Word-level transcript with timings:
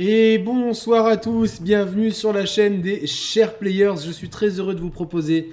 Et 0.00 0.38
bonsoir 0.38 1.06
à 1.06 1.16
tous, 1.16 1.60
bienvenue 1.60 2.12
sur 2.12 2.32
la 2.32 2.46
chaîne 2.46 2.80
des 2.80 3.08
chers 3.08 3.58
players. 3.58 3.96
Je 4.06 4.12
suis 4.12 4.28
très 4.28 4.60
heureux 4.60 4.76
de 4.76 4.80
vous 4.80 4.90
proposer 4.90 5.52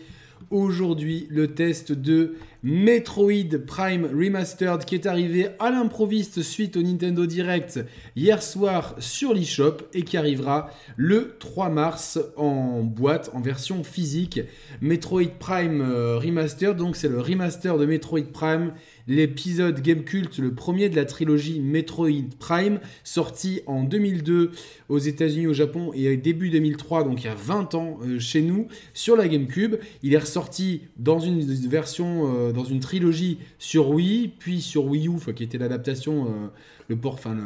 aujourd'hui 0.51 1.25
le 1.31 1.55
test 1.55 1.91
de 1.91 2.35
Metroid 2.61 3.57
Prime 3.65 4.05
Remastered 4.05 4.85
qui 4.85 4.93
est 4.93 5.07
arrivé 5.07 5.47
à 5.57 5.71
l'improviste 5.71 6.43
suite 6.43 6.77
au 6.77 6.83
Nintendo 6.83 7.25
Direct 7.25 7.79
hier 8.15 8.43
soir 8.43 8.93
sur 8.99 9.33
l'eShop 9.33 9.77
et 9.95 10.03
qui 10.03 10.15
arrivera 10.15 10.69
le 10.95 11.37
3 11.39 11.69
mars 11.69 12.19
en 12.37 12.83
boîte 12.83 13.31
en 13.33 13.41
version 13.41 13.83
physique. 13.83 14.41
Metroid 14.79 15.39
Prime 15.39 15.81
euh, 15.81 16.19
Remastered, 16.19 16.77
donc 16.77 16.95
c'est 16.95 17.09
le 17.09 17.19
remaster 17.19 17.79
de 17.79 17.85
Metroid 17.87 18.31
Prime 18.31 18.73
l'épisode 19.07 19.81
Game 19.81 20.03
Cult, 20.03 20.39
le 20.39 20.53
premier 20.53 20.89
de 20.89 20.95
la 20.95 21.05
trilogie 21.05 21.59
Metroid 21.59 22.29
Prime, 22.39 22.79
sorti 23.03 23.61
en 23.67 23.83
2002 23.83 24.51
aux 24.89 24.97
États-Unis, 24.97 25.47
au 25.47 25.53
Japon 25.53 25.91
et 25.93 26.17
début 26.17 26.49
2003, 26.49 27.03
donc 27.03 27.23
il 27.23 27.25
y 27.25 27.29
a 27.29 27.35
20 27.35 27.75
ans 27.75 27.99
euh, 28.03 28.19
chez 28.19 28.41
nous, 28.41 28.67
sur 28.93 29.15
la 29.15 29.27
GameCube. 29.27 29.75
Il 30.01 30.13
est 30.13 30.19
ressorti 30.19 30.81
dans 30.97 31.19
une 31.19 31.41
version, 31.67 32.33
euh, 32.33 32.51
dans 32.51 32.63
une 32.63 32.79
trilogie 32.79 33.37
sur 33.59 33.89
Wii, 33.89 34.31
puis 34.39 34.61
sur 34.61 34.85
Wii 34.85 35.07
U, 35.07 35.33
qui 35.33 35.43
était 35.43 35.57
l'adaptation, 35.57 36.25
euh, 36.25 36.47
le 36.87 36.95
port, 36.95 37.13
enfin, 37.13 37.37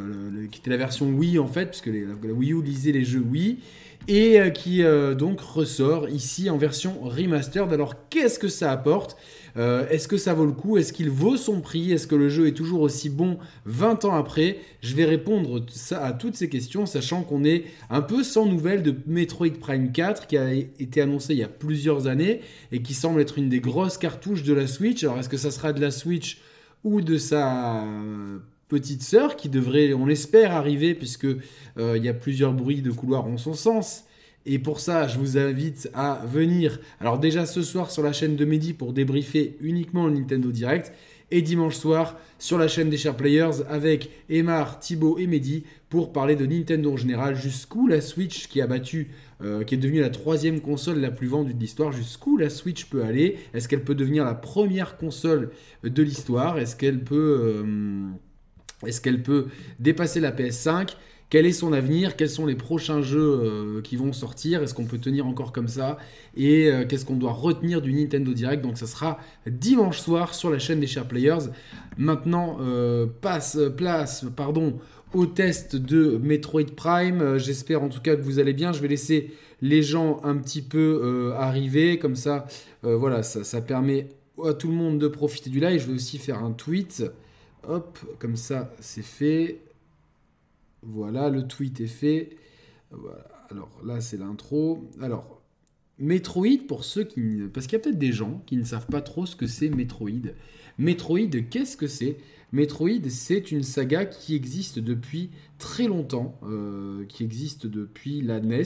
qui 0.52 0.60
était 0.60 0.70
la 0.70 0.78
version 0.78 1.10
Wii 1.10 1.40
en 1.40 1.48
fait, 1.48 1.68
puisque 1.68 1.88
la 1.88 2.34
Wii 2.34 2.54
U 2.54 2.62
lisait 2.62 2.92
les 2.92 3.04
jeux 3.04 3.22
Wii 3.22 3.60
et 4.08 4.40
qui 4.54 4.82
donc 5.18 5.40
ressort 5.40 6.10
ici 6.10 6.50
en 6.50 6.58
version 6.58 7.00
remastered. 7.02 7.72
Alors 7.72 8.10
qu'est-ce 8.10 8.40
que 8.40 8.48
ça 8.48 8.72
apporte? 8.72 9.18
Euh, 9.58 9.88
est-ce 9.90 10.08
que 10.08 10.18
ça 10.18 10.34
vaut 10.34 10.46
le 10.46 10.52
coup? 10.52 10.78
Est-ce 10.78 10.94
qu'il 10.94 11.10
vaut 11.10 11.38
son 11.38 11.62
prix? 11.62 11.92
Est-ce 11.92 12.08
que 12.08 12.16
le 12.16 12.30
jeu 12.30 12.48
est 12.48 12.54
toujours 12.54 12.82
aussi 12.82 13.10
bon 13.10 13.38
20 13.66 14.06
ans 14.06 14.16
après? 14.16 14.60
Je 14.82 14.96
vais 14.96 15.06
répondre 15.06 15.64
à 15.92 16.14
toutes 16.14 16.36
ces 16.36 16.50
questions, 16.50 16.86
sachant 16.86 17.24
qu'on 17.24 17.44
est 17.44 17.66
un 17.90 18.02
peu 18.02 18.24
sans 18.24 18.46
nouvelles 18.46 18.84
de 18.84 18.96
Metroid 19.08 19.60
Prime 19.60 19.92
4 19.92 20.28
qui 20.28 20.38
a 20.38 20.54
été 20.54 21.02
annoncé 21.02 21.34
il 21.34 21.40
y 21.40 21.44
a 21.44 21.50
plusieurs 21.50 22.08
années 22.08 22.42
et 22.72 22.82
qui 22.82 22.94
semble 22.94 23.22
être 23.22 23.38
une 23.38 23.50
des 23.50 23.60
grosses 23.60 23.98
cartouches 23.98 24.44
de 24.44 24.54
la 24.54 24.68
Switch. 24.68 25.04
Alors 25.04 25.20
est-ce 25.20 25.30
que 25.30 25.38
ça 25.38 25.52
sera 25.52 25.74
de 25.74 25.82
la 25.82 25.92
Switch 25.92 26.42
ou 26.84 27.02
de 27.02 27.18
sa 27.18 27.84
petite 28.68 29.02
sœur 29.02 29.36
qui 29.36 29.50
devrait, 29.50 29.94
on 29.94 30.06
l'espère, 30.06 30.54
arriver 30.54 30.94
puisque 30.94 31.26
euh, 31.26 31.98
il 31.98 32.04
y 32.04 32.10
a 32.10 32.14
plusieurs 32.14 32.54
bruits 32.54 32.82
de 32.82 32.92
couloir 32.92 33.26
en 33.26 33.38
son 33.38 33.54
sens? 33.54 34.06
Et 34.52 34.58
pour 34.58 34.80
ça, 34.80 35.08
je 35.08 35.20
vous 35.20 35.38
invite 35.38 35.92
à 35.94 36.26
venir, 36.26 36.80
alors 37.00 37.20
déjà 37.20 37.46
ce 37.46 37.62
soir 37.62 37.92
sur 37.92 38.02
la 38.02 38.12
chaîne 38.12 38.36
de 38.36 38.46
Mehdi 38.46 38.74
pour 38.74 38.94
débriefer 38.94 39.56
uniquement 39.62 40.08
le 40.08 40.16
Nintendo 40.16 40.52
Direct, 40.52 40.92
et 41.30 41.44
dimanche 41.44 41.76
soir 41.76 42.18
sur 42.40 42.58
la 42.58 42.68
chaîne 42.68 42.90
des 42.90 42.98
chers 42.98 43.16
players 43.16 43.62
avec 43.70 44.10
Emar, 44.28 44.80
Thibaut 44.80 45.20
et 45.20 45.28
Mehdi 45.28 45.66
pour 45.88 46.12
parler 46.12 46.36
de 46.36 46.48
Nintendo 46.48 46.94
en 46.94 46.98
général, 46.98 47.36
jusqu'où 47.36 47.86
la 47.86 48.02
Switch 48.02 48.48
qui 48.48 48.60
a 48.60 48.66
battu, 48.66 49.12
euh, 49.44 49.64
qui 49.64 49.76
est 49.76 49.78
devenue 49.78 50.02
la 50.02 50.10
troisième 50.10 50.62
console 50.62 51.00
la 51.00 51.12
plus 51.12 51.28
vendue 51.28 51.54
de 51.54 51.60
l'histoire, 51.60 51.92
jusqu'où 51.92 52.36
la 52.36 52.50
Switch 52.50 52.86
peut 52.86 53.04
aller? 53.04 53.38
Est-ce 53.54 53.68
qu'elle 53.68 53.84
peut 53.84 53.94
devenir 53.94 54.26
la 54.26 54.34
première 54.34 54.98
console 54.98 55.52
de 55.84 56.02
l'histoire? 56.02 56.58
Est-ce 56.58 56.76
qu'elle 56.76 57.04
peut, 57.04 57.64
euh, 57.64 58.08
est-ce 58.88 59.00
qu'elle 59.00 59.22
peut 59.22 59.46
dépasser 59.80 60.20
la 60.20 60.32
PS5 60.32 60.96
quel 61.30 61.46
est 61.46 61.54
son 61.54 61.74
avenir, 61.74 62.16
quels 62.16 62.30
sont 62.30 62.46
les 62.46 62.56
prochains 62.56 63.02
jeux 63.02 63.20
euh, 63.20 63.82
qui 63.82 63.96
vont 63.96 64.14
sortir, 64.14 64.64
est-ce 64.64 64.74
qu'on 64.74 64.86
peut 64.86 64.98
tenir 64.98 65.28
encore 65.28 65.52
comme 65.52 65.68
ça, 65.68 65.98
et 66.36 66.68
euh, 66.68 66.86
qu'est-ce 66.86 67.06
qu'on 67.06 67.16
doit 67.16 67.34
retenir 67.34 67.82
du 67.82 67.94
Nintendo 67.94 68.34
Direct. 68.34 68.64
Donc 68.64 68.78
ça 68.78 68.88
sera 68.88 69.20
dimanche 69.48 70.00
soir 70.00 70.34
sur 70.34 70.50
la 70.50 70.58
chaîne 70.58 70.80
des 70.80 70.88
chers 70.88 71.08
players. 71.08 71.50
Maintenant, 71.98 72.58
euh, 72.62 73.06
passe, 73.22 73.60
place 73.78 74.26
pardon, 74.36 74.80
au 75.14 75.28
test 75.28 75.76
de 75.76 76.20
Metroid 76.22 76.76
Prime. 76.76 77.38
J'espère 77.38 77.84
en 77.84 77.90
tout 77.90 78.02
cas 78.02 78.16
que 78.16 78.22
vous 78.22 78.40
allez 78.40 78.54
bien. 78.54 78.74
Je 78.74 78.82
vais 78.82 78.88
laisser 78.88 79.32
les 79.62 79.84
gens 79.84 80.22
un 80.24 80.36
petit 80.38 80.62
peu 80.62 81.34
arriver, 81.38 82.00
comme 82.00 82.16
ça, 82.16 82.48
voilà, 82.84 83.24
ça, 83.24 83.44
ça 83.44 83.60
permet 83.62 84.08
à 84.46 84.54
tout 84.54 84.68
le 84.68 84.76
monde 84.76 85.00
de 85.00 85.08
profiter 85.08 85.50
du 85.50 85.60
live. 85.60 85.82
Je 85.82 85.88
vais 85.88 85.96
aussi 85.96 86.18
faire 86.18 86.44
un 86.44 86.52
tweet. 86.52 87.04
Hop, 87.68 88.00
comme 88.20 88.36
ça, 88.38 88.74
c'est 88.80 89.04
fait. 89.04 89.60
Voilà, 90.82 91.30
le 91.30 91.48
tweet 91.48 91.82
est 91.82 91.88
fait. 91.88 92.38
Alors 93.50 93.82
là, 93.86 94.02
c'est 94.02 94.18
l'intro. 94.18 94.90
Alors, 95.02 95.42
Metroid, 95.98 96.66
pour 96.68 96.86
ceux 96.86 97.04
qui... 97.04 97.42
Parce 97.54 97.68
qu'il 97.68 97.78
y 97.78 97.82
a 97.82 97.84
peut-être 97.84 98.00
des 98.00 98.14
gens 98.14 98.42
qui 98.46 98.56
ne 98.58 98.64
savent 98.64 98.88
pas 98.88 99.02
trop 99.02 99.26
ce 99.26 99.36
que 99.36 99.48
c'est 99.48 99.70
Metroid. 99.70 100.32
Metroid, 100.78 101.30
qu'est-ce 101.50 101.76
que 101.76 101.88
c'est? 101.88 102.18
Metroid, 102.52 103.10
c'est 103.10 103.52
une 103.52 103.64
saga 103.64 104.06
qui 104.06 104.34
existe 104.34 104.80
depuis 104.80 105.30
très 105.60 105.88
longtemps, 105.88 106.40
euh, 106.44 107.06
qui 107.06 107.24
existe 107.24 107.68
depuis 107.68 108.22
la 108.22 108.40
NES. 108.40 108.64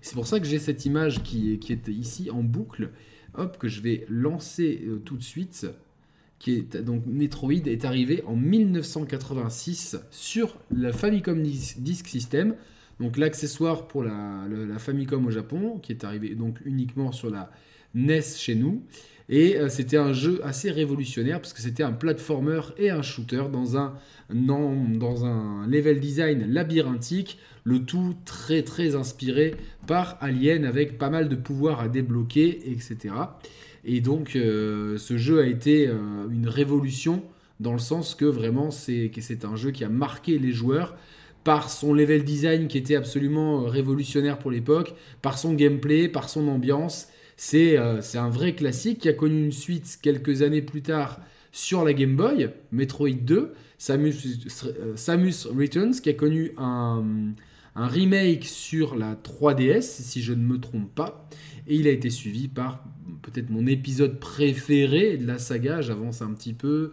C'est 0.00 0.14
pour 0.14 0.26
ça 0.26 0.40
que 0.40 0.46
j'ai 0.46 0.58
cette 0.58 0.86
image 0.86 1.22
qui, 1.22 1.58
qui 1.58 1.72
est 1.72 1.88
ici 1.88 2.30
en 2.30 2.42
boucle, 2.42 2.90
hop, 3.34 3.58
que 3.58 3.68
je 3.68 3.82
vais 3.82 4.06
lancer 4.08 4.82
euh, 4.86 4.98
tout 5.04 5.16
de 5.16 5.22
suite 5.22 5.66
qui 6.40 6.54
est 6.54 6.76
donc 6.78 7.04
Metroid 7.06 7.52
est 7.52 7.84
arrivé 7.84 8.24
en 8.26 8.34
1986 8.34 9.98
sur 10.10 10.56
la 10.74 10.92
Famicom 10.92 11.40
Disk 11.40 12.08
System, 12.08 12.56
donc 12.98 13.18
l'accessoire 13.18 13.86
pour 13.86 14.02
la, 14.02 14.46
Famicom 14.78 15.24
au 15.26 15.30
Japon, 15.30 15.78
qui 15.82 15.92
est 15.92 16.02
arrivé 16.02 16.34
donc 16.34 16.58
uniquement 16.64 17.12
sur 17.12 17.30
la 17.30 17.50
NES 17.94 18.22
chez 18.22 18.54
nous. 18.54 18.82
Et 19.28 19.58
euh, 19.58 19.68
c'était 19.68 19.98
un 19.98 20.12
jeu 20.12 20.40
assez 20.42 20.72
révolutionnaire 20.72 21.40
parce 21.40 21.52
que 21.52 21.60
c'était 21.60 21.84
un 21.84 21.92
platformer 21.92 22.60
et 22.78 22.90
un 22.90 23.02
shooter 23.02 23.44
dans 23.52 23.76
un, 23.76 23.94
dans 24.30 25.24
un 25.24 25.66
level 25.68 26.00
design 26.00 26.52
labyrinthique, 26.52 27.38
le 27.62 27.84
tout 27.84 28.16
très 28.24 28.62
très 28.62 28.96
inspiré 28.96 29.54
par 29.86 30.16
Alien 30.20 30.64
avec 30.64 30.98
pas 30.98 31.10
mal 31.10 31.28
de 31.28 31.36
pouvoirs 31.36 31.80
à 31.80 31.88
débloquer, 31.88 32.72
etc. 32.72 33.14
Et 33.84 34.00
donc, 34.00 34.36
euh, 34.36 34.98
ce 34.98 35.16
jeu 35.16 35.40
a 35.40 35.46
été 35.46 35.88
euh, 35.88 35.94
une 36.30 36.48
révolution 36.48 37.22
dans 37.60 37.72
le 37.72 37.78
sens 37.78 38.14
que 38.14 38.24
vraiment, 38.24 38.70
c'est 38.70 39.10
un 39.44 39.56
jeu 39.56 39.70
qui 39.70 39.84
a 39.84 39.88
marqué 39.88 40.38
les 40.38 40.52
joueurs 40.52 40.96
par 41.44 41.70
son 41.70 41.94
level 41.94 42.24
design 42.24 42.68
qui 42.68 42.78
était 42.78 42.96
absolument 42.96 43.62
euh, 43.62 43.68
révolutionnaire 43.68 44.38
pour 44.38 44.50
l'époque, 44.50 44.94
par 45.22 45.38
son 45.38 45.54
gameplay, 45.54 46.08
par 46.08 46.28
son 46.28 46.48
ambiance. 46.48 47.08
C'est 47.36 47.78
un 47.78 48.28
vrai 48.28 48.54
classique 48.54 48.98
qui 48.98 49.08
a 49.08 49.14
connu 49.14 49.46
une 49.46 49.52
suite 49.52 49.98
quelques 50.02 50.42
années 50.42 50.60
plus 50.60 50.82
tard 50.82 51.20
sur 51.52 51.84
la 51.86 51.94
Game 51.94 52.14
Boy, 52.14 52.50
Metroid 52.70 53.22
2, 53.22 53.54
Samus, 53.78 55.46
Returns, 55.46 55.94
qui 56.02 56.10
a 56.10 56.12
connu 56.12 56.52
un, 56.58 57.32
un 57.76 57.86
remake 57.86 58.44
sur 58.44 58.94
la 58.94 59.14
3DS, 59.14 59.80
si 59.80 60.22
je 60.22 60.34
ne 60.34 60.42
me 60.42 60.58
trompe 60.58 60.94
pas. 60.94 61.28
Et 61.66 61.76
il 61.76 61.86
a 61.86 61.90
été 61.90 62.10
suivi 62.10 62.48
par 62.48 62.84
peut-être 63.22 63.50
mon 63.50 63.66
épisode 63.66 64.18
préféré 64.18 65.16
de 65.16 65.26
la 65.26 65.38
saga. 65.38 65.80
J'avance 65.80 66.22
un 66.22 66.32
petit 66.32 66.54
peu. 66.54 66.92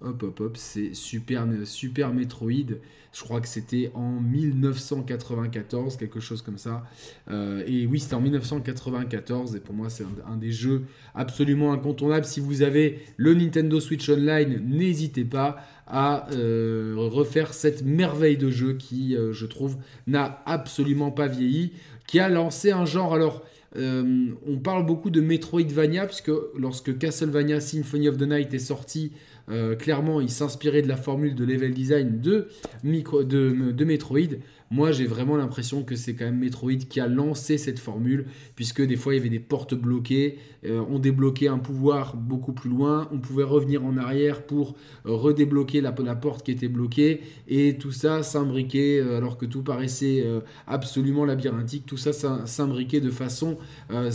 Hop, 0.00 0.22
hop, 0.22 0.40
hop, 0.40 0.56
c'est 0.56 0.94
Super, 0.94 1.46
Super 1.64 2.14
Metroid. 2.14 2.76
Je 3.12 3.24
crois 3.24 3.40
que 3.40 3.48
c'était 3.48 3.90
en 3.94 4.20
1994, 4.20 5.96
quelque 5.96 6.20
chose 6.20 6.42
comme 6.42 6.58
ça. 6.58 6.84
Euh, 7.30 7.64
et 7.66 7.86
oui, 7.86 7.98
c'était 7.98 8.14
en 8.14 8.20
1994. 8.20 9.56
Et 9.56 9.60
pour 9.60 9.74
moi, 9.74 9.90
c'est 9.90 10.04
un, 10.26 10.36
des 10.36 10.52
jeux 10.52 10.84
absolument 11.16 11.72
incontournables. 11.72 12.26
Si 12.26 12.38
vous 12.38 12.62
avez 12.62 13.00
le 13.16 13.34
Nintendo 13.34 13.80
Switch 13.80 14.08
Online, 14.08 14.62
n'hésitez 14.64 15.24
pas 15.24 15.56
à 15.86 16.30
euh, 16.32 16.94
refaire 16.96 17.52
cette 17.52 17.82
merveille 17.82 18.36
de 18.36 18.50
jeu 18.50 18.74
qui, 18.74 19.16
euh, 19.16 19.32
je 19.32 19.46
trouve, 19.46 19.78
n'a 20.06 20.42
absolument 20.46 21.10
pas 21.10 21.26
vieilli, 21.26 21.72
qui 22.06 22.20
a 22.20 22.28
lancé 22.28 22.70
un 22.70 22.84
genre. 22.84 23.14
Alors, 23.14 23.42
euh, 23.76 24.28
on 24.46 24.58
parle 24.58 24.86
beaucoup 24.86 25.10
de 25.10 25.20
Metroidvania, 25.20 26.06
puisque 26.06 26.30
lorsque 26.56 26.96
Castlevania 26.96 27.60
Symphony 27.60 28.08
of 28.08 28.16
the 28.16 28.22
Night 28.22 28.54
est 28.54 28.58
sorti, 28.58 29.12
euh, 29.50 29.76
clairement, 29.76 30.20
il 30.20 30.30
s'inspirait 30.30 30.82
de 30.82 30.88
la 30.88 30.96
formule 30.96 31.34
de 31.34 31.44
level 31.44 31.72
design 31.72 32.20
de, 32.20 32.48
de 32.82 33.84
Metroid. 33.84 34.38
Moi, 34.70 34.92
j'ai 34.92 35.06
vraiment 35.06 35.36
l'impression 35.36 35.82
que 35.82 35.96
c'est 35.96 36.14
quand 36.14 36.26
même 36.26 36.38
Metroid 36.38 36.76
qui 36.76 37.00
a 37.00 37.08
lancé 37.08 37.56
cette 37.56 37.78
formule, 37.78 38.26
puisque 38.54 38.82
des 38.82 38.96
fois, 38.96 39.14
il 39.14 39.16
y 39.16 39.20
avait 39.20 39.30
des 39.30 39.40
portes 39.40 39.74
bloquées, 39.74 40.38
euh, 40.66 40.84
on 40.90 40.98
débloquait 40.98 41.48
un 41.48 41.58
pouvoir 41.58 42.16
beaucoup 42.16 42.52
plus 42.52 42.68
loin, 42.68 43.08
on 43.12 43.18
pouvait 43.18 43.44
revenir 43.44 43.84
en 43.84 43.96
arrière 43.96 44.42
pour 44.42 44.74
euh, 45.06 45.12
redébloquer 45.12 45.80
la, 45.80 45.92
porte 45.92 46.44
qui 46.44 46.50
était 46.50 46.68
bloquée, 46.68 47.22
et 47.46 47.78
tout 47.78 47.92
ça 47.92 48.22
s'imbriquait, 48.22 49.00
euh, 49.00 49.16
alors 49.16 49.38
que 49.38 49.46
tout 49.46 49.62
paraissait 49.62 50.24
absolument 50.66 51.24
labyrinthique, 51.24 51.86
tout 51.86 51.96
ça 51.96 52.12
s'imbriquait 52.12 53.00
de 53.00 53.10
façon 53.10 53.56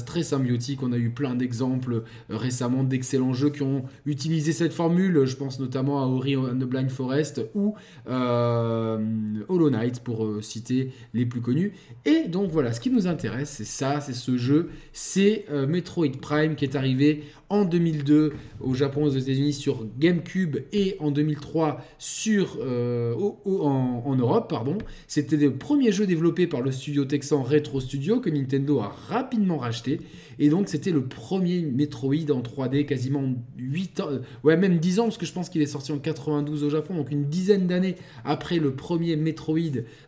très 0.05 0.23
symbiotique. 0.23 0.83
On 0.83 0.91
a 0.91 0.97
eu 0.97 1.09
plein 1.09 1.35
d'exemples 1.35 2.03
récemment 2.29 2.83
d'excellents 2.83 3.33
jeux 3.33 3.49
qui 3.49 3.61
ont 3.61 3.83
utilisé 4.05 4.51
cette 4.51 4.73
formule. 4.73 5.25
Je 5.25 5.35
pense 5.35 5.59
notamment 5.59 6.03
à 6.03 6.07
Ori 6.07 6.35
and 6.35 6.59
the 6.59 6.65
Blind 6.65 6.89
Forest 6.89 7.41
ou 7.55 7.75
Hollow 8.07 9.69
Knight 9.69 10.01
pour 10.01 10.42
citer 10.43 10.91
les 11.13 11.25
plus 11.25 11.41
connus. 11.41 11.73
Et 12.05 12.27
donc 12.27 12.51
voilà, 12.51 12.73
ce 12.73 12.79
qui 12.79 12.89
nous 12.89 13.07
intéresse, 13.07 13.49
c'est 13.49 13.65
ça, 13.65 14.01
c'est 14.01 14.13
ce 14.13 14.37
jeu, 14.37 14.69
c'est 14.91 15.45
Metroid 15.67 16.17
Prime 16.21 16.55
qui 16.55 16.65
est 16.65 16.75
arrivé 16.75 17.23
en 17.53 17.65
2002 17.65 18.33
au 18.61 18.73
Japon, 18.73 19.03
aux 19.03 19.11
États-Unis 19.11 19.53
sur 19.53 19.85
GameCube 19.99 20.57
et 20.71 20.95
en 20.99 21.11
2003 21.11 21.85
sur, 21.99 22.57
euh, 22.61 23.13
en, 23.45 24.15
Europe. 24.15 24.49
pardon. 24.49 24.79
C'était 25.07 25.37
le 25.37 25.53
premier 25.53 25.91
jeu 25.91 26.07
développé 26.07 26.47
par 26.47 26.61
le 26.61 26.71
studio 26.71 27.05
texan 27.05 27.43
Retro 27.43 27.79
Studio 27.79 28.19
que 28.19 28.31
Nintendo 28.31 28.79
a 28.79 28.95
rapidement 29.07 29.59
racheté. 29.59 29.99
Et 30.39 30.49
donc 30.49 30.67
c'était 30.67 30.89
le 30.89 31.03
premier 31.03 31.61
Metroid 31.61 32.31
en 32.31 32.41
3D 32.41 32.85
quasiment 32.85 33.23
8 33.59 33.99
ans, 33.99 34.07
euh, 34.09 34.19
ouais 34.43 34.57
même 34.57 34.79
10 34.79 34.99
ans 34.99 35.03
parce 35.03 35.19
que 35.19 35.27
je 35.27 35.33
pense 35.33 35.49
qu'il 35.49 35.61
est 35.61 35.67
sorti 35.67 35.91
en 35.91 35.99
92 35.99 36.63
au 36.63 36.71
Japon, 36.71 36.95
donc 36.95 37.11
une 37.11 37.25
dizaine 37.25 37.67
d'années 37.67 37.95
après 38.25 38.57
le 38.57 38.73
premier 38.73 39.15
Metroid, 39.15 39.59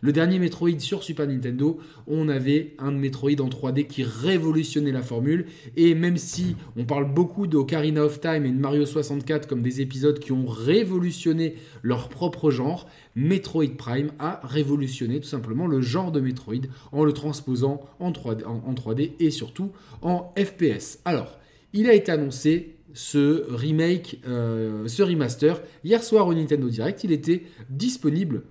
le 0.02 0.12
dernier 0.12 0.25
Metroid 0.28 0.80
sur 0.80 1.04
Super 1.04 1.28
Nintendo, 1.28 1.80
on 2.08 2.30
avait 2.30 2.74
un 2.80 2.92
Metroid 2.92 3.40
en 3.40 3.50
3D 3.50 3.88
qui 3.88 4.04
révolutionnait 4.04 4.92
la 4.92 5.02
formule. 5.02 5.46
Et 5.76 5.96
même 5.96 6.18
si 6.18 6.56
on 6.78 6.86
parle 6.86 7.12
beaucoup 7.14 7.48
d'Ocarina 7.48 8.04
of 8.04 8.20
Time 8.20 8.46
et 8.46 8.52
de 8.52 8.60
Mario 8.60 8.86
64 8.86 9.48
comme 9.48 9.62
des 9.62 9.82
épisodes 9.82 10.20
qui 10.20 10.32
ont 10.32 10.46
révolutionné 10.46 11.56
leur 11.82 12.10
propre 12.10 12.52
genre, 12.52 12.88
Metroid 13.16 13.78
Prime 13.78 14.12
a 14.20 14.42
révolutionné 14.44 15.20
tout 15.20 15.28
simplement 15.28 15.68
le 15.68 15.82
genre 15.82 16.12
de 16.12 16.20
Metroid 16.20 16.68
en 16.92 17.04
le 17.04 17.14
transposant 17.14 17.82
en 18.00 18.12
3D, 18.12 18.46
en, 18.46 18.74
3D 18.74 19.12
et 19.20 19.32
surtout 19.32 19.72
en 20.02 20.34
FPS. 20.38 21.00
Alors, 21.06 21.40
il 21.74 21.90
a 21.90 21.94
été 21.94 22.12
annoncé 22.12 22.76
ce 22.94 23.46
remake, 23.50 24.22
euh, 24.28 24.88
ce 24.88 25.04
remaster, 25.04 25.62
hier 25.84 26.02
soir 26.02 26.28
au 26.28 26.34
Nintendo 26.34 26.70
Direct. 26.70 27.04
Il 27.04 27.12
était 27.12 27.44
disponible 27.70 28.44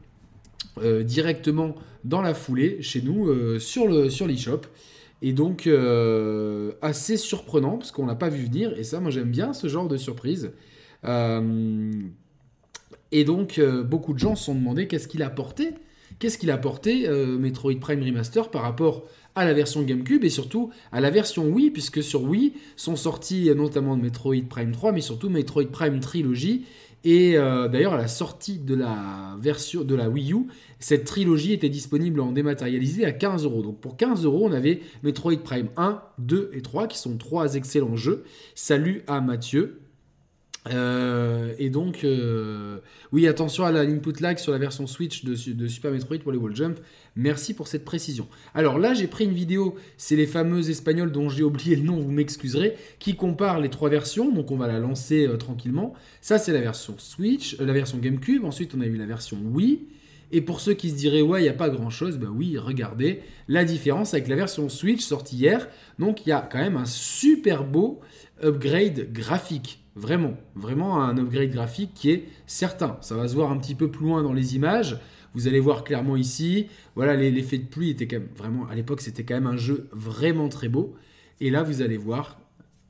euh, 0.83 1.03
directement 1.03 1.75
dans 2.05 2.21
la 2.21 2.35
foulée 2.35 2.83
chez 2.83 3.01
nous 3.01 3.29
euh, 3.29 3.59
sur 3.59 3.87
le 3.87 4.11
sur 4.11 4.27
l'eShop. 4.27 4.63
Et 5.23 5.33
donc, 5.33 5.67
euh, 5.67 6.73
assez 6.83 7.17
surprenant, 7.17 7.79
parce 7.79 7.93
qu'on 7.93 8.07
l'a 8.07 8.15
pas 8.15 8.29
vu 8.29 8.45
venir. 8.45 8.79
Et 8.79 8.85
ça, 8.85 9.01
moi, 9.01 9.11
j'aime 9.11 9.31
bien 9.31 9.55
ce 9.55 9.69
genre 9.69 9.89
de 9.89 9.97
surprise. 9.97 10.51
Et 13.13 13.25
donc, 13.25 13.61
beaucoup 13.87 14.13
de 14.13 14.19
gens 14.19 14.35
se 14.35 14.45
sont 14.45 14.55
demandé 14.55 14.87
qu'est-ce 14.87 15.09
qu'il 15.09 15.23
a 15.23 15.27
apporté 15.27 15.71
Qu'est-ce 16.19 16.37
qu'il 16.37 16.51
a 16.51 16.55
apporté, 16.55 17.09
Metroid 17.09 17.77
Prime 17.81 18.03
Remaster, 18.03 18.51
par 18.51 18.63
rapport 18.63 19.05
à 19.35 19.45
la 19.45 19.55
version 19.55 19.83
GameCube 19.83 20.25
et 20.25 20.31
surtout 20.31 20.71
à 20.93 21.01
la 21.01 21.11
version 21.11 21.49
Wii, 21.49 21.71
puisque 21.71 22.03
sur 22.03 22.23
Wii 22.25 22.53
sont 22.77 22.97
sortis 22.97 23.51
notamment 23.57 23.97
Metroid 23.97 24.43
Prime 24.49 24.73
3, 24.73 24.93
mais 24.93 25.01
surtout 25.01 25.31
Metroid 25.31 25.71
Prime 25.73 26.01
Trilogy 26.01 26.67
et 27.05 27.37
euh, 27.37 27.69
d'ailleurs, 27.69 27.93
à 27.93 27.99
la 27.99 28.09
sortie 28.09 28.59
de 28.59 28.75
la 28.75 29.37
version 29.39 29.85
de 29.85 29.95
la 29.95 30.09
Wii 30.09 30.33
U, 30.33 30.47
cette 30.79 31.05
trilogie 31.05 31.53
était 31.53 31.69
disponible 31.69 32.21
en 32.21 32.33
dématérialisé 32.33 33.05
à 33.05 33.13
15 33.13 33.45
euros. 33.45 33.63
Donc 33.63 33.81
pour 33.81 33.97
15 33.97 34.25
euros, 34.25 34.47
on 34.47 34.53
avait 34.53 34.81
Metroid 35.03 35.37
Prime 35.37 35.69
1, 35.77 36.03
2 36.19 36.51
et 36.55 36.63
3, 36.63 36.89
qui 36.89 36.99
sont 36.99 37.17
trois 37.19 37.57
excellents 37.57 37.97
jeux. 37.97 38.25
Salut 38.55 39.03
à 39.07 39.21
Mathieu. 39.21 39.84
Euh, 40.73 41.53
et 41.59 41.69
donc, 41.69 42.05
euh, 42.05 42.79
oui, 43.13 43.27
attention 43.27 43.65
à 43.65 43.73
l'input 43.73 44.21
lag 44.21 44.39
sur 44.39 44.53
la 44.53 44.59
version 44.59 44.87
Switch 44.87 45.25
de, 45.25 45.67
Super 45.67 45.91
Metroid 45.91 46.19
pour 46.19 46.33
les 46.33 46.39
wall 46.39 46.55
jump. 46.57 46.79
Merci 47.17 47.55
pour 47.55 47.69
cette 47.69 47.85
précision. 47.85 48.27
Alors 48.55 48.79
là, 48.79 48.95
j'ai 48.95 49.07
pris 49.07 49.25
une 49.25 49.35
vidéo, 49.35 49.77
c'est 49.97 50.17
les 50.17 50.27
fameux 50.27 50.71
espagnols 50.71 51.13
dont 51.13 51.29
j'ai 51.29 51.45
oublié 51.45 51.77
le 51.77 51.83
nom, 51.83 52.01
vous 52.01 52.11
m'excuserez, 52.11 52.77
qui 52.99 53.15
comparent 53.15 53.61
les 53.61 53.71
trois 53.71 53.91
versions. 53.91 54.33
Donc 54.33 54.51
on 54.51 54.57
va 54.57 54.67
la 54.67 54.79
lancer 54.79 55.27
euh, 55.27 55.37
tranquillement. 55.37 55.95
Ça, 56.21 56.39
c'est 56.39 56.53
la 56.53 56.61
version 56.61 56.95
Switch, 56.99 57.59
la 57.59 57.73
version 57.73 57.99
GameCube. 57.99 58.45
Ensuite, 58.45 58.75
on 58.75 58.81
a 58.81 58.87
eu 58.87 58.97
la 58.97 59.07
version 59.07 59.37
Wii. 59.53 59.81
Et 60.33 60.41
pour 60.41 60.61
ceux 60.61 60.75
qui 60.75 60.91
se 60.91 60.97
diraient, 60.97 61.21
ouais, 61.21 61.41
il 61.41 61.43
n'y 61.45 61.51
a 61.51 61.55
pas 61.55 61.69
grand 61.69 61.91
chose, 61.91 62.19
ben 62.19 62.33
oui, 62.35 62.59
regardez 62.59 63.21
la 63.47 63.65
différence 63.65 64.15
avec 64.15 64.27
la 64.27 64.35
version 64.35 64.69
Switch 64.69 65.03
sortie 65.03 65.37
hier. 65.37 65.69
Donc 65.99 66.27
il 66.27 66.31
y 66.31 66.33
a 66.33 66.41
quand 66.41 66.59
même 66.59 66.77
un 66.77 66.87
super 66.87 67.63
beau 67.63 68.01
upgrade 68.43 69.13
graphique. 69.13 69.84
Vraiment, 69.97 70.37
vraiment 70.57 71.03
un 71.03 71.17
upgrade 71.19 71.51
graphique 71.51 71.93
qui 71.95 72.11
est 72.11 72.25
certain. 72.47 72.99
Ça 73.01 73.15
va 73.17 73.29
se 73.29 73.35
voir 73.35 73.53
un 73.53 73.59
petit 73.59 73.77
peu 73.77 73.91
plus 73.91 74.07
loin 74.07 74.23
dans 74.23 74.33
les 74.33 74.57
images. 74.57 74.99
Vous 75.35 75.47
allez 75.47 75.61
voir 75.61 75.85
clairement 75.85 76.17
ici. 76.17 76.67
Voilà, 76.97 77.15
l'effet 77.15 77.59
de 77.59 77.67
pluie 77.67 77.91
était 77.91 78.07
quand 78.07 78.19
même 78.19 78.29
vraiment, 78.37 78.67
à 78.67 78.75
l'époque, 78.75 79.01
c'était 79.01 79.25
quand 79.25 79.35
même 79.35 79.47
un 79.47 79.57
jeu 79.57 79.89
vraiment 79.93 80.49
très 80.49 80.69
beau. 80.69 80.95
Et 81.41 81.51
là, 81.51 81.63
vous 81.63 81.83
allez 81.83 81.97
voir, 81.97 82.41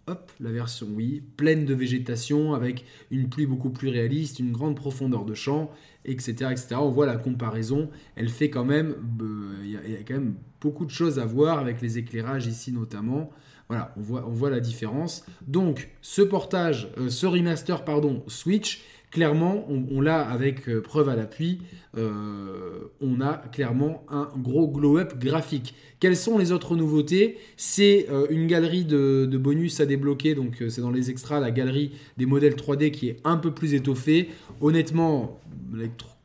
hop, 0.07 0.31
la 0.41 0.51
version 0.51 0.87
oui, 0.91 1.23
pleine 1.37 1.65
de 1.65 1.75
végétation, 1.75 2.55
avec 2.55 2.85
une 3.11 3.29
pluie 3.29 3.47
beaucoup 3.47 3.71
plus 3.71 3.89
réaliste, 3.89 4.39
une 4.39 4.53
grande 4.53 4.77
profondeur 4.77 5.25
de 5.25 5.35
champ, 5.35 5.71
etc. 6.05 6.51
etc. 6.51 6.77
On 6.79 6.91
voit 6.91 7.07
la 7.07 7.17
comparaison, 7.17 7.91
elle 8.17 8.29
fait 8.29 8.51
quand 8.51 8.65
même, 8.65 8.95
il 9.63 9.71
y, 9.71 9.97
a 9.97 10.03
quand 10.07 10.15
même 10.15 10.35
beaucoup 10.61 10.85
de 10.85 10.91
choses 10.91 11.19
à 11.19 11.27
voir 11.27 11.59
avec 11.59 11.81
les 11.81 11.99
éclairages 11.99 12.47
ici 12.47 12.73
notamment. 12.73 13.31
Voilà, 13.69 13.95
on 13.97 14.31
voit, 14.31 14.51
la 14.51 14.61
différence. 14.61 15.25
Donc, 15.47 15.89
ce 16.03 16.21
portage, 16.21 16.89
euh, 16.99 17.09
ce 17.09 17.27
remaster, 17.27 17.85
pardon, 17.85 18.23
Switch, 18.27 18.83
clairement, 19.11 19.67
on, 19.69 20.03
l'a 20.03 20.21
avec 20.21 20.69
euh, 20.69 20.83
preuve 20.83 21.09
à 21.09 21.17
l'appui, 21.17 21.61
euh, 21.97 22.91
on 23.01 23.23
a 23.23 23.39
clairement 23.53 24.05
un 24.11 24.29
gros 24.37 24.69
glow-up 24.69 25.19
graphique. 25.19 25.75
Quelles 25.99 26.17
sont 26.17 26.37
les 26.37 26.53
autres 26.53 26.77
nouveautés? 26.77 27.39
C'est 27.57 28.07
une 28.29 28.47
galerie 28.47 28.85
de, 28.85 29.27
bonus 29.39 29.81
à 29.81 29.87
débloquer, 29.87 30.35
donc 30.35 30.63
c'est 30.69 30.83
dans 30.83 30.91
les 30.91 31.11
extras, 31.11 31.41
la 31.41 31.51
galerie 31.51 31.93
des 32.19 32.27
modèles 32.27 32.57
3D 32.57 32.91
qui 32.91 33.09
est 33.09 33.17
un 33.25 33.39
peu 33.39 33.53
plus 33.53 33.73
étoffée. 33.73 34.29
Honnêtement, 34.61 35.41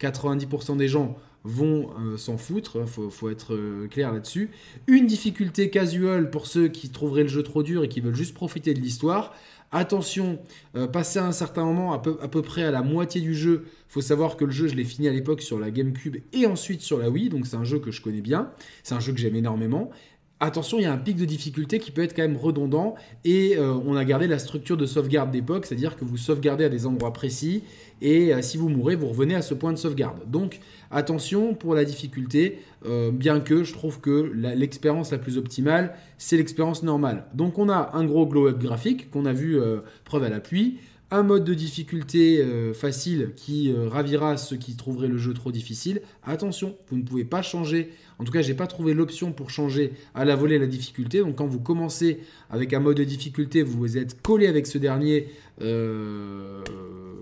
90% 0.01 0.75
des 0.75 0.89
gens 0.89 1.15
vont 1.43 1.89
euh, 1.99 2.17
s'en 2.17 2.37
foutre, 2.37 2.79
hein, 2.79 2.85
faut, 2.85 3.29
être 3.29 3.53
euh, 3.53 3.87
clair 3.87 4.11
là-dessus. 4.11 4.49
Une 4.87 5.05
difficulté 5.05 5.69
casual 5.69 6.29
pour 6.29 6.47
ceux 6.47 6.67
qui 6.67 6.89
trouveraient 6.89 7.23
le 7.23 7.29
jeu 7.29 7.43
trop 7.43 7.63
dur 7.63 7.83
et 7.83 7.87
qui 7.87 8.01
veulent 8.01 8.15
juste 8.15 8.33
profiter 8.33 8.73
de 8.73 8.79
l'histoire. 8.79 9.33
Attention, 9.71 10.39
euh, 10.75 10.87
passer 10.87 11.19
à 11.19 11.27
un 11.27 11.31
certain 11.31 11.63
moment, 11.63 11.93
à 11.93 11.99
peu, 11.99 12.17
à 12.21 12.27
peu 12.27 12.41
près 12.41 12.63
à 12.63 12.71
la 12.71 12.81
moitié 12.81 13.21
du 13.21 13.35
jeu, 13.35 13.65
faut 13.87 14.01
savoir 14.01 14.35
que 14.35 14.43
le 14.43 14.51
jeu, 14.51 14.67
je 14.67 14.75
l'ai 14.75 14.83
fini 14.83 15.07
à 15.07 15.11
l'époque 15.11 15.41
sur 15.41 15.59
la 15.59 15.69
GameCube 15.69 16.17
et 16.33 16.47
ensuite 16.47 16.81
sur 16.81 16.97
la 16.97 17.09
Wii, 17.09 17.29
donc 17.29 17.45
c'est 17.45 17.55
un 17.55 17.63
jeu 17.63 17.77
que 17.79 17.91
je 17.91 18.01
connais 18.01 18.21
bien, 18.21 18.51
c'est 18.81 18.95
un 18.95 18.99
jeu 18.99 19.13
que 19.13 19.19
j'aime 19.19 19.35
énormément. 19.35 19.91
Attention, 20.39 20.79
il 20.79 20.83
y 20.83 20.85
a 20.85 20.93
un 20.93 20.97
pic 20.97 21.17
de 21.17 21.25
difficulté 21.25 21.79
qui 21.79 21.91
peut 21.91 22.01
être 22.01 22.15
quand 22.15 22.21
même 22.21 22.37
redondant 22.37 22.95
et 23.25 23.57
on 23.59 23.97
a 23.97 24.05
gardé 24.05 24.25
la 24.25 24.39
structure 24.39 24.77
de 24.77 24.85
sauvegarde 24.85 25.31
d'époque, 25.31 25.65
c'est-à-dire 25.65 25.97
que 25.97 26.05
vous 26.05 26.15
sauvegardez 26.15 26.63
à 26.63 26.69
des 26.69 26.85
endroits 26.85 27.11
précis 27.11 27.63
et 28.01 28.31
si 28.41 28.55
vous 28.55 28.69
mourrez, 28.69 28.95
vous 28.95 29.07
revenez 29.07 29.35
à 29.35 29.41
ce 29.41 29.53
point 29.53 29.73
de 29.73 29.77
sauvegarde. 29.77 30.31
Donc 30.31 30.61
Attention 30.91 31.53
pour 31.53 31.75
la 31.75 31.85
difficulté, 31.85 32.59
euh, 32.87 33.11
bien 33.11 33.41
que 33.41 33.63
je 33.63 33.73
trouve 33.73 33.99
que 33.99 34.31
l'expérience 34.33 35.11
la, 35.11 35.19
plus 35.19 35.37
optimale, 35.37 35.93
c'est 36.17 36.35
l'expérience 36.35 36.81
normale. 36.81 37.25
Donc 37.35 37.59
on 37.59 37.69
a 37.69 37.91
un 37.93 38.05
gros 38.05 38.25
glow-up 38.25 38.57
graphique 38.57 39.11
qu'on 39.11 39.25
a 39.25 39.33
vu 39.33 39.59
euh, 39.59 39.81
preuve 40.03 40.23
à 40.23 40.29
l'appui, 40.29 40.79
un 41.11 41.23
mode 41.23 41.43
de 41.43 41.53
difficulté 41.53 42.41
euh, 42.41 42.73
facile 42.73 43.31
qui 43.35 43.73
ravira 43.73 44.37
ceux 44.37 44.57
qui 44.57 44.75
trouveraient 44.75 45.07
le 45.07 45.17
jeu 45.17 45.33
trop 45.33 45.51
difficile. 45.51 46.01
Attention, 46.23 46.75
vous 46.89 46.97
ne 46.97 47.03
pouvez 47.03 47.25
pas 47.25 47.41
changer. 47.41 47.91
En 48.19 48.23
tout 48.23 48.31
cas, 48.31 48.41
j'ai 48.41 48.53
pas 48.53 48.67
trouvé 48.67 48.93
l'option 48.93 49.31
pour 49.31 49.49
changer 49.49 49.93
à 50.13 50.25
la 50.25 50.35
volée 50.35 50.59
la 50.59 50.67
difficulté. 50.67 51.19
Donc 51.19 51.37
quand 51.37 51.47
vous 51.47 51.59
commencez 51.59 52.19
avec 52.49 52.73
un 52.73 52.79
mode 52.79 52.97
de 52.97 53.03
difficulté, 53.03 53.63
vous 53.63 53.97
êtes 53.97 54.21
collé 54.21 54.47
avec 54.47 54.67
ce 54.67 54.77
dernier 54.77 55.27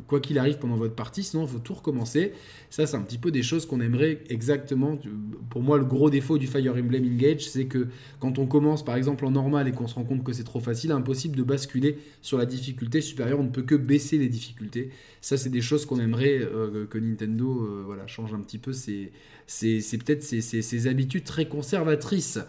quoi 0.06 0.20
qu'il 0.20 0.38
arrive 0.38 0.58
pendant 0.58 0.76
votre 0.76 0.96
partie, 0.96 1.24
sinon 1.24 1.44
il 1.44 1.50
faut 1.50 1.60
tout 1.60 1.74
recommencer. 1.74 2.34
Ça, 2.70 2.86
c'est 2.86 2.98
un 2.98 3.02
petit 3.02 3.18
peu 3.18 3.32
des 3.32 3.44
choses 3.44 3.66
qu'on 3.66 3.80
aimerait 3.82 4.20
exactement. 4.30 5.00
Pour 5.50 5.62
moi, 5.64 5.78
le 5.78 5.86
gros 5.86 6.10
défaut 6.10 6.38
du 6.38 6.48
Fire 6.48 6.76
Emblem 6.76 7.06
Engage, 7.06 7.48
c'est 7.48 7.66
que 7.66 7.88
quand 8.20 8.40
on 8.40 8.46
commence 8.46 8.84
par 8.84 8.96
exemple 8.96 9.26
en 9.26 9.32
normal 9.32 9.68
et 9.68 9.72
qu'on 9.72 9.88
se 9.88 9.96
rend 9.96 10.04
compte 10.04 10.24
que 10.24 10.34
c'est 10.34 10.44
trop 10.44 10.60
facile, 10.60 10.92
impossible 10.92 11.36
de 11.36 11.44
basculer 11.44 11.98
sur 12.22 12.38
la 12.38 12.46
difficulté 12.46 13.02
supérieure. 13.02 13.40
On 13.40 13.44
ne 13.44 13.50
peut 13.50 13.64
que 13.64 13.76
baisser 13.76 14.18
les 14.18 14.30
difficultés. 14.30 14.92
Ça, 15.22 15.38
c'est 15.38 15.50
des 15.50 15.62
choses 15.62 15.86
qu'on 15.86 16.00
aimerait 16.00 16.40
euh, 16.42 16.86
que 16.86 16.98
Nintendo 16.98 17.62
euh, 17.62 17.84
voilà, 17.86 18.08
change 18.08 18.34
un 18.34 18.40
petit 18.40 18.58
peu. 18.58 18.74
C'est 18.74 19.12
peut-être 19.48 20.24
ses 20.24 20.88
habitudes 20.88 21.24
très 21.24 21.48
conservatrices. 21.48 22.40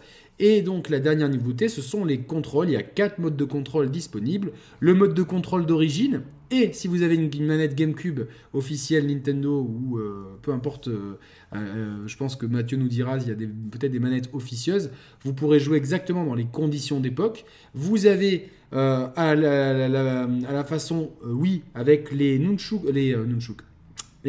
Et 0.41 0.63
donc 0.63 0.89
la 0.89 1.01
dernière 1.01 1.29
nouveauté, 1.29 1.69
ce 1.69 1.83
sont 1.83 2.05
les 2.05 2.19
contrôles. 2.19 2.69
Il 2.69 2.73
y 2.73 2.77
a 2.77 2.83
quatre 2.83 3.19
modes 3.19 3.37
de 3.37 3.45
contrôle 3.45 3.91
disponibles. 3.91 4.53
Le 4.81 4.95
mode 4.95 5.15
de 5.15 5.23
contrôle 5.23 5.67
d'origine, 5.67 6.23
et 6.51 6.73
si 6.73 6.89
vous 6.89 7.03
avez 7.03 7.15
une, 7.15 7.47
manette 7.47 7.75
GameCube 7.75 8.21
officielle 8.55 9.07
Nintendo 9.07 9.61
ou 9.61 9.99
euh, 9.99 10.39
peu 10.41 10.53
importe, 10.53 10.89
euh, 10.89 11.19
euh, 11.55 12.07
je 12.07 12.17
pense 12.17 12.37
que 12.37 12.47
Mathieu 12.47 12.79
nous 12.79 12.89
dira, 12.89 13.19
il 13.19 13.29
y 13.29 13.31
a 13.31 13.35
peut-être 13.35 13.93
des 13.93 13.99
manettes 13.99 14.31
officieuses, 14.33 14.91
vous 15.25 15.35
pourrez 15.35 15.61
jouer 15.61 15.77
exactement 15.77 16.25
dans 16.25 16.35
les 16.35 16.47
conditions 16.47 17.01
d'époque. 17.01 17.45
Vous 17.75 18.07
avez 18.07 18.49
à 18.71 19.35
la, 19.35 20.65
façon, 20.65 21.11
oui, 21.25 21.63
avec 21.75 22.13
les 22.13 22.39
nunchuk, 22.39 22.83
les 22.93 23.17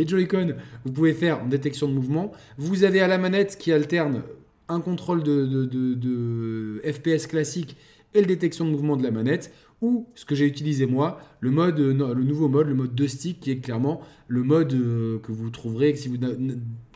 Joy-Con, 0.08 0.54
vous 0.86 0.92
pouvez 0.94 1.14
faire 1.14 1.44
en 1.44 1.48
détection 1.48 1.88
de 1.88 1.94
mouvement. 1.94 2.32
Vous 2.58 2.86
avez 2.86 3.02
à 3.02 3.08
la 3.08 3.18
manette 3.18 3.58
qui 3.58 3.74
alterne 3.74 4.24
un 4.70 4.80
contrôle 4.82 5.24
de, 5.24 6.82
FPS 6.86 7.28
classique 7.28 7.76
et 8.14 8.22
le 8.22 8.28
détection 8.28 8.66
de 8.66 8.72
mouvement 8.72 8.96
de 8.96 9.04
la 9.04 9.12
manette. 9.12 9.52
ou 9.82 10.08
ce 10.16 10.26
que 10.26 10.36
j'ai 10.36 10.46
utilisé 10.46 10.86
moi, 10.86 11.20
le, 11.40 11.52
mode, 11.52 11.80
le 11.80 12.24
nouveau 12.24 12.48
mode, 12.48 12.68
le 12.68 12.76
mode 12.76 12.96
2 12.96 13.08
stick, 13.08 13.40
qui 13.40 13.52
est 13.52 13.60
clairement 13.60 14.02
le 14.28 14.44
mode 14.44 14.72
que 14.72 15.32
vous 15.32 15.50
trouverez 15.50 15.96
si 15.96 16.10
vous 16.10 16.18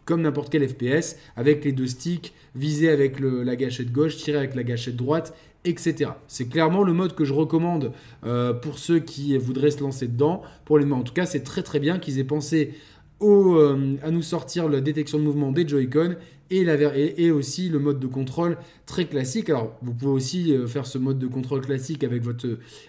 comme 0.05 0.21
n'importe 0.21 0.51
quel 0.51 0.67
FPS, 0.67 1.17
avec 1.35 1.63
les 1.63 1.71
deux 1.71 1.87
sticks, 1.87 2.33
viser 2.55 2.89
avec 2.89 3.19
la 3.19 3.55
gâchette 3.55 3.91
gauche, 3.91 4.17
tirer 4.17 4.37
avec 4.37 4.55
la 4.55 4.63
gâchette 4.63 4.95
droite, 4.95 5.33
etc. 5.65 6.11
C'est 6.27 6.49
clairement 6.49 6.83
le 6.83 6.93
mode 6.93 7.15
que 7.15 7.25
je 7.25 7.33
recommande 7.33 7.93
euh, 8.25 8.53
pour 8.53 8.79
ceux 8.79 8.99
qui 8.99 9.37
voudraient 9.37 9.71
se 9.71 9.81
lancer 9.81 10.07
dedans. 10.07 10.41
Pour 10.65 10.77
les 10.77 10.91
en 10.91 11.03
tout 11.03 11.13
cas, 11.13 11.25
c'est 11.25 11.43
très 11.43 11.63
très 11.63 11.79
bien 11.79 11.99
qu'ils 11.99 12.19
aient 12.19 12.25
pensé 12.25 12.73
euh, 13.21 13.95
à 14.03 14.11
nous 14.11 14.21
sortir 14.21 14.67
la 14.67 14.81
détection 14.81 15.17
de 15.17 15.23
mouvement 15.23 15.51
des 15.51 15.67
Joy-Con 15.67 16.15
et, 16.57 17.31
aussi 17.31 17.69
le 17.69 17.79
mode 17.79 17.99
de 17.99 18.07
contrôle 18.07 18.57
très 18.85 19.05
classique. 19.05 19.49
Alors, 19.49 19.77
vous 19.81 19.93
pouvez 19.93 20.11
aussi 20.11 20.53
euh, 20.53 20.67
faire 20.67 20.85
ce 20.85 20.97
mode 20.97 21.19
de 21.19 21.27
contrôle 21.27 21.61
classique 21.61 22.03
avec 22.03 22.21
votre, 22.21 22.47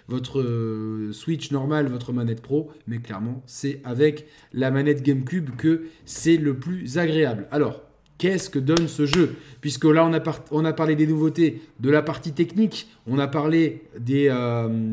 votre 0.08 0.40
euh, 0.40 1.12
Switch 1.12 1.50
normal, 1.50 1.88
votre 1.88 2.12
manette 2.12 2.42
Pro, 2.42 2.70
mais 2.86 2.98
clairement, 2.98 3.42
c'est 3.46 3.80
avec 3.84 4.26
la 4.52 4.70
manette 4.70 5.02
GameCube 5.02 5.50
que 5.56 5.84
c'est 6.04 6.36
le 6.36 6.58
plus 6.58 6.98
agréable. 6.98 7.48
Alors, 7.50 7.82
qu'est-ce 8.24 8.48
que 8.48 8.58
donne 8.58 8.88
ce 8.88 9.04
jeu 9.04 9.36
Puisque 9.60 9.84
là, 9.84 10.10
on 10.50 10.64
a, 10.64 10.72
parlé 10.72 10.96
des 10.96 11.06
nouveautés, 11.06 11.60
de 11.80 11.90
la 11.90 12.00
partie 12.00 12.32
technique, 12.32 12.88
on 13.06 13.18
a 13.18 13.28
parlé 13.28 13.82
des, 14.00 14.34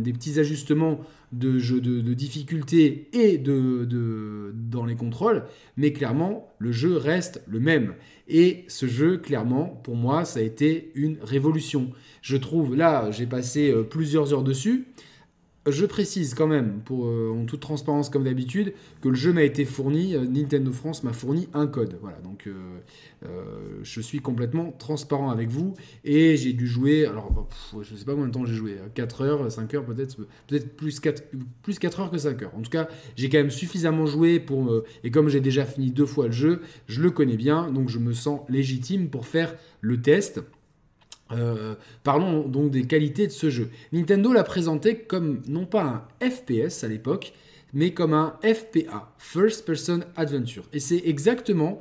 des 0.04 0.12
petits 0.12 0.38
ajustements 0.38 1.00
de 1.32 1.58
jeu 1.58 1.80
de, 1.80 2.14
difficulté 2.14 3.08
et 3.14 3.38
de, 3.38 4.54
dans 4.54 4.86
les 4.86 4.96
contrôles, 4.96 5.44
mais 5.78 5.94
clairement, 5.94 6.54
le 6.60 6.74
jeu 6.74 6.98
reste 6.98 7.42
le 7.48 7.62
même. 7.62 7.94
Et 8.28 8.66
ce 8.68 8.86
jeu, 8.86 9.18
clairement, 9.18 9.80
pour 9.82 9.96
moi, 9.96 10.26
ça 10.26 10.42
a 10.42 10.44
été 10.44 10.92
une 10.96 11.18
révolution. 11.22 11.92
Je 12.22 12.36
trouve, 12.36 12.76
là, 12.76 13.12
j'ai 13.12 13.28
passé 13.28 13.72
euh, 13.72 13.84
plusieurs 13.84 14.34
heures 14.34 14.44
dessus. 14.44 14.88
Je 15.70 15.86
précise 15.86 16.34
quand 16.34 16.48
même, 16.48 16.82
pour, 16.84 17.06
euh, 17.06 17.32
en 17.40 17.46
toute 17.46 17.60
transparence 17.60 18.10
comme 18.10 18.24
d'habitude, 18.24 18.74
que 19.00 19.10
le 19.10 19.16
jeu 19.16 19.32
m'a 19.32 19.44
été 19.44 19.64
fourni, 19.64 20.16
euh, 20.16 20.26
Nintendo 20.26 20.72
France 20.72 21.04
m'a 21.04 21.14
fourni 21.14 21.50
un 21.54 21.68
code. 21.68 22.00
Voilà, 22.02 22.18
donc 22.22 22.48
euh, 22.48 23.30
je 23.84 24.02
suis 24.02 24.22
complètement 24.22 24.72
transparent 24.72 25.30
avec 25.30 25.50
vous 25.50 25.76
et 26.04 26.36
j'ai 26.36 26.54
dû 26.54 26.66
jouer, 26.66 27.06
alors 27.06 27.48
je 27.74 27.94
ne 27.94 27.98
sais 28.00 28.06
pas 28.06 28.14
combien 28.14 28.28
de 28.28 28.34
temps 28.34 28.44
j'ai 28.44 28.56
joué, 28.56 28.78
4 28.96 29.22
heures, 29.22 29.52
5 29.52 29.72
heures 29.76 29.86
peut-être, 29.86 30.18
peut-être 30.48 30.76
plus 30.76 31.00
4, 31.00 31.26
plus 31.62 31.78
4 31.78 32.00
heures 32.00 32.12
que 32.12 32.18
5 32.18 32.42
heures. 32.42 32.56
En 32.58 32.64
tout 32.64 32.72
cas, 32.72 32.88
j'ai 33.16 33.30
quand 33.30 33.38
même 33.38 33.52
suffisamment 33.52 34.08
joué 34.08 34.40
pour, 34.40 34.82
et 35.04 35.12
comme 35.12 35.30
j'ai 35.30 35.42
déjà 35.42 35.66
fini 35.66 35.92
deux 35.92 36.08
fois 36.08 36.26
le 36.26 36.32
jeu, 36.32 36.62
je 36.88 37.02
le 37.02 37.12
connais 37.12 37.38
bien, 37.38 37.72
donc 37.72 37.88
je 37.88 38.00
me 38.00 38.14
sens 38.14 38.42
légitime 38.50 39.10
pour 39.10 39.28
faire 39.28 39.54
le 39.82 40.02
test. 40.02 40.42
Euh, 41.34 41.76
parlons 42.04 42.48
donc 42.48 42.72
des 42.72 42.86
qualités 42.86 43.28
de 43.28 43.32
ce 43.32 43.50
jeu. 43.50 43.70
Nintendo 43.92 44.34
l'a 44.34 44.44
présenté 44.44 44.98
comme 44.98 45.42
non 45.48 45.66
pas 45.66 46.06
un 46.22 46.30
FPS 46.30 46.84
à 46.84 46.88
l'époque, 46.88 47.34
mais 47.74 47.94
comme 47.94 48.14
un 48.14 48.38
FPA, 48.44 49.14
First 49.18 49.66
Person 49.66 50.02
Adventure. 50.16 50.64
Et 50.74 50.80
c'est 50.80 51.02
exactement, 51.06 51.80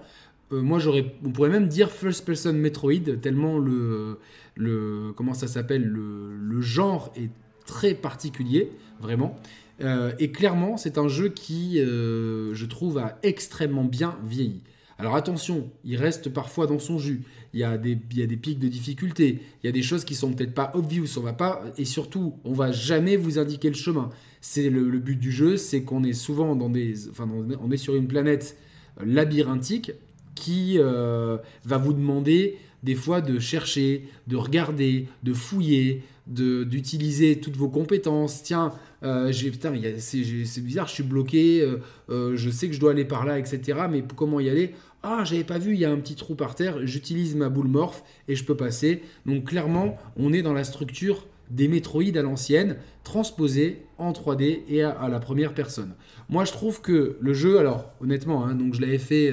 euh, 0.52 0.62
moi 0.62 0.78
j'aurais, 0.78 1.14
on 1.24 1.30
pourrait 1.30 1.50
même 1.50 1.68
dire 1.68 1.90
First 1.90 2.24
Person 2.24 2.52
Metroid, 2.52 3.16
tellement 3.20 3.58
le, 3.58 4.18
le 4.56 5.12
comment 5.16 5.34
ça 5.34 5.48
s'appelle, 5.48 5.84
le, 5.84 6.60
genre 6.60 7.12
est 7.16 7.30
très 7.66 7.94
particulier, 7.94 8.70
vraiment. 9.00 9.36
Euh, 9.80 10.12
et 10.18 10.30
clairement, 10.30 10.76
c'est 10.76 10.98
un 10.98 11.08
jeu 11.08 11.28
qui, 11.28 11.78
je 11.78 12.64
trouve, 12.66 12.98
a 12.98 13.18
extrêmement 13.22 13.84
bien 13.84 14.16
vieilli. 14.26 14.62
Alors 15.00 15.16
attention, 15.16 15.70
il 15.82 15.96
reste 15.96 16.28
parfois 16.28 16.66
dans 16.66 16.78
son 16.78 16.98
jus. 16.98 17.22
Il 17.52 17.60
y 17.60 17.64
a 17.64 17.76
des, 17.78 17.96
pics 17.96 18.58
de 18.58 18.68
difficulté. 18.68 19.40
Il 19.62 19.66
y 19.66 19.68
a 19.68 19.72
des 19.72 19.82
choses 19.82 20.04
qui 20.04 20.14
sont 20.14 20.32
peut-être 20.32 20.54
pas 20.54 20.70
obvious. 20.74 21.06
On 21.16 21.20
va 21.20 21.32
pas 21.32 21.64
et 21.76 21.84
surtout, 21.84 22.34
on 22.44 22.52
va 22.52 22.72
jamais 22.72 23.16
vous 23.16 23.38
indiquer 23.38 23.68
le 23.68 23.74
chemin. 23.74 24.10
C'est 24.40 24.70
le, 24.70 24.98
but 24.98 25.16
du 25.16 25.32
jeu, 25.32 25.56
c'est 25.56 25.82
qu'on 25.82 26.04
est 26.04 26.12
souvent 26.12 26.54
dans 26.54 26.70
des, 26.70 27.08
enfin, 27.08 27.28
on 27.60 27.70
est 27.70 27.76
sur 27.76 27.96
une 27.96 28.06
planète 28.06 28.56
labyrinthique 29.04 29.92
qui 30.34 30.76
euh, 30.78 31.36
va 31.64 31.78
vous 31.78 31.92
demander 31.92 32.56
des 32.82 32.94
fois 32.94 33.20
de 33.20 33.38
chercher, 33.38 34.08
de 34.26 34.36
regarder, 34.36 35.06
de 35.22 35.34
fouiller, 35.34 36.02
d'utiliser 36.26 37.40
toutes 37.40 37.56
vos 37.56 37.68
compétences. 37.68 38.42
Tiens, 38.42 38.72
euh, 39.02 39.32
c'est 39.32 40.60
bizarre, 40.60 40.86
je 40.86 40.94
suis 40.94 41.02
bloqué, 41.02 41.60
euh, 41.60 41.78
euh, 42.10 42.36
je 42.36 42.50
sais 42.50 42.68
que 42.68 42.74
je 42.74 42.80
dois 42.80 42.92
aller 42.92 43.04
par 43.04 43.24
là, 43.24 43.38
etc. 43.38 43.80
Mais 43.90 44.02
comment 44.16 44.40
y 44.40 44.48
aller? 44.48 44.74
Ah, 45.02 45.24
j'avais 45.24 45.44
pas 45.44 45.58
vu, 45.58 45.74
il 45.74 45.80
y 45.80 45.84
a 45.84 45.90
un 45.90 45.96
petit 45.96 46.14
trou 46.14 46.34
par 46.34 46.54
terre, 46.54 46.86
j'utilise 46.86 47.34
ma 47.34 47.48
boule 47.48 47.68
morph 47.68 48.02
et 48.28 48.36
je 48.36 48.44
peux 48.44 48.56
passer. 48.56 49.02
Donc 49.26 49.44
clairement, 49.44 49.96
on 50.16 50.32
est 50.32 50.42
dans 50.42 50.52
la 50.52 50.64
structure 50.64 51.26
des 51.50 51.68
métroïdes 51.68 52.16
à 52.16 52.22
l'ancienne, 52.22 52.76
transposés 53.02 53.82
en 53.98 54.12
3D 54.12 54.60
et 54.68 54.82
à, 54.82 55.08
la 55.08 55.18
première 55.18 55.54
personne. 55.54 55.94
Moi, 56.28 56.44
je 56.44 56.52
trouve 56.52 56.80
que 56.80 57.16
le 57.18 57.32
jeu, 57.32 57.58
alors 57.58 57.92
honnêtement, 58.00 58.44
hein, 58.44 58.54
donc 58.54 58.74
je 58.74 58.80
l'avais 58.80 58.98
fait 58.98 59.32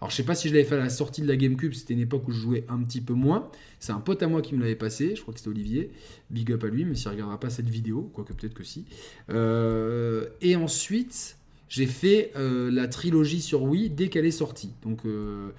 alors 0.00 0.10
je 0.10 0.16
sais 0.16 0.24
pas 0.24 0.34
si 0.34 0.48
je 0.48 0.54
l'avais 0.54 0.66
fait 0.66 0.74
à 0.74 0.78
la 0.78 0.90
sortie 0.90 1.22
de 1.22 1.28
la 1.28 1.36
GameCube, 1.36 1.72
c'était 1.72 1.94
une 1.94 2.00
époque 2.00 2.28
où 2.28 2.32
je 2.32 2.38
jouais 2.38 2.64
un 2.68 2.82
petit 2.82 3.00
peu 3.00 3.14
moins. 3.14 3.50
C'est 3.80 3.92
un 3.92 4.00
pote 4.00 4.22
à 4.22 4.28
moi 4.28 4.42
qui 4.42 4.54
me 4.54 4.60
l'avait 4.60 4.76
passé, 4.76 5.16
je 5.16 5.22
crois 5.22 5.32
que 5.32 5.40
c'était 5.40 5.50
Olivier. 5.50 5.90
Big 6.30 6.52
up 6.52 6.64
à 6.64 6.68
lui, 6.68 6.84
mais 6.84 6.94
s'il 6.94 7.08
ne 7.08 7.12
regardera 7.12 7.40
pas 7.40 7.50
cette 7.50 7.68
vidéo, 7.68 8.10
quoique 8.12 8.32
peut-être 8.32 8.54
que 8.54 8.64
si. 8.64 8.84
Euh, 9.30 10.26
et 10.42 10.56
ensuite, 10.56 11.38
j'ai 11.68 11.86
fait 11.86 12.32
euh, 12.36 12.70
la 12.70 12.88
trilogie 12.88 13.40
sur 13.40 13.62
Wii 13.62 13.90
dès 13.90 14.08
qu'elle 14.08 14.26
est 14.26 14.30
sortie. 14.30 14.72
Donc 14.84 15.00
euh, 15.04 15.50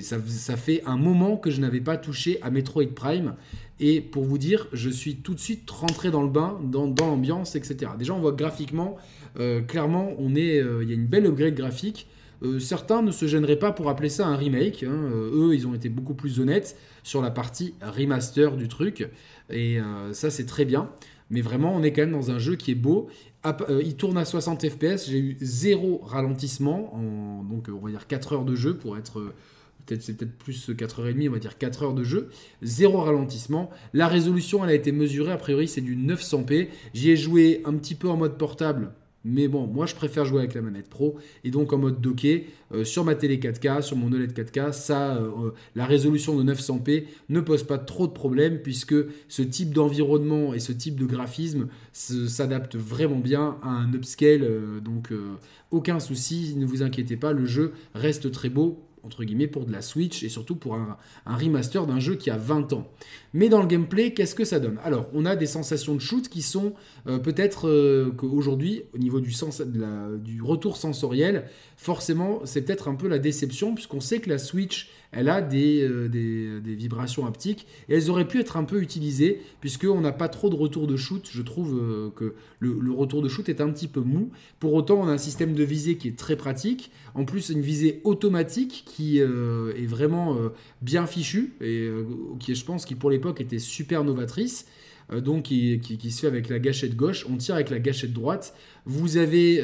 ça, 0.00 0.56
fait 0.56 0.82
un 0.86 0.96
moment 0.96 1.36
que 1.36 1.50
je 1.50 1.60
n'avais 1.60 1.80
pas 1.80 1.96
touché 1.96 2.40
à 2.42 2.50
Metroid 2.50 2.94
Prime. 2.94 3.34
Et 3.80 4.00
pour 4.00 4.24
vous 4.24 4.38
dire, 4.38 4.68
je 4.72 4.90
suis 4.90 5.16
tout 5.16 5.34
de 5.34 5.40
suite 5.40 5.68
rentré 5.70 6.10
dans 6.10 6.22
le 6.22 6.28
bain, 6.28 6.60
dans, 6.62 6.86
l'ambiance, 6.86 7.56
etc. 7.56 7.92
Déjà, 7.98 8.14
on 8.14 8.20
voit 8.20 8.32
graphiquement, 8.32 8.96
clairement, 9.66 10.14
on 10.18 10.36
est, 10.36 10.58
il 10.58 10.88
y 10.88 10.92
a 10.92 10.94
une 10.94 11.06
belle 11.06 11.26
upgrade 11.26 11.56
graphique. 11.56 12.06
Euh, 12.44 12.58
certains 12.58 13.02
ne 13.02 13.10
se 13.10 13.26
gêneraient 13.26 13.58
pas 13.58 13.72
pour 13.72 13.88
appeler 13.88 14.08
ça 14.08 14.26
un 14.26 14.36
remake. 14.36 14.82
Hein. 14.82 14.92
Euh, 14.92 15.48
eux, 15.48 15.54
ils 15.54 15.66
ont 15.66 15.74
été 15.74 15.88
beaucoup 15.88 16.14
plus 16.14 16.40
honnêtes 16.40 16.76
sur 17.02 17.22
la 17.22 17.30
partie 17.30 17.74
remaster 17.80 18.56
du 18.56 18.68
truc. 18.68 19.08
Et 19.50 19.80
euh, 19.80 20.12
ça, 20.12 20.30
c'est 20.30 20.46
très 20.46 20.64
bien. 20.64 20.90
Mais 21.34 21.40
vraiment, 21.40 21.74
on 21.74 21.82
est 21.82 21.92
quand 21.92 22.02
même 22.02 22.12
dans 22.12 22.30
un 22.30 22.38
jeu 22.38 22.54
qui 22.54 22.70
est 22.70 22.76
beau. 22.76 23.08
il 23.68 23.96
tourne 23.96 24.16
à 24.16 24.24
60 24.24 24.68
FPS. 24.68 25.08
J'ai 25.08 25.18
eu 25.18 25.36
zéro 25.40 26.00
ralentissement. 26.04 26.94
En, 26.94 27.42
donc, 27.42 27.68
on 27.68 27.84
va 27.84 27.90
dire 27.90 28.06
4 28.06 28.34
heures 28.34 28.44
de 28.44 28.54
jeu 28.54 28.76
pour 28.76 28.96
être. 28.96 29.34
Peut-être, 29.84 30.02
c'est 30.02 30.16
peut-être 30.16 30.38
plus 30.38 30.70
4h30, 30.70 31.28
on 31.28 31.32
va 31.32 31.40
dire 31.40 31.58
4 31.58 31.82
heures 31.82 31.94
de 31.94 32.04
jeu. 32.04 32.30
Zéro 32.62 33.00
ralentissement. 33.00 33.68
La 33.94 34.06
résolution, 34.06 34.62
elle 34.62 34.70
a 34.70 34.74
été 34.74 34.92
mesurée. 34.92 35.32
A 35.32 35.36
priori, 35.36 35.66
c'est 35.66 35.80
du 35.80 35.96
900p. 35.96 36.68
J'y 36.94 37.10
ai 37.10 37.16
joué 37.16 37.62
un 37.64 37.74
petit 37.74 37.96
peu 37.96 38.08
en 38.08 38.16
mode 38.16 38.38
portable 38.38 38.92
mais 39.24 39.48
bon, 39.48 39.66
moi 39.66 39.86
je 39.86 39.94
préfère 39.94 40.24
jouer 40.24 40.40
avec 40.40 40.54
la 40.54 40.60
manette 40.60 40.88
pro 40.88 41.16
et 41.44 41.50
donc 41.50 41.72
en 41.72 41.78
mode 41.78 42.00
docké 42.00 42.46
euh, 42.72 42.84
sur 42.84 43.04
ma 43.04 43.14
télé 43.14 43.38
4K, 43.38 43.82
sur 43.82 43.96
mon 43.96 44.12
OLED 44.12 44.32
4K, 44.32 44.72
ça, 44.72 45.16
euh, 45.16 45.30
euh, 45.46 45.50
la 45.74 45.86
résolution 45.86 46.36
de 46.36 46.52
900p 46.52 47.04
ne 47.30 47.40
pose 47.40 47.62
pas 47.62 47.78
trop 47.78 48.06
de 48.06 48.12
problèmes 48.12 48.60
puisque 48.60 48.94
ce 49.28 49.42
type 49.42 49.72
d'environnement 49.72 50.54
et 50.54 50.60
ce 50.60 50.72
type 50.72 50.96
de 51.00 51.06
graphisme 51.06 51.68
s'adapte 51.92 52.76
vraiment 52.76 53.18
bien 53.18 53.56
à 53.62 53.70
un 53.70 53.92
upscale. 53.92 54.46
donc 54.84 55.12
aucun 55.70 56.00
souci, 56.00 56.54
ne 56.56 56.66
vous 56.66 56.82
inquiétez 56.82 57.16
pas, 57.16 57.32
le 57.32 57.46
jeu 57.46 57.72
reste 57.94 58.30
très 58.30 58.48
beau 58.48 58.83
entre 59.04 59.24
guillemets, 59.24 59.46
pour 59.46 59.66
de 59.66 59.72
la 59.72 59.82
Switch 59.82 60.22
et 60.22 60.28
surtout 60.28 60.56
pour 60.56 60.74
un, 60.74 60.96
remaster 61.26 61.86
d'un 61.86 62.00
jeu 62.00 62.14
qui 62.14 62.30
a 62.30 62.36
20 62.36 62.72
ans. 62.72 62.88
Mais 63.32 63.48
dans 63.48 63.60
le 63.60 63.66
gameplay, 63.66 64.12
qu'est-ce 64.12 64.34
que 64.34 64.44
ça 64.44 64.60
donne? 64.60 64.78
Alors, 64.84 65.08
on 65.12 65.24
a 65.24 65.36
des 65.36 65.46
sensations 65.46 65.94
de 65.94 66.00
shoot 66.00 66.28
qui 66.28 66.42
sont 66.42 66.74
euh, 67.06 67.18
peut-être 67.18 67.68
euh, 67.68 68.12
qu'aujourd'hui, 68.16 68.82
au 68.94 68.98
niveau 68.98 69.20
du, 69.20 69.32
sens, 69.32 69.60
du 69.60 70.42
retour 70.42 70.76
sensoriel, 70.76 71.46
forcément, 71.76 72.40
c'est 72.44 72.62
peut-être 72.62 72.88
un 72.88 72.94
peu 72.94 73.08
la 73.08 73.18
déception, 73.18 73.74
puisqu'on 73.74 74.00
sait 74.00 74.20
que 74.20 74.30
la 74.30 74.38
Switch, 74.38 74.90
elle 75.14 75.28
a 75.28 75.40
des, 75.40 75.82
euh, 75.82 76.08
des, 76.08 76.74
vibrations 76.74 77.26
haptiques, 77.26 77.66
et 77.88 77.94
elles 77.94 78.10
auraient 78.10 78.28
pu 78.28 78.40
être 78.40 78.56
un 78.56 78.64
peu 78.64 78.82
utilisées, 78.82 79.40
puisqu'on 79.60 80.00
n'a 80.00 80.12
pas 80.12 80.28
trop 80.28 80.50
de 80.50 80.56
retour 80.56 80.86
de 80.86 80.96
shoot. 80.96 81.28
Je 81.30 81.42
trouve 81.42 82.12
que 82.16 82.34
le, 82.58 82.78
le, 82.80 82.92
retour 82.92 83.22
de 83.22 83.28
shoot 83.28 83.48
est 83.48 83.60
un 83.60 83.70
petit 83.70 83.88
peu 83.88 84.00
mou. 84.00 84.30
Pour 84.60 84.74
autant, 84.74 85.00
on 85.00 85.08
a 85.08 85.12
un 85.12 85.18
système 85.18 85.54
de 85.54 85.64
visée 85.64 85.96
qui 85.96 86.08
est 86.08 86.16
très 86.16 86.36
pratique. 86.36 86.90
En 87.14 87.24
plus, 87.24 87.50
une 87.50 87.60
visée 87.60 88.00
automatique 88.04 88.84
qui 88.86 89.20
euh, 89.20 89.72
est 89.76 89.86
vraiment 89.86 90.36
euh, 90.36 90.48
bien 90.82 91.06
fichue 91.06 91.54
et 91.60 91.86
euh, 91.86 92.04
qui, 92.40 92.54
je 92.54 92.64
pense, 92.64 92.84
qui 92.84 92.94
pour 92.94 93.10
l'époque 93.10 93.40
était 93.40 93.58
super 93.58 94.04
novatrice. 94.04 94.66
Donc 95.12 95.44
qui, 95.44 96.10
se 96.10 96.20
fait 96.20 96.26
avec 96.26 96.48
la 96.48 96.58
gâchette 96.58 96.96
gauche, 96.96 97.26
on 97.30 97.36
tire 97.36 97.54
avec 97.56 97.70
la 97.70 97.78
gâchette 97.78 98.12
droite. 98.12 98.54
Vous 98.86 99.16
avez 99.16 99.62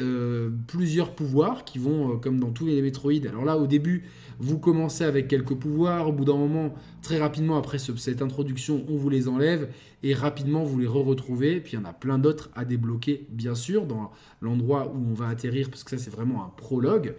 plusieurs 0.67 1.13
pouvoirs 1.13 1.63
qui 1.65 1.79
vont, 1.79 2.17
comme 2.19 2.39
dans 2.39 2.51
tous 2.51 2.65
les 2.65 2.81
Metroid. 2.81 3.27
Alors 3.27 3.45
là, 3.45 3.57
au 3.57 3.67
début, 3.67 4.03
vous 4.41 4.57
commencez 4.57 5.03
avec 5.03 5.27
quelques 5.27 5.53
pouvoirs. 5.53 6.09
Au 6.09 6.11
bout 6.11 6.25
d'un 6.25 6.35
moment, 6.35 6.73
très 7.03 7.19
rapidement, 7.19 7.57
après 7.57 7.77
cette 7.77 8.21
introduction, 8.21 8.83
on 8.89 8.97
vous 8.97 9.09
les 9.09 9.27
enlève 9.27 9.69
et 10.03 10.15
rapidement, 10.15 10.63
vous 10.63 10.79
les 10.79 10.87
re-retrouvez. 10.87 11.59
Puis 11.59 11.73
il 11.73 11.75
y 11.75 11.81
en 11.81 11.85
a 11.85 11.93
plein 11.93 12.17
d'autres 12.17 12.49
à 12.55 12.65
débloquer, 12.65 13.27
bien 13.29 13.55
sûr, 13.55 13.85
dans 13.85 14.11
l'endroit 14.41 14.91
où 14.93 15.11
on 15.11 15.13
va 15.13 15.27
atterrir, 15.27 15.69
parce 15.69 15.83
que 15.83 15.91
ça, 15.91 15.97
c'est 15.97 16.09
vraiment 16.09 16.43
un 16.43 16.49
prologue. 16.57 17.13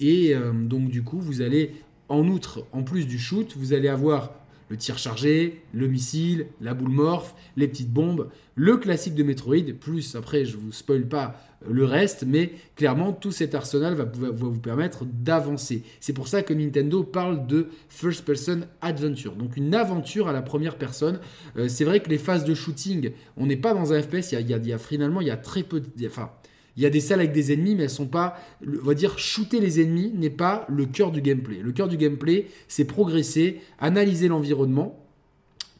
Et 0.00 0.34
euh, 0.34 0.52
donc, 0.52 0.88
du 0.88 1.02
coup, 1.02 1.18
vous 1.18 1.42
allez, 1.42 1.72
en 2.08 2.28
outre, 2.28 2.64
en 2.72 2.82
plus 2.82 3.06
du 3.06 3.18
shoot, 3.18 3.54
vous 3.56 3.72
allez 3.72 3.88
avoir 3.88 4.32
le 4.68 4.76
tir 4.76 4.98
chargé, 4.98 5.62
le 5.72 5.86
missile, 5.86 6.46
la 6.60 6.74
boule 6.74 6.90
morph, 6.90 7.34
les 7.56 7.68
petites 7.68 7.92
bombes, 7.92 8.28
le 8.54 8.76
classique 8.76 9.14
de 9.14 9.22
Metroid, 9.22 9.72
plus 9.78 10.14
après 10.16 10.44
je 10.44 10.56
vous 10.56 10.72
spoil 10.72 11.06
pas 11.06 11.40
le 11.68 11.84
reste, 11.84 12.24
mais 12.26 12.52
clairement 12.76 13.12
tout 13.12 13.32
cet 13.32 13.54
arsenal 13.54 13.94
va, 13.94 14.04
vous 14.04 14.58
permettre 14.60 15.04
d'avancer. 15.04 15.82
C'est 16.00 16.12
pour 16.12 16.28
ça 16.28 16.42
que 16.42 16.54
Nintendo 16.54 17.02
parle 17.02 17.46
de 17.46 17.68
first 17.88 18.24
person 18.24 18.60
adventure, 18.80 19.34
donc 19.34 19.56
une 19.56 19.74
aventure 19.74 20.28
à 20.28 20.32
la 20.32 20.42
première 20.42 20.76
personne. 20.76 21.18
Euh, 21.56 21.68
c'est 21.68 21.84
vrai 21.84 22.00
que 22.00 22.10
les 22.10 22.18
phases 22.18 22.44
de 22.44 22.54
shooting, 22.54 23.10
on 23.36 23.46
n'est 23.46 23.56
pas 23.56 23.74
dans 23.74 23.92
un 23.92 24.00
FPS, 24.00 24.32
il 24.32 24.48
y 24.48 24.72
a, 24.72 24.78
finalement 24.78 25.20
il 25.20 25.26
y 25.26 25.32
a 25.32 25.36
très 25.36 25.62
peu, 25.62 25.80
de, 25.80 26.06
enfin 26.06 26.30
il 26.78 26.82
y 26.82 26.86
a 26.86 26.90
des 26.90 27.00
salles 27.00 27.18
avec 27.18 27.32
des 27.32 27.52
ennemis, 27.52 27.74
mais 27.74 27.82
elles 27.82 27.90
sont 27.90 28.06
pas. 28.06 28.36
On 28.64 28.84
va 28.86 28.94
dire, 28.94 29.18
shooter 29.18 29.58
les 29.58 29.80
ennemis 29.80 30.12
n'est 30.14 30.30
pas 30.30 30.64
le 30.68 30.86
cœur 30.86 31.10
du 31.10 31.20
gameplay. 31.20 31.58
Le 31.60 31.72
cœur 31.72 31.88
du 31.88 31.96
gameplay, 31.96 32.46
c'est 32.68 32.84
progresser, 32.84 33.60
analyser 33.80 34.28
l'environnement, 34.28 35.04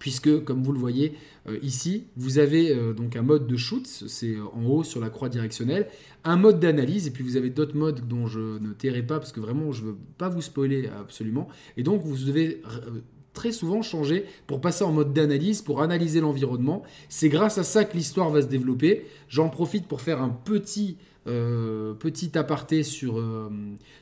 puisque, 0.01 0.43
comme 0.43 0.65
vous 0.65 0.73
le 0.73 0.79
voyez 0.81 1.15
euh, 1.47 1.57
ici, 1.63 2.09
vous 2.17 2.39
avez 2.39 2.73
euh, 2.73 2.95
donc 2.95 3.15
un 3.15 3.23
mode 3.23 3.47
de 3.47 3.57
shoot, 3.57 3.87
c'est 3.87 4.35
en 4.41 4.65
haut 4.67 4.83
sur 4.83 5.01
la 5.01 5.09
croix 5.09 5.29
directionnelle, 5.29 5.87
un 6.25 6.37
mode 6.37 6.59
d'analyse, 6.59 7.07
et 7.07 7.13
puis 7.13 7.23
vous 7.23 7.37
avez 7.37 7.51
d'autres 7.51 7.77
modes 7.77 8.09
dont 8.09 8.27
je 8.27 8.59
ne 8.59 8.73
tairai 8.73 9.05
pas, 9.05 9.21
parce 9.21 9.31
que 9.31 9.39
vraiment, 9.39 9.71
je 9.71 9.83
ne 9.83 9.91
veux 9.91 9.97
pas 10.19 10.29
vous 10.29 10.43
spoiler 10.43 10.91
absolument. 11.01 11.47
Et 11.77 11.85
donc, 11.85 12.03
vous 12.03 12.17
devez 12.17 12.61
euh, 12.67 13.03
très 13.39 13.53
souvent 13.53 13.83
changer 13.83 14.25
pour 14.49 14.61
passer 14.61 14.83
en 14.83 14.91
mode 14.91 15.13
d'analyse, 15.13 15.63
pour 15.63 15.81
analyser 15.81 16.21
l'environnement. 16.21 16.83
C'est 17.09 17.29
grâce 17.29 17.57
à 17.57 17.63
ça 17.63 17.85
que 17.85 17.97
l'histoire 17.97 18.31
va 18.31 18.43
se 18.43 18.49
développer. 18.49 19.07
J'en 19.29 19.49
profite 19.49 19.87
pour 19.87 20.01
faire 20.01 20.21
un 20.21 20.29
petit, 20.29 20.97
euh, 21.29 21.95
petit 21.95 22.37
aparté 22.37 22.83
sur, 22.83 23.21
euh, 23.21 23.49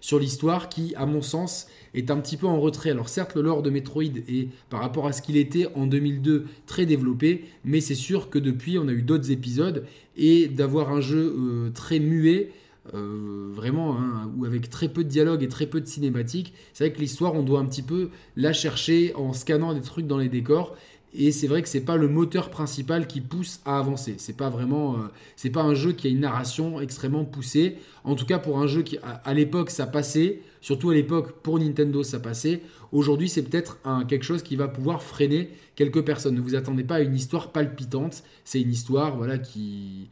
sur 0.00 0.18
l'histoire 0.18 0.70
qui, 0.70 0.94
à 0.94 1.04
mon 1.04 1.20
sens, 1.20 1.66
est 1.92 2.10
un 2.10 2.16
petit 2.16 2.38
peu 2.38 2.46
en 2.46 2.58
retrait. 2.58 2.92
Alors 2.92 3.10
certes, 3.10 3.34
le 3.34 3.42
lore 3.42 3.62
de 3.62 3.68
Metroid 3.68 4.04
est, 4.26 4.48
par 4.70 4.80
rapport 4.80 5.06
à 5.06 5.12
ce 5.12 5.20
qu'il 5.20 5.36
était 5.36 5.66
en 5.74 5.86
2002, 5.86 6.46
très 6.66 6.86
développé, 6.86 7.44
mais 7.62 7.82
c'est 7.82 7.94
sûr 7.94 8.30
que 8.30 8.38
depuis, 8.38 8.78
on 8.78 8.88
a 8.88 8.92
eu 8.92 9.02
d'autres 9.02 9.30
épisodes, 9.30 9.84
et 10.16 10.48
d'avoir 10.48 10.92
un 10.92 11.02
jeu 11.02 11.36
euh, 11.38 11.70
très 11.74 11.98
muet, 11.98 12.52
euh, 12.94 13.50
vraiment, 13.52 13.96
hein, 13.98 14.30
ou 14.36 14.44
avec 14.44 14.70
très 14.70 14.88
peu 14.88 15.04
de 15.04 15.08
dialogue 15.08 15.42
et 15.42 15.48
très 15.48 15.66
peu 15.66 15.80
de 15.80 15.86
cinématique. 15.86 16.52
C'est 16.72 16.84
vrai 16.84 16.92
que 16.92 17.00
l'histoire, 17.00 17.34
on 17.34 17.42
doit 17.42 17.60
un 17.60 17.66
petit 17.66 17.82
peu 17.82 18.10
la 18.36 18.52
chercher 18.52 19.14
en 19.14 19.32
scannant 19.32 19.74
des 19.74 19.80
trucs 19.80 20.06
dans 20.06 20.18
les 20.18 20.28
décors. 20.28 20.76
Et 21.18 21.32
c'est 21.32 21.46
vrai 21.46 21.62
que 21.62 21.68
c'est 21.68 21.84
pas 21.84 21.96
le 21.96 22.08
moteur 22.08 22.50
principal 22.50 23.06
qui 23.06 23.22
pousse 23.22 23.60
à 23.64 23.78
avancer. 23.78 24.16
C'est 24.18 24.36
pas 24.36 24.50
vraiment, 24.50 24.94
euh, 24.94 24.98
c'est 25.34 25.50
pas 25.50 25.62
un 25.62 25.74
jeu 25.74 25.92
qui 25.92 26.08
a 26.08 26.10
une 26.10 26.20
narration 26.20 26.80
extrêmement 26.80 27.24
poussée. 27.24 27.76
En 28.04 28.14
tout 28.14 28.26
cas, 28.26 28.38
pour 28.38 28.58
un 28.58 28.66
jeu 28.66 28.82
qui, 28.82 28.98
à, 29.02 29.34
l'époque, 29.34 29.70
ça 29.70 29.86
passait. 29.86 30.40
Surtout 30.60 30.90
à 30.90 30.94
l'époque, 30.94 31.40
pour 31.42 31.58
Nintendo, 31.58 32.02
ça 32.02 32.20
passait. 32.20 32.60
Aujourd'hui, 32.92 33.28
c'est 33.28 33.42
peut-être 33.42 33.78
quelque 34.08 34.24
chose 34.24 34.42
qui 34.42 34.56
va 34.56 34.68
pouvoir 34.68 35.02
freiner 35.02 35.50
quelques 35.74 36.04
personnes. 36.04 36.34
Ne 36.34 36.40
vous 36.40 36.54
attendez 36.54 36.84
pas 36.84 36.96
à 36.96 37.00
une 37.00 37.14
histoire 37.14 37.50
palpitante. 37.50 38.22
C'est 38.44 38.60
une 38.60 38.72
histoire, 38.72 39.16
voilà, 39.16 39.38
qui, 39.38 40.08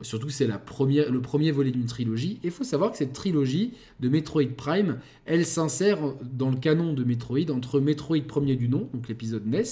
Surtout 0.00 0.30
c'est 0.30 0.46
la 0.46 0.58
première, 0.58 1.10
le 1.10 1.20
premier 1.20 1.50
volet 1.50 1.70
d'une 1.70 1.86
trilogie. 1.86 2.38
Et 2.42 2.46
il 2.46 2.50
faut 2.50 2.64
savoir 2.64 2.92
que 2.92 2.96
cette 2.96 3.12
trilogie 3.12 3.72
de 4.00 4.08
Metroid 4.08 4.54
Prime, 4.56 4.98
elle 5.26 5.44
s'insère 5.44 5.98
dans 6.22 6.50
le 6.50 6.56
canon 6.56 6.92
de 6.92 7.04
Metroid 7.04 7.50
entre 7.50 7.80
Metroid 7.80 8.22
premier 8.26 8.56
du 8.56 8.68
nom, 8.68 8.88
donc 8.92 9.08
l'épisode 9.08 9.46
NES, 9.46 9.62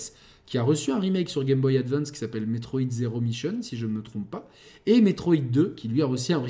qui 0.46 0.58
a 0.58 0.62
reçu 0.62 0.90
un 0.90 0.98
remake 0.98 1.28
sur 1.28 1.44
Game 1.44 1.60
Boy 1.60 1.78
Advance 1.78 2.10
qui 2.10 2.18
s'appelle 2.18 2.46
Metroid 2.46 2.90
Zero 2.90 3.20
Mission, 3.20 3.62
si 3.62 3.76
je 3.76 3.86
ne 3.86 3.92
me 3.92 4.02
trompe 4.02 4.28
pas, 4.28 4.48
et 4.86 5.00
Metroid 5.00 5.36
2, 5.36 5.74
qui 5.76 5.86
lui 5.86 6.02
a 6.02 6.06
reçu 6.06 6.32
un, 6.32 6.42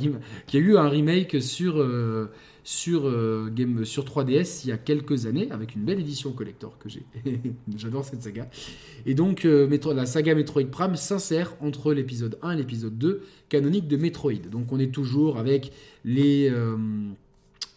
qui 0.47 0.57
a 0.57 0.61
eu 0.61 0.77
un 0.79 0.89
remake 0.89 1.43
sur, 1.43 1.77
euh, 1.77 2.29
sur, 2.65 3.07
euh, 3.07 3.51
Game, 3.53 3.85
sur 3.85 4.05
3DS 4.05 4.63
il 4.65 4.69
y 4.69 4.73
a 4.73 4.79
quelques 4.79 5.27
années, 5.27 5.49
avec 5.51 5.75
une 5.75 5.83
belle 5.83 6.01
édition 6.01 6.33
collector 6.33 6.79
que 6.79 6.89
j'ai. 6.89 7.05
J'adore 7.77 8.05
cette 8.05 8.23
saga. 8.23 8.49
Et 9.07 9.15
donc, 9.15 9.45
euh, 9.45 9.69
la 9.95 10.07
saga 10.07 10.35
Metroid 10.35 10.65
Prime 10.71 10.97
s'insère 10.97 11.55
entre 11.61 11.93
l'épisode 11.93 12.39
1 12.43 12.53
et 12.53 12.57
l'épisode 12.57 12.97
2 12.99 13.23
canonique 13.49 13.89
de 13.89 13.97
Metroid. 13.97 14.49
Donc, 14.51 14.73
on 14.73 14.79
est 14.79 14.93
toujours 14.93 15.39
avec 15.39 15.73
les 16.05 16.49
euh, 16.51 16.77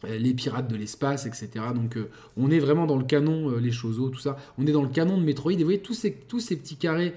les 0.10 0.34
pirates 0.34 0.70
de 0.70 0.76
l'espace, 0.76 1.26
etc. 1.26 1.50
Donc 1.74 1.98
euh, 1.98 2.10
on 2.38 2.52
est 2.52 2.60
vraiment 2.60 2.86
dans 2.86 2.98
le 2.98 3.04
canon, 3.04 3.50
euh, 3.50 3.60
les 3.60 3.72
choses, 3.72 3.98
tout 4.12 4.20
ça. 4.20 4.38
On 4.58 4.66
est 4.68 4.72
dans 4.72 4.82
le 4.82 4.90
canon 4.90 5.18
de 5.18 5.24
Metroid. 5.24 5.54
Et 5.54 5.58
vous 5.58 5.64
voyez, 5.64 5.80
tous 5.80 5.94
ces, 5.94 6.12
petits 6.12 6.76
carrés 6.76 7.14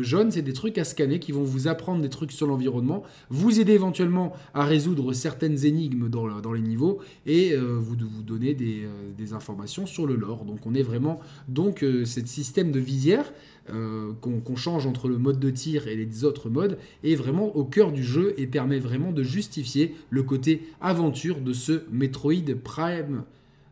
jaunes, 0.00 0.30
c'est 0.30 0.42
des 0.42 0.52
trucs 0.52 0.78
à 0.78 0.84
scanner 0.84 1.18
qui 1.18 1.32
vont 1.32 1.42
vous 1.42 1.68
apprendre 1.68 2.02
des 2.02 2.08
trucs 2.08 2.32
sur 2.32 2.46
l'environnement, 2.46 3.02
vous 3.30 3.60
aider 3.60 3.72
éventuellement 3.72 4.32
à 4.54 4.64
résoudre 4.64 5.12
certaines 5.12 5.64
énigmes 5.64 6.08
dans, 6.08 6.52
les 6.52 6.60
niveaux 6.60 6.98
et 7.26 7.54
vous, 7.56 7.96
donner 7.96 8.54
des, 8.54 8.86
des, 9.16 9.32
informations 9.32 9.86
sur 9.86 10.06
le 10.06 10.16
lore. 10.16 10.44
Donc 10.44 10.66
on 10.66 10.74
est 10.74 10.82
vraiment 10.82 11.20
donc 11.48 11.80
ce 11.80 12.26
système 12.26 12.72
de 12.72 12.80
visière 12.80 13.32
euh, 13.72 14.12
qu'on 14.20 14.56
change 14.56 14.86
entre 14.86 15.08
le 15.08 15.18
mode 15.18 15.38
de 15.38 15.50
tir 15.50 15.88
et 15.88 15.96
les 15.96 16.24
autres 16.24 16.48
modes 16.48 16.78
est 17.04 17.14
vraiment 17.14 17.54
au 17.56 17.64
cœur 17.64 17.92
du 17.92 18.02
jeu 18.02 18.34
et 18.38 18.46
permet 18.46 18.78
vraiment 18.78 19.12
de 19.12 19.22
justifier 19.22 19.94
le 20.10 20.22
côté 20.22 20.62
aventure 20.80 21.40
de 21.40 21.52
ce 21.52 21.82
Metroid 21.90 22.54
Prime 22.62 23.24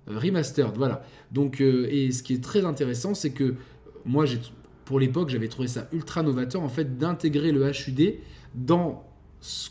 euh, 0.09 0.18
Remastered. 0.18 0.76
Voilà. 0.76 1.04
Donc, 1.32 1.61
euh, 1.61 1.88
et 1.90 2.12
ce 2.12 2.22
qui 2.22 2.35
est 2.35 2.42
très 2.42 2.64
intéressant, 2.64 3.14
c'est 3.14 3.30
que 3.30 3.54
moi, 4.04 4.24
pour 4.85 5.00
l'époque, 5.00 5.30
j'avais 5.30 5.48
trouvé 5.48 5.68
ça 5.68 5.88
ultra 5.92 6.22
novateur 6.22 6.62
en 6.62 6.68
fait 6.68 6.98
d'intégrer 6.98 7.52
le 7.52 7.66
HUD 7.70 8.16
dans 8.54 9.04
ce, 9.40 9.70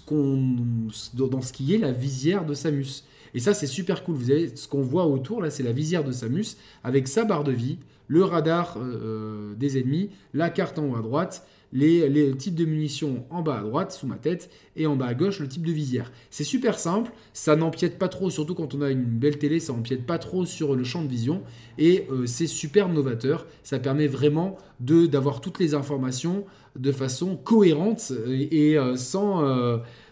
dans 1.13 1.41
ce 1.41 1.53
qui 1.53 1.73
est 1.73 1.77
la 1.77 1.91
visière 1.91 2.45
de 2.45 2.53
Samus. 2.53 3.03
Et 3.36 3.39
ça, 3.39 3.54
c'est 3.54 3.67
super 3.67 4.04
cool. 4.04 4.15
Vous 4.15 4.32
avez 4.32 4.56
ce 4.56 4.67
qu'on 4.67 4.82
voit 4.82 5.06
autour, 5.06 5.41
là, 5.41 5.52
c'est 5.52 5.62
la 5.62 5.74
visière 5.74 6.04
de 6.04 6.13
Samus 6.13 6.56
avec 6.84 7.08
sa 7.08 7.26
barre 7.26 7.43
de 7.43 7.52
vie, 7.52 7.78
le 8.08 8.24
radar 8.24 8.78
euh, 8.78 8.82
euh, 8.82 9.56
des 9.56 9.78
ennemis, 9.78 10.10
la 10.34 10.50
carte 10.50 10.80
en 10.80 10.89
haut 10.89 10.95
à 10.95 11.02
droite, 11.02 11.45
les, 11.74 12.34
types 12.38 12.56
de 12.56 12.63
munitions 12.63 13.26
en 13.30 13.41
bas 13.41 13.60
à 13.60 13.63
droite, 13.63 13.91
sous 13.91 14.08
ma 14.08 14.15
tête, 14.15 14.50
et 14.78 14.88
en 14.88 14.95
bas 14.95 15.08
à 15.08 15.13
gauche, 15.13 15.41
le 15.41 15.50
type 15.50 15.65
de 15.65 15.74
visière. 15.74 16.13
C'est 16.30 16.45
super 16.45 16.80
simple, 16.80 17.12
ça 17.34 17.58
n'empiète 17.58 18.00
pas 18.00 18.08
trop, 18.08 18.30
surtout 18.30 18.56
quand 18.56 18.74
on 18.74 18.82
a 18.82 18.89
une 18.89 19.04
belle 19.04 19.38
télé, 19.38 19.60
ça 19.60 19.74
n'empiète 19.74 20.06
pas 20.06 20.17
trop 20.17 20.45
sur 20.45 20.74
le 20.74 20.86
champ 20.86 21.04
de 21.04 21.10
vision, 21.10 21.43
et 21.78 22.08
euh, 22.12 22.28
c'est 22.28 22.48
super 22.48 22.88
novateur, 22.88 23.45
ça 23.63 23.80
permet 23.80 24.08
vraiment 24.08 24.56
d'avoir 24.80 25.41
toutes 25.41 25.60
les 25.60 25.74
informations 25.74 26.45
de 26.78 26.93
façon 26.93 27.36
cohérente 27.36 28.13
et, 28.30 28.78
sans 28.95 29.41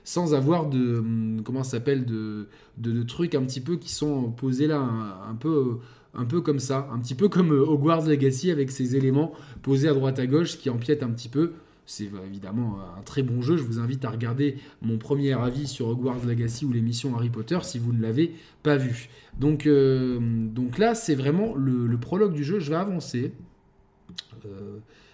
sans 0.03 0.33
avoir 0.33 0.67
de 0.67 0.97
hum, 0.99 1.41
comment 1.43 1.63
s'appelle 1.63 2.05
de, 2.05 2.47
de, 2.77 3.03
trucs 3.03 3.35
un 3.35 3.43
petit 3.43 3.61
peu 3.61 3.77
qui 3.77 3.91
sont 3.91 4.31
posés 4.31 4.67
là 4.67 4.79
un 4.79 5.35
peu 5.35 5.79
un 6.15 6.25
peu 6.25 6.41
comme 6.41 6.59
ça, 6.59 6.87
un 6.91 6.99
petit 6.99 7.15
peu 7.15 7.27
comme 7.27 7.51
euh, 7.51 7.65
Hogwarts 7.65 8.05
Legacy 8.05 8.51
avec 8.51 8.71
ses 8.71 8.95
éléments 8.95 9.33
posés 9.61 9.87
à 9.87 9.93
droite 9.93 10.19
à 10.19 10.27
gauche 10.27 10.57
qui 10.57 10.69
empiètent 10.69 11.03
un 11.03 11.09
petit 11.09 11.29
peu. 11.29 11.53
C'est 11.85 12.05
euh, 12.05 12.25
évidemment 12.25 12.77
euh, 12.77 12.99
un 12.99 13.01
très 13.01 13.23
bon 13.23 13.41
jeu. 13.41 13.57
Je 13.57 13.63
vous 13.63 13.79
invite 13.79 14.05
à 14.05 14.11
regarder 14.11 14.57
mon 14.81 14.97
premier 14.97 15.33
avis 15.33 15.67
sur 15.67 15.87
Hogwarts 15.87 16.25
Legacy 16.25 16.65
ou 16.65 16.71
l'émission 16.71 17.15
Harry 17.15 17.29
Potter 17.29 17.59
si 17.63 17.79
vous 17.79 17.93
ne 17.93 18.01
l'avez 18.01 18.33
pas 18.61 18.77
vu. 18.77 19.09
Donc, 19.39 19.67
donc 19.67 20.77
là, 20.77 20.93
c'est 20.93 21.15
vraiment 21.15 21.55
le, 21.55 21.97
prologue 21.97 22.33
du 22.33 22.43
jeu. 22.43 22.59
Je 22.59 22.69
vais 22.69 22.75
avancer. 22.75 23.33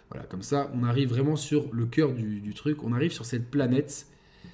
voilà, 0.10 0.26
comme 0.26 0.42
ça, 0.42 0.70
on 0.74 0.84
arrive 0.84 1.08
vraiment 1.08 1.38
sur 1.38 1.68
le 1.72 1.86
cœur 1.86 2.12
du, 2.12 2.42
du 2.42 2.54
truc. 2.54 2.84
On 2.84 2.92
arrive 2.92 3.14
sur 3.14 3.26
cette 3.26 3.50
planète 3.50 4.08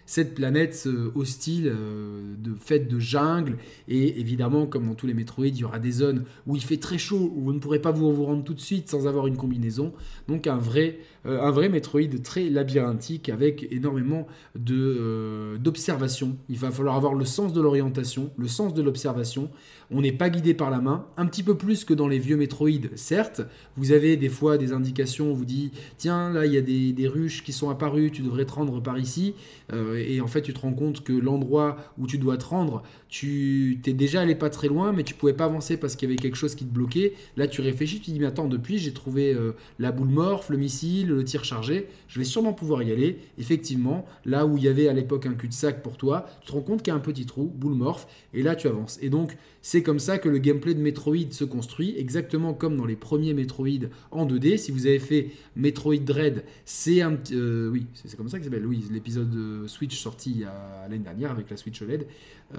cette 0.06 0.36
planète 0.36 0.84
euh, 0.86 1.12
hostile, 1.16 1.68
euh, 1.68 2.36
de 2.38 2.54
faite 2.54 2.88
de 2.88 3.00
jungle. 3.00 3.58
Et 3.88 4.20
évidemment, 4.20 4.68
comme 4.68 4.86
dans 4.88 4.94
tous 4.94 5.08
les 5.08 5.14
Metroid, 5.14 5.48
il 5.48 5.58
y 5.58 5.64
aura 5.64 5.80
des 5.80 5.92
zones 5.92 6.26
où 6.46 6.56
il 6.56 6.64
fait 6.64 6.78
très 6.78 6.98
chaud, 6.98 7.32
où 7.36 7.42
vous 7.44 7.54
ne 7.54 7.60
pourrez 7.60 7.80
pas 7.80 7.92
vous, 7.92 8.14
vous 8.14 8.26
rendre 8.26 8.44
tout 8.44 8.54
de 8.54 8.62
suite 8.62 8.90
sans 8.90 9.08
avoir 9.08 9.28
une 9.28 9.38
combinaison. 9.38 9.94
Donc 10.28 10.48
un 10.48 10.58
vrai, 10.58 11.00
euh, 11.26 11.42
un 11.42 11.52
vrai 11.52 11.70
Metroid 11.70 12.22
très 12.24 12.50
labyrinthique 12.50 13.30
avec 13.30 13.68
énormément 13.72 14.28
d'observation. 14.56 16.38
il 16.50 16.58
va 16.58 16.72
falloir 16.72 16.96
avoir 16.96 17.14
le 17.14 17.26
sens 17.26 17.54
de 17.54 17.62
l'orientation, 17.62 18.32
le 18.38 18.48
sens 18.48 18.74
de 18.74 18.82
l'observation. 18.82 19.50
On 19.92 20.02
n'est 20.02 20.12
pas 20.12 20.30
guidé 20.30 20.54
par 20.54 20.70
la 20.70 20.80
main, 20.80 21.06
un 21.18 21.26
petit 21.28 21.44
peu 21.44 21.56
plus 21.56 21.86
que 21.86 21.94
dans 21.94 22.08
les 22.08 22.20
vieux 22.20 22.38
Metroid, 22.38 22.90
certes. 22.96 23.42
Vous 23.78 23.92
avez 23.92 24.18
des 24.18 24.30
fois 24.30 24.58
des 24.58 24.74
indications, 24.74 25.32
on 25.32 25.34
vous 25.34 25.46
dit, 25.46 25.72
tiens, 25.98 26.32
là, 26.32 26.46
il 26.46 26.54
y 26.54 26.58
a 26.58 26.62
des, 26.62 27.08
ruches 27.08 27.44
qui 27.44 27.54
sont 27.54 27.70
apparues, 27.70 28.10
tu 28.12 28.24
devrais 28.24 28.46
te 28.46 28.54
rendre 28.54 28.82
par 28.82 28.98
ici. 28.98 29.36
Euh, 29.74 29.95
et 29.98 30.22
en 30.22 30.28
fait, 30.28 30.42
tu 30.42 30.54
te 30.54 30.60
rends 30.60 30.74
compte 30.74 31.04
que 31.04 31.14
l'endroit 31.14 31.78
où 31.98 32.08
tu 32.08 32.18
dois 32.18 32.38
te 32.38 32.46
rendre, 32.46 32.84
tu 33.10 33.80
t'es 33.84 33.94
déjà 33.94 34.22
allé 34.22 34.36
pas 34.36 34.50
très 34.50 34.68
loin, 34.68 34.92
mais 34.92 35.04
tu 35.04 35.14
pouvais 35.14 35.34
pas 35.34 35.46
avancer 35.46 35.78
parce 35.78 35.96
qu'il 35.96 36.10
y 36.10 36.12
avait 36.12 36.22
quelque 36.22 36.36
chose 36.36 36.56
qui 36.56 36.66
te 36.66 36.74
bloquait. 36.74 37.14
Là, 37.38 37.48
tu 37.48 37.62
réfléchis, 37.62 38.00
tu 38.00 38.12
dis, 38.12 38.20
mais 38.20 38.26
attends, 38.26 38.48
depuis, 38.48 38.78
j'ai 38.78 38.94
trouvé 38.94 39.34
euh, 39.34 39.54
la 39.80 39.92
boule 39.92 40.10
morph, 40.10 40.50
le 40.50 40.58
missile, 40.58 41.08
le 41.08 41.24
tir 41.24 41.44
chargé, 41.44 41.88
je 42.08 42.20
vais 42.20 42.26
sûrement 42.26 42.54
pouvoir 42.54 42.84
y 42.84 42.92
aller. 42.92 43.20
Effectivement, 43.38 44.06
là 44.26 44.46
où 44.46 44.58
il 44.58 44.64
y 44.64 44.68
avait 44.68 44.88
à 44.88 44.94
l'époque 44.94 45.26
un 45.26 45.34
cul-de-sac 45.34 45.82
pour 45.82 45.98
toi, 45.98 46.26
tu 46.42 46.48
te 46.48 46.52
rends 46.52 46.62
compte 46.62 46.82
qu'il 46.82 46.92
y 46.92 46.96
a 46.96 46.98
un 46.98 47.00
petit 47.02 47.26
trou, 47.26 47.46
boule 47.46 47.76
morph, 47.76 48.08
et 48.34 48.42
là, 48.42 48.56
tu 48.56 48.68
avances. 48.68 49.00
Et 49.02 49.10
donc, 49.10 49.36
c'est 49.68 49.82
comme 49.82 49.98
ça 49.98 50.20
que 50.20 50.30
le 50.30 50.38
gameplay 50.38 50.76
de 50.76 50.80
Metroid 50.80 51.32
se 51.32 51.44
construit, 51.44 51.96
exactement 51.98 52.54
comme 52.54 52.78
dans 52.78 52.86
les 52.86 52.96
premiers 52.96 53.34
Metroid 53.34 53.90
en 54.12 54.28
2D. 54.28 54.58
Si 54.58 54.70
vous 54.72 54.86
avez 54.86 55.00
fait 55.00 55.32
Metroid 55.56 55.98
Dread, 55.98 56.44
c'est 56.66 57.02
un... 57.02 57.18
Euh, 57.32 57.72
oui, 57.72 57.88
c'est 57.96 58.16
comme 58.16 58.30
ça 58.30 58.38
que 58.38 58.44
s'appelle, 58.44 58.68
oui, 58.68 58.86
l'épisode 58.92 59.66
Switch 59.66 60.00
sortie 60.00 60.44
l'année 60.88 61.04
dernière 61.04 61.32
avec 61.32 61.50
la 61.50 61.58
Switch 61.58 61.82
OLED. 61.82 62.06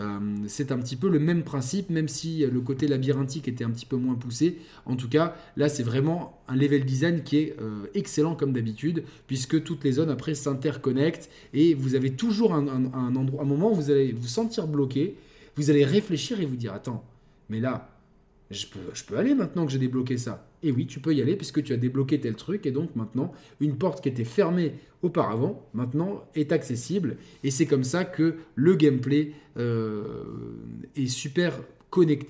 Euh, 0.01 0.19
c'est 0.49 0.73
un 0.73 0.79
petit 0.79 0.97
peu 0.97 1.09
le 1.09 1.21
même 1.21 1.45
principe, 1.45 1.91
même 1.91 2.09
si 2.09 2.45
le 2.45 2.61
côté 2.61 2.89
labyrinthique 2.89 3.47
était 3.47 3.63
un 3.63 3.71
petit 3.71 3.87
peu 3.87 3.95
moins 3.95 4.17
poussé. 4.17 4.59
En 4.85 4.97
tout 4.97 5.09
cas, 5.09 5.37
là, 5.57 5.69
c'est 5.69 5.85
vraiment 5.85 6.43
un 6.49 6.57
level 6.57 6.85
design 6.85 7.23
qui 7.23 7.37
est 7.37 7.57
euh, 7.61 7.87
excellent 7.95 8.35
comme 8.35 8.53
d'habitude, 8.53 9.05
puisque 9.29 9.63
toutes 9.63 9.85
les 9.85 9.93
zones 9.93 10.11
après 10.11 10.35
s'interconnectent 10.35 11.31
et 11.55 11.75
vous 11.75 11.95
avez 11.95 12.11
toujours 12.11 12.53
un, 12.53 12.67
endroit, 13.15 13.43
un 13.43 13.47
moment 13.47 13.71
où 13.71 13.77
vous 13.77 13.93
allez 13.93 14.11
vous 14.11 14.27
sentir 14.27 14.67
bloqué, 14.67 15.15
vous 15.57 15.71
allez 15.71 15.85
réfléchir 15.85 16.41
et 16.41 16.47
vous 16.47 16.57
dire 16.57 16.73
attends, 16.73 17.05
mais 17.49 17.61
là, 17.61 17.91
je 18.51 18.67
peux, 19.07 19.17
aller 19.17 19.35
maintenant 19.35 19.67
que 19.67 19.73
j'ai 19.73 19.79
débloqué 19.79 20.19
ça. 20.19 20.49
Et 20.63 20.71
oui, 20.71 20.87
tu 20.87 21.01
peux 21.01 21.15
y 21.15 21.21
aller 21.21 21.37
puisque 21.37 21.63
tu 21.63 21.73
as 21.73 21.77
débloqué 21.77 22.21
tel 22.21 22.37
truc 22.37 22.67
et 22.67 22.71
donc 22.71 22.95
maintenant, 22.95 23.33
une 23.61 23.77
porte 23.77 24.03
qui 24.03 24.09
était 24.09 24.25
fermée 24.25 24.75
auparavant, 25.03 25.67
maintenant 25.75 26.25
est 26.35 26.53
accessible. 26.53 27.17
Et 27.43 27.51
c'est 27.51 27.67
comme 27.67 27.85
ça 27.85 28.05
que 28.05 28.37
le 28.55 28.75
gameplay 28.75 29.33
euh, 29.57 30.25
est 30.95 31.09
super 31.09 31.59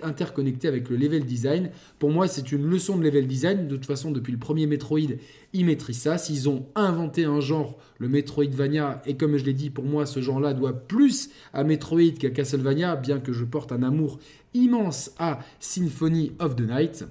interconnecté 0.02 0.68
avec 0.68 0.88
le 0.88 0.96
level 0.96 1.24
design. 1.24 1.70
Pour 1.98 2.10
moi, 2.10 2.28
c'est 2.28 2.52
une 2.52 2.64
leçon 2.66 2.96
de 2.96 3.02
level 3.02 3.26
design. 3.26 3.68
De 3.68 3.76
toute 3.76 3.86
façon, 3.86 4.10
depuis 4.10 4.32
le 4.32 4.38
premier 4.38 4.66
Metroid, 4.66 5.16
ils 5.52 5.64
maîtrisent 5.64 6.02
ça. 6.02 6.18
S'ils 6.18 6.48
ont 6.48 6.66
inventé 6.74 7.24
un 7.24 7.40
genre, 7.40 7.78
le 7.98 8.08
Metroidvania, 8.08 9.02
et 9.06 9.16
comme 9.16 9.36
je 9.36 9.44
l'ai 9.44 9.54
dit, 9.54 9.70
pour 9.70 9.84
moi, 9.84 10.06
ce 10.06 10.20
genre-là 10.20 10.54
doit 10.54 10.72
plus 10.72 11.30
à 11.52 11.64
Metroid 11.64 12.12
qu'à 12.18 12.30
Castlevania, 12.30 12.96
bien 12.96 13.18
que 13.18 13.32
je 13.32 13.44
porte 13.44 13.72
un 13.72 13.82
amour 13.82 14.18
immense 14.54 15.12
à 15.18 15.40
Symphony 15.60 16.32
of 16.38 16.56
the 16.56 16.60
Night. 16.68 17.04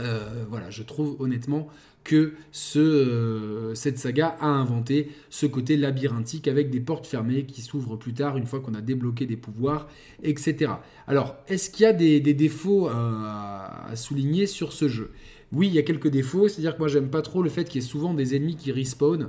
Euh, 0.00 0.44
voilà, 0.48 0.70
je 0.70 0.82
trouve 0.82 1.20
honnêtement 1.20 1.68
que 2.08 2.32
euh, 2.76 3.74
cette 3.74 3.98
saga 3.98 4.34
a 4.40 4.46
inventé 4.46 5.10
ce 5.28 5.44
côté 5.44 5.76
labyrinthique 5.76 6.48
avec 6.48 6.70
des 6.70 6.80
portes 6.80 7.06
fermées 7.06 7.44
qui 7.44 7.60
s'ouvrent 7.60 7.96
plus 7.96 8.14
tard 8.14 8.38
une 8.38 8.46
fois 8.46 8.60
qu'on 8.60 8.72
a 8.72 8.80
débloqué 8.80 9.26
des 9.26 9.36
pouvoirs, 9.36 9.88
etc. 10.22 10.72
Alors, 11.06 11.36
est-ce 11.48 11.68
qu'il 11.68 11.82
y 11.82 11.86
a 11.86 11.92
des, 11.92 12.20
défauts 12.20 12.88
à, 12.88 13.90
souligner 13.94 14.46
sur 14.46 14.72
ce 14.72 14.88
jeu? 14.88 15.10
Oui, 15.52 15.68
il 15.68 15.74
y 15.74 15.78
a 15.78 15.82
quelques 15.82 16.08
défauts, 16.08 16.48
c'est-à-dire 16.48 16.74
que 16.74 16.78
moi 16.78 16.88
j'aime 16.88 17.10
pas 17.10 17.20
trop 17.20 17.42
le 17.42 17.50
fait 17.50 17.64
qu'il 17.64 17.82
y 17.82 17.84
ait 17.84 17.88
souvent 17.88 18.14
des 18.14 18.34
ennemis 18.34 18.56
qui 18.56 18.72
respawn. 18.72 19.28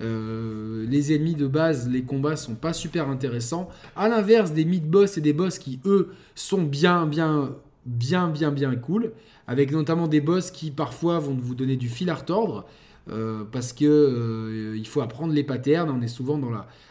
Euh, 0.00 0.86
les 0.88 1.12
ennemis 1.12 1.34
de 1.34 1.48
base, 1.48 1.88
les 1.88 2.02
combats 2.02 2.36
sont 2.36 2.54
pas 2.54 2.72
super 2.72 3.08
intéressants. 3.08 3.68
À 3.96 4.08
l'inverse 4.08 4.52
des 4.52 4.64
mid-boss 4.64 5.18
et 5.18 5.20
des 5.20 5.32
boss 5.32 5.58
qui, 5.58 5.80
eux, 5.84 6.10
sont 6.36 6.62
bien, 6.62 7.06
bien, 7.06 7.56
bien, 7.86 8.28
bien, 8.28 8.50
bien 8.50 8.74
cool 8.76 9.12
avec 9.46 9.72
notamment 9.72 10.06
des 10.06 10.20
boss 10.20 10.50
qui 10.50 10.70
parfois 10.70 11.18
vont 11.18 11.34
vous 11.34 11.54
donner 11.54 11.76
du 11.76 11.88
fil 11.88 12.10
à 12.10 12.14
retordre. 12.14 12.66
Euh, 13.08 13.44
parce 13.50 13.72
que 13.72 13.84
euh, 13.84 14.76
il 14.76 14.86
faut 14.86 15.00
apprendre 15.00 15.32
les 15.32 15.42
patterns. 15.42 15.90
On 15.90 16.00
est 16.02 16.08
souvent 16.08 16.38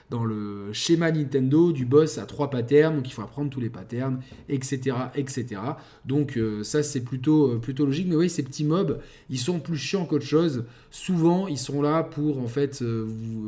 dans, 0.09 0.25
le 0.25 0.73
schéma 0.73 1.11
Nintendo 1.11 1.71
du 1.71 1.85
boss 1.85 2.17
à 2.17 2.25
trois 2.25 2.49
patterns, 2.49 2.95
donc 2.95 3.07
il 3.07 3.11
faut 3.11 3.21
apprendre 3.21 3.49
tous 3.49 3.59
les 3.59 3.69
patterns, 3.69 4.19
etc., 4.49 4.95
etc. 5.15 5.61
Donc 6.05 6.35
euh, 6.35 6.63
ça 6.63 6.83
c'est 6.83 7.01
plutôt 7.01 7.57
plutôt 7.59 7.85
logique. 7.85 8.07
Mais 8.09 8.15
oui, 8.15 8.29
ces 8.29 8.43
petits 8.43 8.65
mobs, 8.65 8.99
ils 9.29 9.37
sont 9.37 9.59
plus 9.59 9.77
chiants 9.77 10.05
qu'autre 10.05 10.25
chose. 10.25 10.65
Souvent, 10.91 11.47
ils 11.47 11.59
sont 11.59 11.81
là 11.81 12.03
pour 12.03 12.39
en 12.39 12.47
fait, 12.47 12.83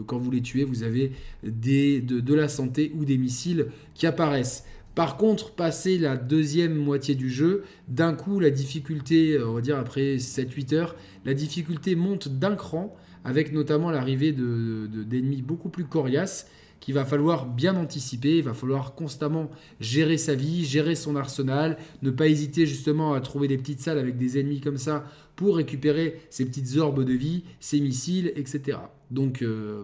quand 0.05 0.19
vous 0.19 0.31
les 0.31 0.41
tuez, 0.41 0.63
vous 0.63 0.83
avez 0.83 1.11
des, 1.43 1.99
de, 1.99 2.19
de 2.19 2.33
la 2.33 2.47
santé 2.47 2.93
ou 2.95 3.05
des 3.05 3.17
missiles 3.17 3.67
qui 3.95 4.05
apparaissent. 4.05 4.63
Par 4.95 5.15
contre, 5.15 5.51
passer 5.51 5.97
la 5.97 6.17
deuxième 6.17 6.75
moitié 6.75 7.15
du 7.15 7.29
jeu, 7.29 7.63
d'un 7.87 8.13
coup, 8.13 8.39
la 8.39 8.49
difficulté, 8.49 9.33
euh, 9.33 9.47
on 9.47 9.53
va 9.53 9.61
dire 9.61 9.77
après 9.77 10.17
7-8 10.17 10.75
heures, 10.75 10.95
la 11.25 11.33
difficulté 11.33 11.95
monte 11.95 12.27
d'un 12.27 12.55
cran, 12.55 12.95
avec 13.23 13.53
notamment 13.53 13.91
l'arrivée 13.91 14.31
d'ennemis 14.31 15.37
de, 15.37 15.43
beaucoup 15.43 15.69
plus 15.69 15.85
coriaces, 15.85 16.47
qu'il 16.81 16.95
va 16.95 17.05
falloir 17.05 17.45
bien 17.45 17.75
anticiper, 17.75 18.37
il 18.37 18.43
va 18.43 18.55
falloir 18.55 18.95
constamment 18.95 19.51
gérer 19.79 20.17
sa 20.17 20.33
vie, 20.33 20.65
gérer 20.65 20.95
son 20.95 21.15
arsenal, 21.15 21.77
ne 22.01 22.09
pas 22.09 22.27
hésiter 22.27 22.65
justement 22.65 23.13
à 23.13 23.21
trouver 23.21 23.47
des 23.47 23.57
petites 23.57 23.81
salles 23.81 23.99
avec 23.99 24.17
des 24.17 24.39
ennemis 24.39 24.61
comme 24.61 24.77
ça 24.77 25.05
pour 25.35 25.57
récupérer 25.57 26.19
ces 26.31 26.43
petites 26.43 26.77
orbes 26.77 27.03
de 27.03 27.13
vie, 27.13 27.43
ces 27.59 27.79
missiles, 27.79 28.33
etc. 28.35 28.79
Donc, 29.11 29.43
euh, 29.43 29.83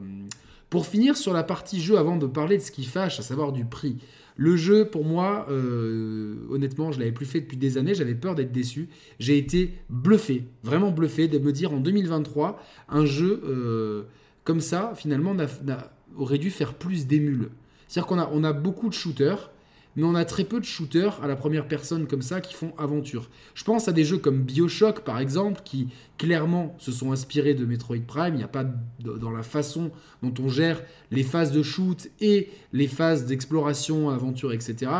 pour 0.72 0.88
finir 0.88 1.16
sur 1.16 1.34
la 1.34 1.44
partie 1.44 1.80
jeu, 1.80 1.98
avant 2.00 2.18
de 2.18 2.26
parler 2.26 2.58
de 2.58 2.64
ce 2.64 2.72
qui 2.72 2.84
fâche, 2.84 3.20
à 3.20 3.24
savoir 3.24 3.52
du 3.52 3.64
prix, 3.64 3.98
le 4.38 4.56
jeu, 4.56 4.86
pour 4.86 5.04
moi, 5.04 5.48
euh, 5.50 6.36
honnêtement, 6.52 6.92
je 6.92 7.00
l'avais 7.00 7.12
plus 7.12 7.26
fait 7.26 7.42
depuis 7.42 7.58
des 7.58 7.80
années, 7.80 7.96
j'avais 7.96 8.14
peur 8.14 8.36
d'être 8.36 8.52
déçu. 8.52 8.88
J'ai 9.20 9.38
été 9.38 9.74
bluffé, 9.90 10.46
vraiment 10.64 10.92
bluffé, 10.92 11.28
de 11.28 11.40
me 11.40 11.52
dire 11.52 11.74
en 11.74 11.80
2023, 11.80 12.64
un 12.88 13.06
jeu 13.06 13.42
euh, 13.44 14.04
comme 14.44 14.62
ça, 14.62 14.94
finalement, 14.96 15.36
aurait 16.16 16.38
dû 16.38 16.52
faire 16.52 16.76
plus 16.76 17.08
d'émules. 17.08 17.50
C'est-à-dire 17.88 18.08
qu'on 18.08 18.20
a, 18.20 18.30
on 18.32 18.44
a 18.44 18.54
beaucoup 18.54 18.90
de 18.90 18.94
shooters, 18.94 19.50
mais 19.98 20.04
on 20.04 20.16
a 20.16 20.24
très 20.24 20.46
peu 20.46 20.60
de 20.60 20.66
shooters 20.66 21.22
à 21.24 21.28
la 21.28 21.36
première 21.36 21.68
personne 21.68 22.08
comme 22.08 22.22
ça 22.22 22.40
qui 22.40 22.54
font 22.54 22.72
aventure. 22.78 23.30
Je 23.56 23.64
pense 23.64 23.88
à 23.88 23.92
des 23.92 24.06
jeux 24.06 24.20
comme 24.20 24.44
Bioshock 24.44 25.02
par 25.02 25.20
exemple, 25.20 25.62
qui 25.66 25.90
clairement 26.18 26.76
se 26.78 26.92
sont 26.92 27.12
inspirés 27.12 27.56
de 27.56 27.66
Metroid 27.66 27.98
Prime. 28.06 28.36
Il 28.36 28.38
n'y 28.38 28.44
a 28.44 28.48
pas 28.48 28.66
dans 29.00 29.32
la 29.32 29.44
façon 29.44 29.92
dont 30.22 30.34
on 30.40 30.48
gère 30.48 30.82
les 31.12 31.24
phases 31.24 31.52
de 31.52 31.64
shoot 31.64 32.10
et 32.22 32.50
les 32.74 32.88
phases 32.88 33.26
d'exploration, 33.26 34.10
aventure, 34.10 34.54
etc. 34.54 34.92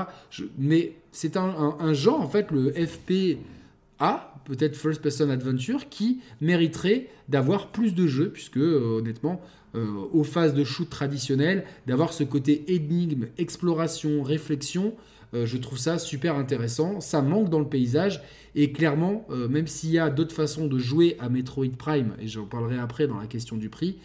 mais 0.58 0.96
c'est 1.12 1.38
un, 1.38 1.94
genre, 1.94 2.22
en 2.22 2.30
fait, 2.30 2.52
le 2.52 2.78
FPA, 3.98 4.34
peut-être 4.46 4.76
First 4.76 5.02
Person 5.02 5.30
Adventure, 5.30 5.90
qui 5.90 6.22
mériterait 6.42 7.08
d'avoir 7.30 7.72
plus 7.72 7.94
de 7.94 8.08
jeux, 8.08 8.30
puisque 8.30 8.58
euh, 8.58 8.98
honnêtement, 9.00 9.42
euh, 9.76 9.86
aux 10.12 10.24
phases 10.24 10.54
de 10.54 10.64
shoot 10.64 10.90
traditionnelles, 10.90 11.66
d'avoir 11.86 12.14
ce 12.14 12.24
côté 12.24 12.74
énigme, 12.74 13.28
exploration, 13.38 14.24
réflexion. 14.24 14.94
Euh, 15.34 15.46
je 15.46 15.58
trouve 15.58 15.78
ça 15.78 16.00
super 16.00 16.36
intéressant. 16.36 17.02
Ça 17.02 17.22
manque 17.22 17.50
dans 17.50 17.60
le 17.60 17.68
paysage. 17.68 18.22
Et 18.56 18.72
clairement, 18.72 19.28
même 19.30 19.68
s'il 19.68 19.92
y 19.92 20.00
a 20.00 20.10
d'autres 20.10 20.34
façons 20.34 20.66
de 20.66 20.80
jouer 20.80 21.16
à 21.20 21.30
Metroid 21.30 21.68
Prime, 21.78 22.14
et 22.20 22.28
j'en 22.28 22.46
parlerai 22.46 22.80
après 22.80 23.06
dans 23.06 23.20
la 23.20 23.28
question 23.28 23.56
du 23.56 23.70
prix, 23.70 23.98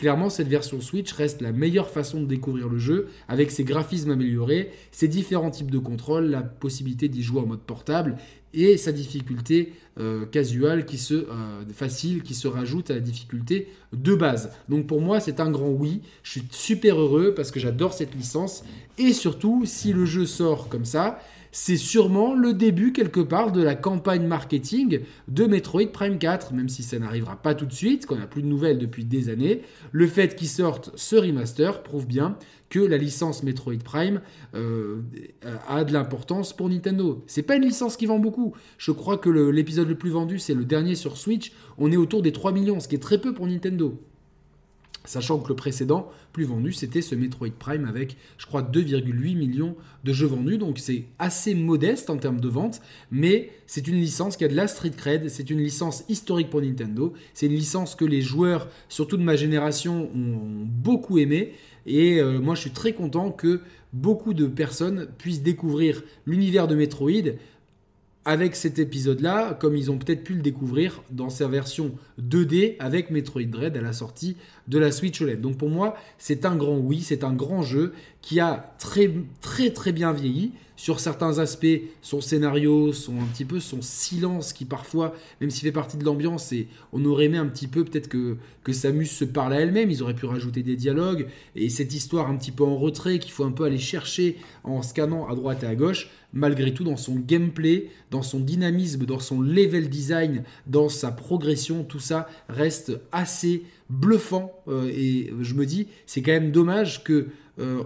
Clairement, 0.00 0.30
cette 0.30 0.48
version 0.48 0.80
Switch 0.80 1.12
reste 1.12 1.42
la 1.42 1.52
meilleure 1.52 1.90
façon 1.90 2.22
de 2.22 2.24
découvrir 2.24 2.70
le 2.70 2.78
jeu, 2.78 3.08
avec 3.28 3.50
ses 3.50 3.64
graphismes 3.64 4.10
améliorés, 4.10 4.70
ses 4.92 5.08
différents 5.08 5.50
types 5.50 5.70
de 5.70 5.76
contrôle, 5.76 6.30
la 6.30 6.40
possibilité 6.40 7.10
d'y 7.10 7.22
jouer 7.22 7.42
en 7.42 7.46
mode 7.46 7.60
portable 7.60 8.16
et 8.54 8.78
sa 8.78 8.92
difficulté 8.92 9.74
euh, 9.98 10.24
casual 10.24 10.86
qui 10.86 10.96
se 10.96 11.12
euh, 11.12 11.26
facile 11.74 12.22
qui 12.22 12.34
se 12.34 12.48
rajoute 12.48 12.90
à 12.90 12.94
la 12.94 13.00
difficulté 13.00 13.68
de 13.92 14.14
base. 14.14 14.52
Donc 14.70 14.86
pour 14.86 15.02
moi, 15.02 15.20
c'est 15.20 15.38
un 15.38 15.50
grand 15.50 15.68
oui. 15.68 16.00
Je 16.22 16.30
suis 16.30 16.44
super 16.50 16.98
heureux 16.98 17.34
parce 17.34 17.50
que 17.50 17.60
j'adore 17.60 17.92
cette 17.92 18.14
licence 18.14 18.64
et 18.96 19.12
surtout 19.12 19.66
si 19.66 19.92
le 19.92 20.06
jeu 20.06 20.24
sort 20.24 20.70
comme 20.70 20.86
ça, 20.86 21.18
c'est 21.52 21.76
sûrement 21.76 22.34
le 22.34 22.52
début 22.52 22.92
quelque 22.92 23.20
part 23.20 23.52
de 23.52 23.62
la 23.62 23.74
campagne 23.74 24.26
marketing 24.26 25.00
de 25.28 25.46
Metroid 25.46 25.86
Prime 25.92 26.18
4, 26.18 26.52
même 26.52 26.68
si 26.68 26.82
ça 26.82 26.98
n'arrivera 26.98 27.36
pas 27.36 27.54
tout 27.54 27.66
de 27.66 27.72
suite, 27.72 28.06
qu'on 28.06 28.16
n'a 28.16 28.26
plus 28.26 28.42
de 28.42 28.46
nouvelles 28.46 28.78
depuis 28.78 29.04
des 29.04 29.28
années. 29.28 29.62
Le 29.92 30.06
fait 30.06 30.36
qu'il 30.36 30.48
sorte 30.48 30.90
ce 30.94 31.16
remaster 31.16 31.82
prouve 31.82 32.06
bien 32.06 32.36
que 32.68 32.78
la 32.78 32.96
licence 32.96 33.42
Metroid 33.42 33.82
Prime 33.84 34.20
euh, 34.54 35.02
a 35.68 35.84
de 35.84 35.92
l'importance 35.92 36.52
pour 36.52 36.68
Nintendo. 36.68 37.24
C'est 37.26 37.42
pas 37.42 37.56
une 37.56 37.64
licence 37.64 37.96
qui 37.96 38.06
vend 38.06 38.20
beaucoup. 38.20 38.54
Je 38.78 38.92
crois 38.92 39.18
que 39.18 39.28
l'épisode 39.28 39.88
le, 39.88 39.94
le 39.94 39.98
plus 39.98 40.10
vendu, 40.10 40.38
c'est 40.38 40.54
le 40.54 40.64
dernier 40.64 40.94
sur 40.94 41.16
Switch. 41.16 41.52
On 41.78 41.90
est 41.90 41.96
autour 41.96 42.22
des 42.22 42.32
3 42.32 42.52
millions, 42.52 42.78
ce 42.78 42.86
qui 42.86 42.94
est 42.94 43.00
très 43.00 43.18
peu 43.18 43.34
pour 43.34 43.46
Nintendo. 43.46 44.00
Sachant 45.04 45.38
que 45.38 45.48
le 45.48 45.56
précédent, 45.56 46.10
plus 46.32 46.44
vendu, 46.44 46.72
c'était 46.72 47.00
ce 47.00 47.14
Metroid 47.14 47.48
Prime 47.58 47.86
avec, 47.86 48.18
je 48.36 48.44
crois, 48.44 48.62
2,8 48.62 49.36
millions 49.36 49.74
de 50.04 50.12
jeux 50.12 50.26
vendus. 50.26 50.58
Donc 50.58 50.78
c'est 50.78 51.04
assez 51.18 51.54
modeste 51.54 52.10
en 52.10 52.18
termes 52.18 52.40
de 52.40 52.48
vente, 52.48 52.82
mais 53.10 53.50
c'est 53.66 53.88
une 53.88 53.96
licence 53.96 54.36
qui 54.36 54.44
a 54.44 54.48
de 54.48 54.54
la 54.54 54.68
street 54.68 54.92
cred. 54.96 55.30
C'est 55.30 55.48
une 55.48 55.58
licence 55.58 56.04
historique 56.10 56.50
pour 56.50 56.60
Nintendo. 56.60 57.14
C'est 57.32 57.46
une 57.46 57.54
licence 57.54 57.94
que 57.94 58.04
les 58.04 58.20
joueurs, 58.20 58.68
surtout 58.90 59.16
de 59.16 59.22
ma 59.22 59.36
génération, 59.36 60.10
ont 60.14 60.66
beaucoup 60.66 61.18
aimé. 61.18 61.54
Et 61.86 62.20
euh, 62.20 62.38
moi, 62.38 62.54
je 62.54 62.60
suis 62.60 62.70
très 62.70 62.92
content 62.92 63.30
que 63.30 63.62
beaucoup 63.92 64.34
de 64.34 64.46
personnes 64.46 65.08
puissent 65.18 65.42
découvrir 65.42 66.02
l'univers 66.26 66.68
de 66.68 66.74
Metroid 66.74 67.32
avec 68.30 68.54
cet 68.54 68.78
épisode-là, 68.78 69.54
comme 69.54 69.76
ils 69.76 69.90
ont 69.90 69.98
peut-être 69.98 70.22
pu 70.22 70.34
le 70.34 70.40
découvrir 70.40 71.02
dans 71.10 71.30
sa 71.30 71.48
version 71.48 71.96
2D 72.22 72.76
avec 72.78 73.10
Metroid 73.10 73.42
Dread 73.42 73.76
à 73.76 73.80
la 73.80 73.92
sortie 73.92 74.36
de 74.68 74.78
la 74.78 74.92
Switch 74.92 75.20
OLED. 75.20 75.40
Donc 75.40 75.58
pour 75.58 75.68
moi, 75.68 75.96
c'est 76.16 76.44
un 76.44 76.54
grand 76.54 76.78
oui, 76.78 77.00
c'est 77.00 77.24
un 77.24 77.32
grand 77.32 77.62
jeu 77.62 77.92
qui 78.22 78.38
a 78.38 78.72
très 78.78 79.12
très 79.40 79.70
très 79.70 79.90
bien 79.90 80.12
vieilli. 80.12 80.52
Sur 80.76 80.98
certains 80.98 81.40
aspects, 81.40 81.66
son 82.00 82.22
scénario, 82.22 82.94
son 82.94 83.20
un 83.20 83.26
petit 83.34 83.44
peu 83.44 83.60
son 83.60 83.82
silence 83.82 84.54
qui 84.54 84.64
parfois, 84.64 85.14
même 85.42 85.50
s'il 85.50 85.64
fait 85.64 85.72
partie 85.72 85.98
de 85.98 86.04
l'ambiance, 86.04 86.52
et 86.52 86.68
on 86.94 87.04
aurait 87.04 87.26
aimé 87.26 87.36
un 87.36 87.44
petit 87.44 87.66
peu 87.66 87.84
peut-être 87.84 88.08
que 88.08 88.38
que 88.62 88.72
Samus 88.72 89.06
se 89.06 89.24
parle 89.24 89.54
à 89.54 89.60
elle-même, 89.60 89.90
ils 89.90 90.02
auraient 90.02 90.14
pu 90.14 90.26
rajouter 90.26 90.62
des 90.62 90.76
dialogues. 90.76 91.26
Et 91.56 91.68
cette 91.68 91.92
histoire 91.92 92.30
un 92.30 92.36
petit 92.36 92.52
peu 92.52 92.64
en 92.64 92.76
retrait 92.76 93.18
qu'il 93.18 93.32
faut 93.32 93.44
un 93.44 93.50
peu 93.50 93.64
aller 93.64 93.78
chercher 93.78 94.36
en 94.64 94.82
scannant 94.82 95.28
à 95.28 95.34
droite 95.34 95.64
et 95.64 95.66
à 95.66 95.74
gauche 95.74 96.08
malgré 96.32 96.72
tout 96.74 96.84
dans 96.84 96.96
son 96.96 97.16
gameplay, 97.16 97.88
dans 98.10 98.22
son 98.22 98.40
dynamisme, 98.40 99.04
dans 99.04 99.18
son 99.18 99.40
level 99.40 99.88
design, 99.88 100.44
dans 100.66 100.88
sa 100.88 101.10
progression, 101.10 101.84
tout 101.84 102.00
ça 102.00 102.28
reste 102.48 103.00
assez 103.12 103.64
bluffant. 103.88 104.52
et 104.88 105.32
je 105.40 105.54
me 105.54 105.66
dis, 105.66 105.88
c'est 106.06 106.22
quand 106.22 106.32
même 106.32 106.52
dommage 106.52 107.02
que 107.04 107.28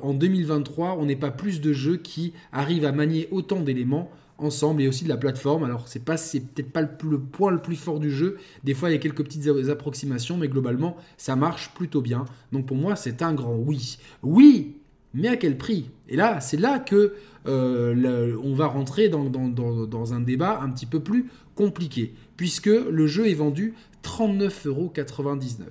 en 0.02 0.14
2023, 0.14 0.96
on 1.00 1.06
n'ait 1.06 1.16
pas 1.16 1.32
plus 1.32 1.60
de 1.60 1.72
jeux 1.72 1.96
qui 1.96 2.32
arrivent 2.52 2.84
à 2.84 2.92
manier 2.92 3.26
autant 3.32 3.60
d'éléments 3.60 4.10
ensemble 4.38 4.82
et 4.82 4.88
aussi 4.88 5.04
de 5.04 5.08
la 5.08 5.16
plateforme. 5.16 5.64
Alors 5.64 5.88
c'est 5.88 6.04
pas 6.04 6.16
c'est 6.16 6.40
peut-être 6.40 6.70
pas 6.70 6.82
le, 6.82 7.18
point 7.18 7.50
le 7.50 7.60
plus 7.60 7.76
fort 7.76 8.00
du 8.00 8.10
jeu. 8.10 8.38
Des 8.64 8.74
fois 8.74 8.90
il 8.90 8.92
y 8.92 8.96
a 8.96 8.98
quelques 8.98 9.24
petites 9.24 9.48
approximations, 9.68 10.36
mais 10.36 10.48
globalement 10.48 10.96
ça 11.16 11.36
marche 11.36 11.72
plutôt 11.74 12.00
bien. 12.00 12.24
Donc 12.52 12.66
pour 12.66 12.76
moi 12.76 12.96
c'est 12.96 13.22
un 13.22 13.34
grand 13.34 13.54
oui. 13.54 13.98
Oui, 14.22 14.76
mais 15.14 15.28
à 15.28 15.36
quel 15.36 15.56
prix? 15.56 15.90
Et 16.08 16.16
là 16.16 16.40
c'est 16.40 16.60
là 16.60 16.78
que 16.78 17.14
euh, 17.46 18.36
on 18.42 18.54
va 18.54 18.66
rentrer 18.66 19.08
dans, 19.08 20.12
un 20.14 20.20
débat 20.20 20.60
un 20.62 20.70
petit 20.70 20.86
peu 20.86 21.00
plus 21.00 21.30
compliqué, 21.54 22.14
puisque 22.36 22.66
le 22.66 23.06
jeu 23.06 23.28
est 23.28 23.34
vendu 23.34 23.74
39,99€. 24.02 25.62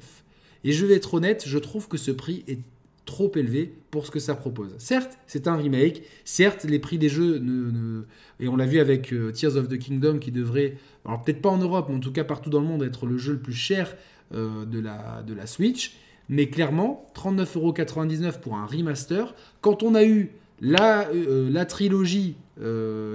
Et 0.64 0.72
je 0.72 0.86
vais 0.86 0.96
être 0.96 1.14
honnête, 1.16 1.44
je 1.46 1.58
trouve 1.58 1.88
que 1.88 1.98
ce 1.98 2.12
prix 2.12 2.44
est 2.48 2.60
trop 3.06 3.32
élevé 3.36 3.74
pour 3.92 4.06
ce 4.06 4.12
que 4.12 4.20
ça 4.20 4.34
propose. 4.34 4.70
Certes, 4.78 5.18
c'est 5.28 5.48
un 5.48 5.58
remake, 5.58 6.04
certes, 6.24 6.64
les 6.64 6.80
prix 6.80 6.98
des 6.98 7.10
jeux, 7.10 7.38
ne, 7.40 8.04
et 8.40 8.48
on 8.48 8.56
l'a 8.56 8.66
vu 8.66 8.80
avec 8.80 9.12
euh, 9.12 9.32
Tears 9.32 9.58
of 9.58 9.68
the 9.68 9.78
Kingdom 9.78 10.20
qui 10.20 10.32
devrait, 10.32 10.78
alors 11.06 11.22
peut-être 11.22 11.42
pas 11.42 11.50
en 11.50 11.58
Europe, 11.58 11.88
mais 11.90 11.96
en 11.96 12.00
tout 12.00 12.14
cas 12.14 12.24
partout 12.24 12.50
dans 12.50 12.62
le 12.62 12.68
monde, 12.68 12.84
être 12.84 13.06
le 13.06 13.18
jeu 13.18 13.34
le 13.34 13.40
plus 13.40 13.54
cher 13.54 13.96
euh, 14.34 14.66
de 14.66 14.80
la 14.80 15.48
Switch. 15.48 15.98
Mais 16.34 16.48
clairement, 16.48 17.06
39,99€ 17.16 18.40
pour 18.40 18.56
un 18.56 18.66
remaster, 18.66 19.36
quand 19.62 19.84
on 19.84 19.94
a 19.94 20.04
eu 20.04 20.32
la, 20.62 21.08
euh, 21.10 21.66
trilogie 21.66 22.36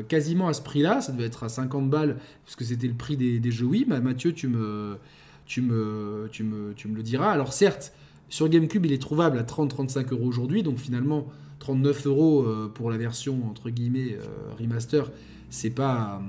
quasiment 0.09 0.46
à 0.46 0.52
ce 0.52 0.62
prix-là, 0.62 1.00
ça 1.00 1.11
devait 1.11 1.24
être 1.24 1.42
à 1.42 1.48
50 1.48 1.90
balles, 1.90 2.16
puisque 2.44 2.62
c'était 2.64 2.87
le 2.87 2.94
prix 2.94 3.16
des, 3.16 3.50
jeux 3.50 3.66
Wii, 3.66 3.87
bah, 3.87 3.98
Mathieu, 3.98 4.33
tu 4.33 4.46
me, 4.46 4.98
tu, 5.46 5.62
me, 5.62 6.28
tu, 6.31 6.44
me, 6.44 6.74
tu 6.74 6.87
me 6.87 6.94
le 6.94 7.02
diras. 7.02 7.33
Alors 7.33 7.52
certes, 7.52 7.92
sur 8.28 8.48
GameCube, 8.48 8.87
il 8.87 8.92
est 8.92 9.02
trouvable 9.02 9.37
à 9.37 9.42
30-35 9.42 10.12
euros 10.12 10.26
aujourd'hui, 10.26 10.62
donc 10.62 10.78
finalement 10.78 11.26
39 11.59 12.07
euros 12.07 12.42
euh, 12.42 12.70
pour 12.72 12.88
la 12.88 12.98
version 12.98 13.44
entre 13.50 13.70
guillemets 13.70 14.12
euh, 14.12 14.54
remaster, 14.61 15.11
c'est 15.50 15.70
pas 15.70 16.22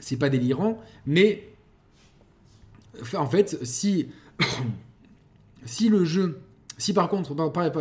c'est 0.00 0.16
pas 0.16 0.30
délirant, 0.30 0.82
mais 1.06 1.48
en 3.14 3.28
fait, 3.28 3.64
si 3.64 4.08
si 5.64 5.88
le 5.88 6.04
jeu, 6.04 6.40
si 6.78 6.92
par 6.92 7.08
contre, 7.08 7.34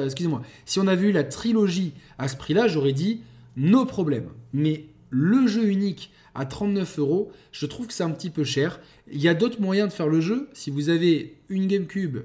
excusez-moi, 0.03 0.41
si 0.65 0.79
on 0.79 0.87
a 0.87 0.95
vu 0.95 1.11
la 1.11 1.23
trilogie 1.23 1.93
à 2.17 2.27
ce 2.27 2.35
prix-là, 2.35 2.67
j'aurais 2.67 2.93
dit 2.93 3.21
nos 3.55 3.85
problèmes. 3.85 4.29
Mais 4.53 4.85
le 5.09 5.47
jeu 5.47 5.67
unique 5.67 6.11
à 6.35 6.45
39 6.45 6.99
euros, 6.99 7.31
je 7.51 7.65
trouve 7.65 7.87
que 7.87 7.93
c'est 7.93 8.03
un 8.03 8.11
petit 8.11 8.29
peu 8.29 8.43
cher. 8.43 8.79
Il 9.11 9.21
y 9.21 9.27
a 9.27 9.33
d'autres 9.33 9.61
moyens 9.61 9.89
de 9.89 9.93
faire 9.93 10.07
le 10.07 10.21
jeu. 10.21 10.49
Si 10.53 10.71
vous 10.71 10.89
avez 10.89 11.37
une 11.49 11.67
GameCube 11.67 12.19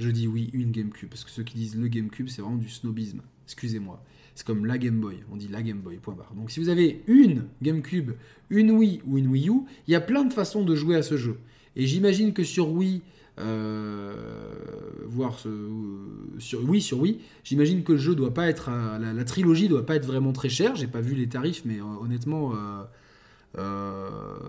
je 0.00 0.10
dis 0.10 0.26
oui, 0.26 0.48
une 0.54 0.72
GameCube, 0.72 1.10
parce 1.10 1.24
que 1.24 1.30
ceux 1.30 1.42
qui 1.42 1.58
disent 1.58 1.76
le 1.76 1.86
GameCube, 1.86 2.28
c'est 2.28 2.40
vraiment 2.40 2.56
du 2.56 2.70
snobisme. 2.70 3.20
Excusez-moi. 3.44 4.02
C'est 4.34 4.46
comme 4.46 4.64
la 4.64 4.78
Game 4.78 4.98
Boy. 4.98 5.16
On 5.30 5.36
dit 5.36 5.48
la 5.48 5.62
Game 5.62 5.80
Boy, 5.80 5.98
point 5.98 6.14
barre. 6.14 6.32
Donc 6.34 6.50
si 6.50 6.58
vous 6.58 6.70
avez 6.70 7.02
une 7.06 7.44
GameCube, 7.60 8.12
une 8.48 8.70
Wii 8.70 9.02
ou 9.06 9.18
une 9.18 9.26
Wii 9.26 9.50
U, 9.50 9.60
il 9.86 9.92
y 9.92 9.94
a 9.94 10.00
plein 10.00 10.24
de 10.24 10.32
façons 10.32 10.64
de 10.64 10.74
jouer 10.74 10.96
à 10.96 11.02
ce 11.02 11.18
jeu. 11.18 11.38
Et 11.76 11.86
j'imagine 11.86 12.32
que 12.32 12.44
sur 12.44 12.70
Wii, 12.70 13.02
voire 13.38 15.38
euh, 15.46 15.98
sur 16.38 16.68
oui 16.68 16.80
sur 16.80 17.00
Wii, 17.00 17.20
j'imagine 17.44 17.82
que 17.82 17.92
le 17.92 17.98
jeu 17.98 18.14
doit 18.14 18.34
pas 18.34 18.48
être 18.48 18.70
la, 18.70 19.12
la, 19.12 19.24
trilogie 19.24 19.68
doit 19.68 19.86
pas 19.86 19.96
être 19.96 20.06
vraiment 20.06 20.32
très 20.32 20.48
chère. 20.48 20.76
J'ai 20.76 20.86
pas 20.86 21.00
vu 21.00 21.14
les 21.14 21.28
tarifs, 21.28 21.62
mais 21.64 21.80
euh, 21.80 22.02
honnêtement, 22.02 22.52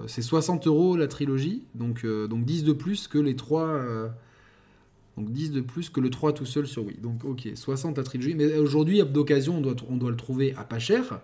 c'est 0.07 0.21
60 0.21 0.67
euros 0.67 0.97
la 0.97 1.07
trilogie, 1.07 1.63
donc 1.75 2.05
donc 2.05 2.45
10 2.45 2.63
de 2.63 2.73
plus 2.73 3.07
que 3.07 3.17
les 3.17 3.35
trois 3.35 3.81
donc 5.17 5.31
10 5.31 5.51
de 5.51 5.61
plus 5.61 5.89
que 5.89 5.99
le 5.99 6.09
3 6.09 6.33
tout 6.33 6.45
seul 6.45 6.67
sur 6.67 6.85
Wii. 6.85 6.97
Donc 6.97 7.25
ok, 7.25 7.49
60 7.53 7.99
à 7.99 8.03
trilogie. 8.03 8.35
Mais 8.35 8.57
aujourd'hui, 8.57 9.03
d'occasion, 9.03 9.57
on 9.57 9.61
doit, 9.61 9.75
on 9.89 9.97
doit 9.97 10.09
le 10.09 10.17
trouver 10.17 10.53
à 10.55 10.63
pas 10.63 10.79
cher. 10.79 11.19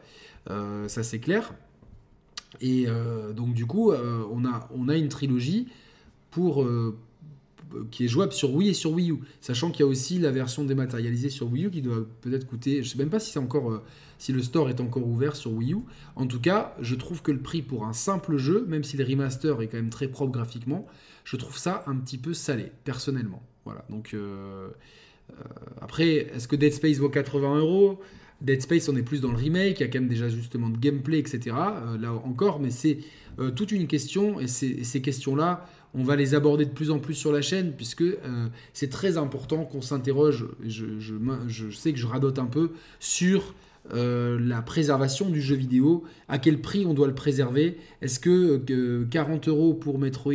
Euh, 0.50 0.88
ça 0.88 1.04
c'est 1.04 1.20
clair. 1.20 1.54
Et 2.62 2.86
euh, 2.88 3.34
donc 3.34 3.54
du 3.54 3.66
coup, 3.66 3.92
euh, 3.92 4.24
on, 4.32 4.46
a, 4.46 4.70
on 4.76 4.90
a 4.90 4.96
une 4.96 5.10
trilogie 5.10 5.68
pour, 6.32 6.66
qui 7.92 8.06
est 8.06 8.08
jouable 8.08 8.34
sur 8.34 8.54
Wii 8.54 8.70
et 8.70 8.74
sur 8.74 8.92
Wii 8.92 9.12
U. 9.12 9.20
Sachant 9.42 9.72
qu'il 9.72 9.82
y 9.82 9.84
a 9.84 9.88
aussi 9.88 10.20
la 10.20 10.32
version 10.32 10.64
dématérialisée 10.64 11.30
sur 11.30 11.52
Wii 11.52 11.66
U 11.66 11.72
qui 11.72 11.82
doit 11.82 12.06
peut-être 12.22 12.48
coûter... 12.48 12.84
Je 12.84 12.90
sais 12.90 12.98
même 12.98 13.10
pas 13.10 13.20
si 13.20 13.32
c'est 13.32 13.40
encore... 13.40 13.82
si 14.18 14.32
le 14.32 14.42
store 14.42 14.70
est 14.70 14.80
encore 14.80 15.08
ouvert 15.08 15.36
sur 15.36 15.52
Wii 15.52 15.74
U. 15.74 15.80
En 16.16 16.28
tout 16.28 16.40
cas, 16.40 16.76
je 16.82 16.96
trouve 16.96 17.22
que 17.22 17.32
le 17.32 17.40
prix 17.40 17.62
pour 17.62 17.86
un 17.86 17.94
simple 17.94 18.38
jeu, 18.38 18.66
même 18.68 18.84
si 18.84 18.98
le 18.98 19.04
remaster 19.04 19.62
est 19.62 19.68
quand 19.68 19.78
même 19.78 19.90
très 19.90 20.08
propre 20.08 20.32
graphiquement, 20.32 20.88
je 21.28 21.36
trouve 21.36 21.58
ça 21.58 21.84
un 21.88 21.96
petit 21.98 22.18
peu 22.18 22.34
salé, 22.34 22.72
personnellement. 22.86 23.44
Voilà, 23.66 23.84
donc 23.90 24.14
euh, 24.14 24.70
euh, 25.30 25.34
après, 25.82 26.30
est-ce 26.34 26.48
que 26.48 26.56
Dead 26.56 26.72
Space 26.72 27.00
vaut 27.00 27.10
80 27.10 27.60
euros? 27.60 28.00
Dead 28.40 28.62
Space, 28.62 28.88
on 28.88 28.96
est 28.96 29.04
plus 29.04 29.20
dans 29.20 29.32
le 29.32 29.36
remake, 29.36 29.82
il 29.82 29.82
y 29.82 29.84
a 29.84 29.90
quand 29.90 30.00
même 30.00 30.08
déjà 30.08 30.30
justement 30.30 30.70
de 30.70 30.78
gameplay, 30.78 31.20
etc. 31.20 31.54
Euh, 31.54 31.98
là 31.98 32.14
encore, 32.14 32.62
mais 32.62 32.72
c'est 32.72 33.00
toute 33.56 33.72
une 33.72 33.86
question, 33.88 34.40
et, 34.40 34.48
ces 34.48 35.02
questions-là, 35.02 35.70
on 35.98 36.04
va 36.04 36.16
les 36.16 36.36
aborder 36.36 36.66
de 36.66 36.72
plus 36.72 36.92
en 36.92 37.00
plus 37.00 37.14
sur 37.14 37.32
la 37.32 37.42
chaîne, 37.42 37.74
puisque 37.74 38.04
c'est 38.74 38.90
très 38.90 39.18
important 39.18 39.66
qu'on 39.66 39.82
s'interroge, 39.82 40.46
je, 40.66 40.86
je, 41.00 41.70
sais 41.72 41.92
que 41.92 42.00
je 42.00 42.06
radote 42.06 42.40
un 42.40 42.46
peu, 42.46 42.72
sur 43.00 43.56
la 43.92 44.62
préservation 44.62 45.30
du 45.30 45.42
jeu 45.42 45.56
vidéo, 45.56 46.04
à 46.28 46.38
quel 46.38 46.62
prix 46.62 46.86
on 46.86 46.94
doit 46.94 47.08
le 47.08 47.16
préserver, 47.16 47.78
est-ce 48.02 48.20
que 48.20 48.58
40 49.10 49.48
euros 49.48 49.74
pour 49.74 49.98
Metroid 49.98 50.34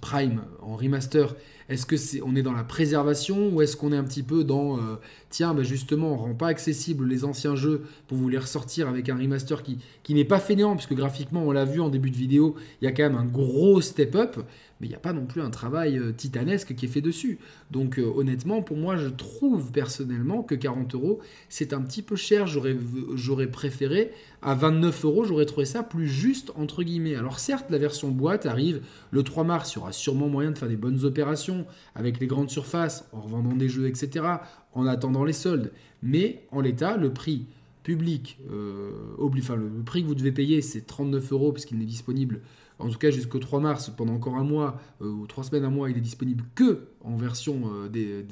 Prime 0.00 0.42
en 0.62 0.76
remaster, 0.76 1.34
est-ce 1.68 1.86
que 1.86 1.96
c'est 1.96 2.20
on 2.22 2.34
est 2.34 2.42
dans 2.42 2.52
la 2.52 2.64
préservation 2.64 3.48
ou 3.48 3.62
est-ce 3.62 3.76
qu'on 3.76 3.92
est 3.92 3.96
un 3.96 4.04
petit 4.04 4.22
peu 4.22 4.44
dans 4.44 4.76
euh, 4.76 4.96
tiens 5.30 5.54
bah 5.54 5.62
justement 5.62 6.12
on 6.12 6.16
rend 6.16 6.34
pas 6.34 6.48
accessible 6.48 7.06
les 7.06 7.24
anciens 7.24 7.54
jeux 7.54 7.82
pour 8.08 8.18
vous 8.18 8.28
les 8.28 8.38
ressortir 8.38 8.88
avec 8.88 9.08
un 9.08 9.16
remaster 9.16 9.62
qui, 9.62 9.78
qui 10.02 10.14
n'est 10.14 10.24
pas 10.24 10.40
fainéant 10.40 10.74
puisque 10.74 10.94
graphiquement 10.94 11.42
on 11.44 11.52
l'a 11.52 11.64
vu 11.64 11.80
en 11.80 11.88
début 11.88 12.10
de 12.10 12.16
vidéo 12.16 12.56
il 12.80 12.86
y 12.86 12.88
a 12.88 12.92
quand 12.92 13.04
même 13.04 13.16
un 13.16 13.24
gros 13.24 13.80
step 13.80 14.16
up 14.16 14.40
mais 14.80 14.86
il 14.86 14.90
n'y 14.90 14.96
a 14.96 15.00
pas 15.00 15.12
non 15.12 15.26
plus 15.26 15.42
un 15.42 15.50
travail 15.50 15.98
euh, 15.98 16.12
titanesque 16.12 16.74
qui 16.74 16.86
est 16.86 16.88
fait 16.88 17.00
dessus. 17.00 17.38
Donc 17.70 17.98
euh, 17.98 18.12
honnêtement, 18.16 18.62
pour 18.62 18.76
moi, 18.76 18.96
je 18.96 19.08
trouve 19.08 19.72
personnellement 19.72 20.42
que 20.42 20.54
40 20.54 20.94
euros, 20.94 21.20
c'est 21.48 21.72
un 21.72 21.82
petit 21.82 22.02
peu 22.02 22.16
cher. 22.16 22.46
J'aurais 22.46 23.46
préféré 23.46 24.12
à 24.42 24.54
29 24.54 25.04
euros, 25.04 25.24
j'aurais 25.24 25.44
trouvé 25.44 25.66
ça 25.66 25.82
plus 25.82 26.08
juste, 26.08 26.52
entre 26.56 26.82
guillemets. 26.82 27.14
Alors 27.14 27.38
certes, 27.38 27.66
la 27.70 27.78
version 27.78 28.08
boîte 28.08 28.46
arrive 28.46 28.80
le 29.10 29.22
3 29.22 29.44
mars, 29.44 29.72
il 29.72 29.76
y 29.76 29.78
aura 29.80 29.92
sûrement 29.92 30.28
moyen 30.28 30.50
de 30.50 30.58
faire 30.58 30.68
des 30.68 30.76
bonnes 30.76 31.04
opérations 31.04 31.66
avec 31.94 32.20
les 32.20 32.26
grandes 32.26 32.50
surfaces, 32.50 33.08
en 33.12 33.20
revendant 33.20 33.54
des 33.54 33.68
jeux, 33.68 33.86
etc., 33.86 34.24
en 34.72 34.86
attendant 34.86 35.24
les 35.24 35.32
soldes. 35.32 35.72
Mais 36.02 36.46
en 36.50 36.60
l'état, 36.60 36.96
le 36.96 37.12
prix 37.12 37.46
public, 37.82 38.38
euh, 38.50 38.92
enfin, 39.18 39.56
le, 39.56 39.68
prix 39.84 40.02
que 40.02 40.08
vous 40.08 40.14
devez 40.14 40.32
payer, 40.32 40.62
c'est 40.62 40.86
39 40.86 41.32
euros, 41.32 41.52
puisqu'il 41.52 41.78
n'est 41.78 41.84
disponible 41.84 42.40
en 42.80 42.88
tout 42.88 42.98
cas 42.98 43.10
jusqu'au 43.10 43.38
3 43.38 43.60
mars, 43.60 43.90
pendant 43.96 44.14
encore 44.14 44.36
un 44.36 44.44
mois 44.44 44.80
euh, 45.02 45.06
ou 45.06 45.26
trois 45.26 45.44
semaines, 45.44 45.64
un 45.64 45.70
mois, 45.70 45.90
il 45.90 45.96
est 45.96 46.02
disponible 46.02 46.44
que 46.54 46.88
en 47.02 47.16
version 47.16 47.62
euh, 47.72 47.88
des, 47.88 48.24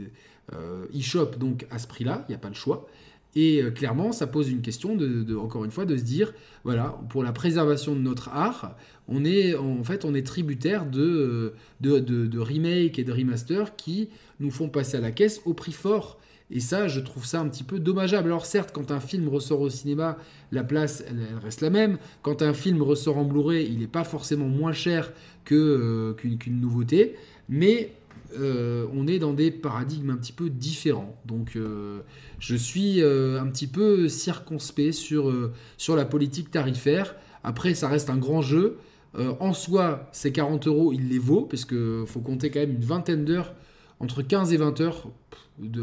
euh, 0.54 0.86
e-shop, 0.94 1.36
donc 1.38 1.66
à 1.70 1.78
ce 1.78 1.86
prix-là, 1.86 2.24
il 2.28 2.32
n'y 2.32 2.34
a 2.34 2.38
pas 2.38 2.48
le 2.48 2.54
choix. 2.54 2.86
Et 3.36 3.62
clairement, 3.74 4.10
ça 4.10 4.26
pose 4.26 4.50
une 4.50 4.62
question, 4.62 4.96
de, 4.96 5.36
encore 5.36 5.64
une 5.64 5.70
fois, 5.70 5.84
de 5.84 5.96
se 5.96 6.02
dire, 6.02 6.32
voilà, 6.64 6.98
pour 7.10 7.22
la 7.22 7.32
préservation 7.32 7.94
de 7.94 8.00
notre 8.00 8.30
art, 8.30 8.74
on 9.06 9.24
est 9.24 9.54
en 9.54 9.84
fait, 9.84 10.04
on 10.04 10.14
est 10.14 10.26
tributaire 10.26 10.86
de, 10.86 11.54
de, 11.80 11.98
de 11.98 12.38
remake 12.38 12.98
et 12.98 13.04
de 13.04 13.12
remaster 13.12 13.76
qui 13.76 14.08
nous 14.40 14.50
font 14.50 14.68
passer 14.68 14.96
à 14.96 15.00
la 15.00 15.12
caisse 15.12 15.40
au 15.44 15.54
prix 15.54 15.72
fort. 15.72 16.18
Et 16.50 16.60
ça, 16.60 16.88
je 16.88 17.00
trouve 17.00 17.26
ça 17.26 17.40
un 17.40 17.48
petit 17.48 17.64
peu 17.64 17.78
dommageable. 17.78 18.28
Alors 18.28 18.46
certes, 18.46 18.70
quand 18.72 18.90
un 18.90 19.00
film 19.00 19.28
ressort 19.28 19.60
au 19.60 19.68
cinéma, 19.68 20.16
la 20.50 20.64
place, 20.64 21.04
elle, 21.06 21.20
reste 21.42 21.60
la 21.60 21.70
même. 21.70 21.98
Quand 22.22 22.42
un 22.42 22.54
film 22.54 22.82
ressort 22.82 23.18
en 23.18 23.24
Blu-ray, 23.24 23.66
il 23.70 23.78
n'est 23.78 23.86
pas 23.86 24.04
forcément 24.04 24.48
moins 24.48 24.72
cher 24.72 25.12
euh, 25.52 26.14
qu'une 26.14 26.60
nouveauté. 26.60 27.16
Mais 27.48 27.92
euh, 28.38 28.86
on 28.92 29.06
est 29.06 29.18
dans 29.18 29.32
des 29.32 29.50
paradigmes 29.50 30.10
un 30.10 30.16
petit 30.16 30.32
peu 30.32 30.50
différents. 30.50 31.20
Donc 31.24 31.56
euh, 31.56 32.00
je 32.38 32.56
suis 32.56 33.02
un 33.02 33.46
petit 33.48 33.66
peu 33.66 34.08
circonspect 34.08 34.92
sur, 34.92 35.32
sur 35.76 35.96
la 35.96 36.04
politique 36.04 36.50
tarifaire. 36.50 37.14
Après, 37.44 37.74
ça 37.74 37.88
reste 37.88 38.10
un 38.10 38.16
grand 38.18 38.42
jeu. 38.42 38.78
en 39.16 39.52
soi, 39.52 40.08
ces 40.12 40.32
40 40.32 40.66
euros, 40.66 40.92
il 40.92 41.08
les 41.08 41.18
vaut, 41.18 41.42
parce 41.42 41.64
qu'il 41.64 42.04
faut 42.06 42.20
compter 42.20 42.50
quand 42.50 42.60
même 42.60 42.74
une 42.74 42.84
vingtaine 42.84 43.24
d'heures, 43.24 43.54
entre 44.00 44.22
15 44.22 44.52
et 44.52 44.56
20 44.56 44.80
heures 44.80 45.08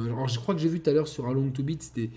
alors, 0.05 0.27
je 0.27 0.39
crois 0.39 0.55
que 0.55 0.61
j'ai 0.61 0.69
vu 0.69 0.79
tout 0.79 0.89
à 0.89 0.93
l'heure 0.93 1.07
sur 1.07 1.27
Along 1.27 1.51
to 1.51 1.63
Beat, 1.63 1.83
c'était. 1.83 2.09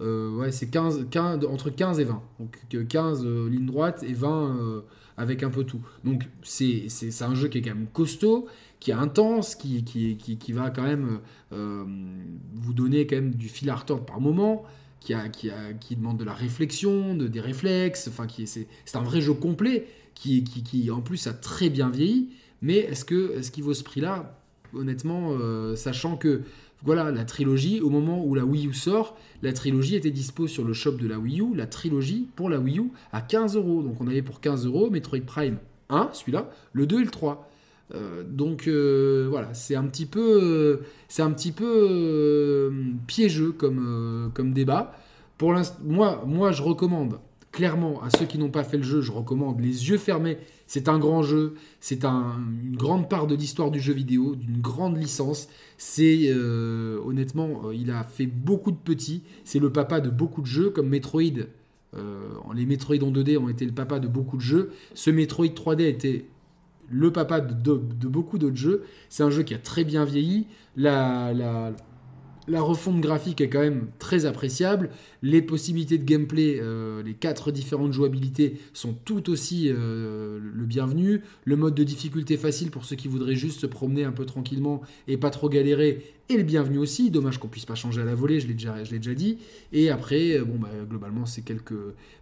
Euh, 0.00 0.34
ouais, 0.36 0.52
c'est 0.52 0.70
15, 0.70 1.08
15, 1.10 1.44
entre 1.44 1.68
15 1.68 2.00
et 2.00 2.04
20. 2.04 2.22
Donc 2.40 2.58
15 2.88 3.26
euh, 3.26 3.50
ligne 3.50 3.66
droite 3.66 4.02
et 4.02 4.14
20 4.14 4.56
euh, 4.56 4.80
avec 5.18 5.42
un 5.42 5.50
peu 5.50 5.64
tout. 5.64 5.82
Donc 6.02 6.22
c'est 6.42 6.88
un 7.20 7.34
jeu 7.34 7.48
qui 7.48 7.58
est 7.58 7.62
quand 7.62 7.74
même 7.74 7.88
costaud, 7.92 8.46
qui 8.82 8.90
est 8.90 8.94
intense, 8.94 9.54
qui, 9.54 9.84
qui, 9.84 10.16
qui, 10.16 10.38
qui 10.38 10.52
va 10.52 10.70
quand 10.70 10.82
même 10.82 11.20
vous 11.50 12.72
donner 12.72 13.06
quand 13.06 13.14
même 13.14 13.34
du 13.34 13.48
fil 13.48 13.70
à 13.70 13.76
retordre 13.76 14.04
par 14.04 14.20
moment, 14.20 14.64
qui, 14.98 15.14
a, 15.14 15.28
qui, 15.28 15.50
a, 15.50 15.72
qui 15.72 15.94
demande 15.94 16.18
de 16.18 16.24
la 16.24 16.34
réflexion, 16.34 17.14
de, 17.14 17.28
des 17.28 17.40
réflexes. 17.40 18.08
Enfin, 18.08 18.26
c'est 18.44 18.66
un 18.96 19.02
vrai 19.02 19.20
jeu 19.20 19.34
complet 19.34 19.86
qui, 20.14 20.42
qui, 20.42 20.64
qui 20.64 20.90
en 20.90 21.00
plus 21.00 21.28
a 21.28 21.32
très 21.32 21.70
bien 21.70 21.90
vieilli 21.90 22.30
Mais 22.60 22.78
est-ce 22.78 23.04
que 23.04 23.38
est-ce 23.38 23.52
qu'il 23.52 23.62
vaut 23.62 23.74
ce 23.74 23.84
prix-là? 23.84 24.36
Honnêtement, 24.74 25.36
sachant 25.76 26.16
que 26.16 26.42
voilà, 26.84 27.12
la 27.12 27.24
trilogie, 27.24 27.80
au 27.80 27.90
moment 27.90 28.24
où 28.24 28.34
la 28.34 28.44
Wii 28.44 28.66
U 28.66 28.74
sort, 28.74 29.16
la 29.42 29.52
trilogie 29.52 29.94
était 29.94 30.10
dispo 30.10 30.48
sur 30.48 30.64
le 30.64 30.72
shop 30.72 30.92
de 30.92 31.06
la 31.06 31.18
Wii 31.18 31.40
U, 31.40 31.54
la 31.54 31.66
trilogie 31.66 32.26
pour 32.34 32.50
la 32.50 32.58
Wii 32.58 32.80
U 32.80 32.90
à 33.12 33.20
15 33.20 33.54
euros. 33.56 33.82
Donc 33.82 34.00
on 34.00 34.08
avait 34.08 34.22
pour 34.22 34.40
15 34.40 34.66
euros 34.66 34.90
Metroid 34.90 35.20
Prime 35.20 35.58
1, 35.90 36.10
celui-là, 36.12 36.50
le 36.72 36.86
2 36.86 37.00
et 37.00 37.04
le 37.04 37.10
3. 37.10 37.48
Euh, 37.94 38.22
donc 38.26 38.68
euh, 38.68 39.26
voilà, 39.30 39.52
c'est 39.54 39.74
un 39.74 39.84
petit 39.84 40.06
peu, 40.06 40.80
c'est 41.08 41.22
un 41.22 41.30
petit 41.30 41.52
peu 41.52 41.88
euh, 41.90 42.70
piégeux 43.06 43.52
comme, 43.52 44.30
comme 44.34 44.52
débat. 44.52 44.94
Pour 45.38 45.54
moi, 45.84 46.22
moi, 46.26 46.52
je 46.52 46.62
recommande 46.62 47.18
clairement 47.50 48.02
à 48.02 48.08
ceux 48.10 48.24
qui 48.24 48.38
n'ont 48.38 48.50
pas 48.50 48.64
fait 48.64 48.78
le 48.78 48.82
jeu, 48.82 49.02
je 49.02 49.12
recommande 49.12 49.60
les 49.60 49.90
yeux 49.90 49.98
fermés. 49.98 50.38
C'est 50.66 50.88
un 50.88 50.98
grand 50.98 51.22
jeu, 51.22 51.54
c'est 51.80 52.04
une 52.04 52.76
grande 52.76 53.10
part 53.10 53.26
de 53.26 53.34
l'histoire 53.34 53.70
du 53.70 53.78
jeu 53.78 53.92
vidéo, 53.92 54.36
d'une 54.36 54.62
grande 54.62 54.96
licence. 54.96 55.48
C'est 55.76 56.32
honnêtement, 56.32 57.70
il 57.72 57.90
a 57.90 58.04
fait 58.04 58.26
beaucoup 58.26 58.70
de 58.70 58.76
petits. 58.76 59.22
C'est 59.44 59.58
le 59.58 59.70
papa 59.70 60.00
de 60.00 60.08
beaucoup 60.08 60.40
de 60.40 60.46
jeux 60.46 60.70
comme 60.70 60.88
Metroid. 60.88 61.44
les 62.54 62.66
Metroid 62.66 63.02
en 63.02 63.12
2D 63.12 63.36
ont 63.36 63.50
été 63.50 63.66
le 63.66 63.72
papa 63.72 63.98
de 63.98 64.08
beaucoup 64.08 64.38
de 64.38 64.42
jeux. 64.42 64.70
Ce 64.94 65.10
Metroid 65.10 65.48
3D 65.48 65.82
était 65.82 66.24
le 66.92 67.10
papa 67.10 67.40
de, 67.40 67.74
beaucoup 67.74 68.38
d'autres 68.38 68.56
jeux. 68.56 68.84
C'est 69.08 69.22
un 69.22 69.30
jeu 69.30 69.42
qui 69.42 69.54
a 69.54 69.58
très 69.58 69.84
bien 69.84 70.04
vieilli. 70.04 70.46
La, 70.76 71.72
refonte 72.48 73.00
graphique 73.00 73.40
est 73.40 73.48
quand 73.48 73.60
même 73.60 73.88
très 73.98 74.26
appréciable. 74.26 74.90
Les 75.22 75.42
possibilités 75.42 75.98
de 75.98 76.04
gameplay, 76.04 76.58
euh, 76.60 77.02
les 77.02 77.14
quatre 77.14 77.50
différentes 77.50 77.92
jouabilités 77.92 78.58
sont 78.74 78.92
tout 78.92 79.30
aussi 79.30 79.68
euh, 79.68 80.38
le 80.40 80.64
bienvenu. 80.64 81.22
Le 81.44 81.56
mode 81.56 81.74
de 81.74 81.84
difficulté 81.84 82.36
facile 82.36 82.70
pour 82.70 82.84
ceux 82.84 82.96
qui 82.96 83.08
voudraient 83.08 83.36
juste 83.36 83.60
se 83.60 83.66
promener 83.66 84.04
un 84.04 84.12
peu 84.12 84.26
tranquillement 84.26 84.82
et 85.08 85.16
pas 85.16 85.30
trop 85.30 85.48
galérer 85.48 86.04
est 86.34 86.38
le 86.38 86.42
bienvenu 86.42 86.78
aussi. 86.78 87.10
Dommage 87.10 87.38
qu'on 87.38 87.48
puisse 87.48 87.64
pas 87.64 87.74
changer 87.74 88.00
à 88.02 88.04
la 88.04 88.14
volée, 88.14 88.40
je 88.40 88.48
l'ai 88.48 88.54
déjà, 88.54 89.14
dit. 89.14 89.38
Et 89.72 89.90
après, 89.90 90.38
euh, 90.38 90.44
bon, 90.44 90.58
bah, 90.58 90.68
globalement, 90.88 91.26
c'est 91.26 91.42
quelques. 91.42 91.74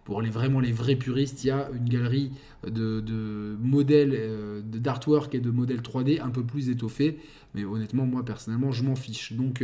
Pour 0.03 0.21
les, 0.21 0.29
vraiment 0.29 0.59
les 0.59 0.71
vrais 0.71 0.95
puristes, 0.95 1.43
il 1.43 1.47
y 1.47 1.51
a 1.51 1.69
une 1.73 1.87
galerie 1.87 2.31
de, 2.67 3.55
modèles, 3.61 4.63
d'artwork 4.63 5.35
et 5.35 5.39
de 5.39 5.51
modèles 5.51 5.81
3D 5.81 6.21
un 6.21 6.29
peu 6.29 6.43
plus 6.43 6.69
étoffés. 6.69 7.19
Mais 7.53 7.63
honnêtement, 7.65 8.05
moi 8.05 8.25
personnellement, 8.25 8.71
je 8.71 8.83
m'en 8.83 8.95
fiche. 8.95 9.33
Donc 9.33 9.63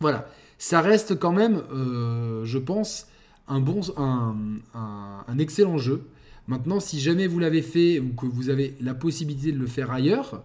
voilà 0.00 0.28
ça 0.58 0.80
reste 0.80 1.18
quand 1.18 1.32
même, 1.32 1.62
euh, 1.72 2.44
je 2.44 2.58
pense, 2.58 3.08
un, 3.48 3.60
bon, 3.60 3.80
un, 3.96 5.38
excellent 5.38 5.78
jeu. 5.78 6.06
Maintenant, 6.48 6.80
si 6.80 7.00
jamais 7.00 7.26
vous 7.26 7.38
l'avez 7.38 7.62
fait 7.62 7.98
ou 7.98 8.08
que 8.10 8.26
vous 8.26 8.50
avez 8.50 8.76
la 8.80 8.94
possibilité 8.94 9.52
de 9.52 9.58
le 9.58 9.66
faire 9.66 9.90
ailleurs, 9.90 10.42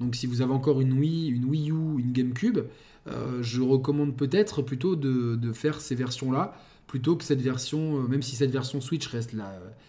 donc 0.00 0.16
si 0.16 0.26
vous 0.26 0.42
avez 0.42 0.52
encore 0.52 0.80
une 0.80 0.94
Wii, 0.94 1.28
une 1.28 1.44
Wii 1.44 1.70
U, 1.70 1.98
une 1.98 2.12
GameCube, 2.12 2.60
euh, 3.08 3.42
je 3.42 3.60
recommande 3.60 4.16
peut-être 4.16 4.62
plutôt 4.62 4.96
de, 4.96 5.52
faire 5.52 5.80
ces 5.80 5.94
versions-là, 5.94 6.54
plutôt 6.86 7.16
que 7.16 7.24
cette 7.24 7.42
version, 7.42 7.98
euh, 7.98 8.08
même 8.08 8.22
si 8.22 8.34
cette 8.34 8.50
version 8.50 8.80
Switch 8.80 9.06
reste 9.06 9.34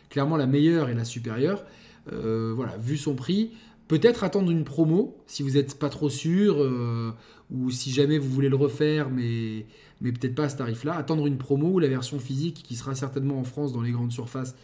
clairement 0.09 0.37
la 0.37 0.47
meilleure 0.47 0.89
et 0.89 0.93
la 0.93 1.05
supérieure. 1.05 1.63
voilà, 2.07 2.77
vu 2.77 2.97
son 2.97 3.15
prix, 3.15 3.51
Peut-être 3.91 4.23
attendre 4.23 4.49
une 4.51 4.63
promo 4.63 5.17
si 5.27 5.43
vous 5.43 5.49
n'êtes 5.55 5.77
pas 5.77 5.89
trop 5.89 6.09
sûr 6.09 6.63
euh, 6.63 7.11
ou 7.53 7.71
si 7.71 7.91
jamais 7.91 8.17
vous 8.19 8.29
voulez 8.29 8.47
le 8.47 8.55
refaire 8.55 9.09
mais, 9.09 9.65
mais 10.01 10.11
peut-être 10.11 10.35
pas 10.35 10.45
à 10.45 10.49
ce 10.49 10.57
tarif-là. 10.57 10.95
Attendre 10.95 11.27
une 11.27 11.37
promo 11.37 11.69
ou 11.69 11.79
la 11.79 11.87
version 11.87 12.19
physique 12.19 12.63
qui 12.63 12.75
sera 12.75 12.95
certainement 12.95 13.39
en 13.39 13.43
France 13.43 13.73
dans 13.73 13.81
les 13.81 13.91
grandes 13.91 14.11
surfaces. 14.11 14.55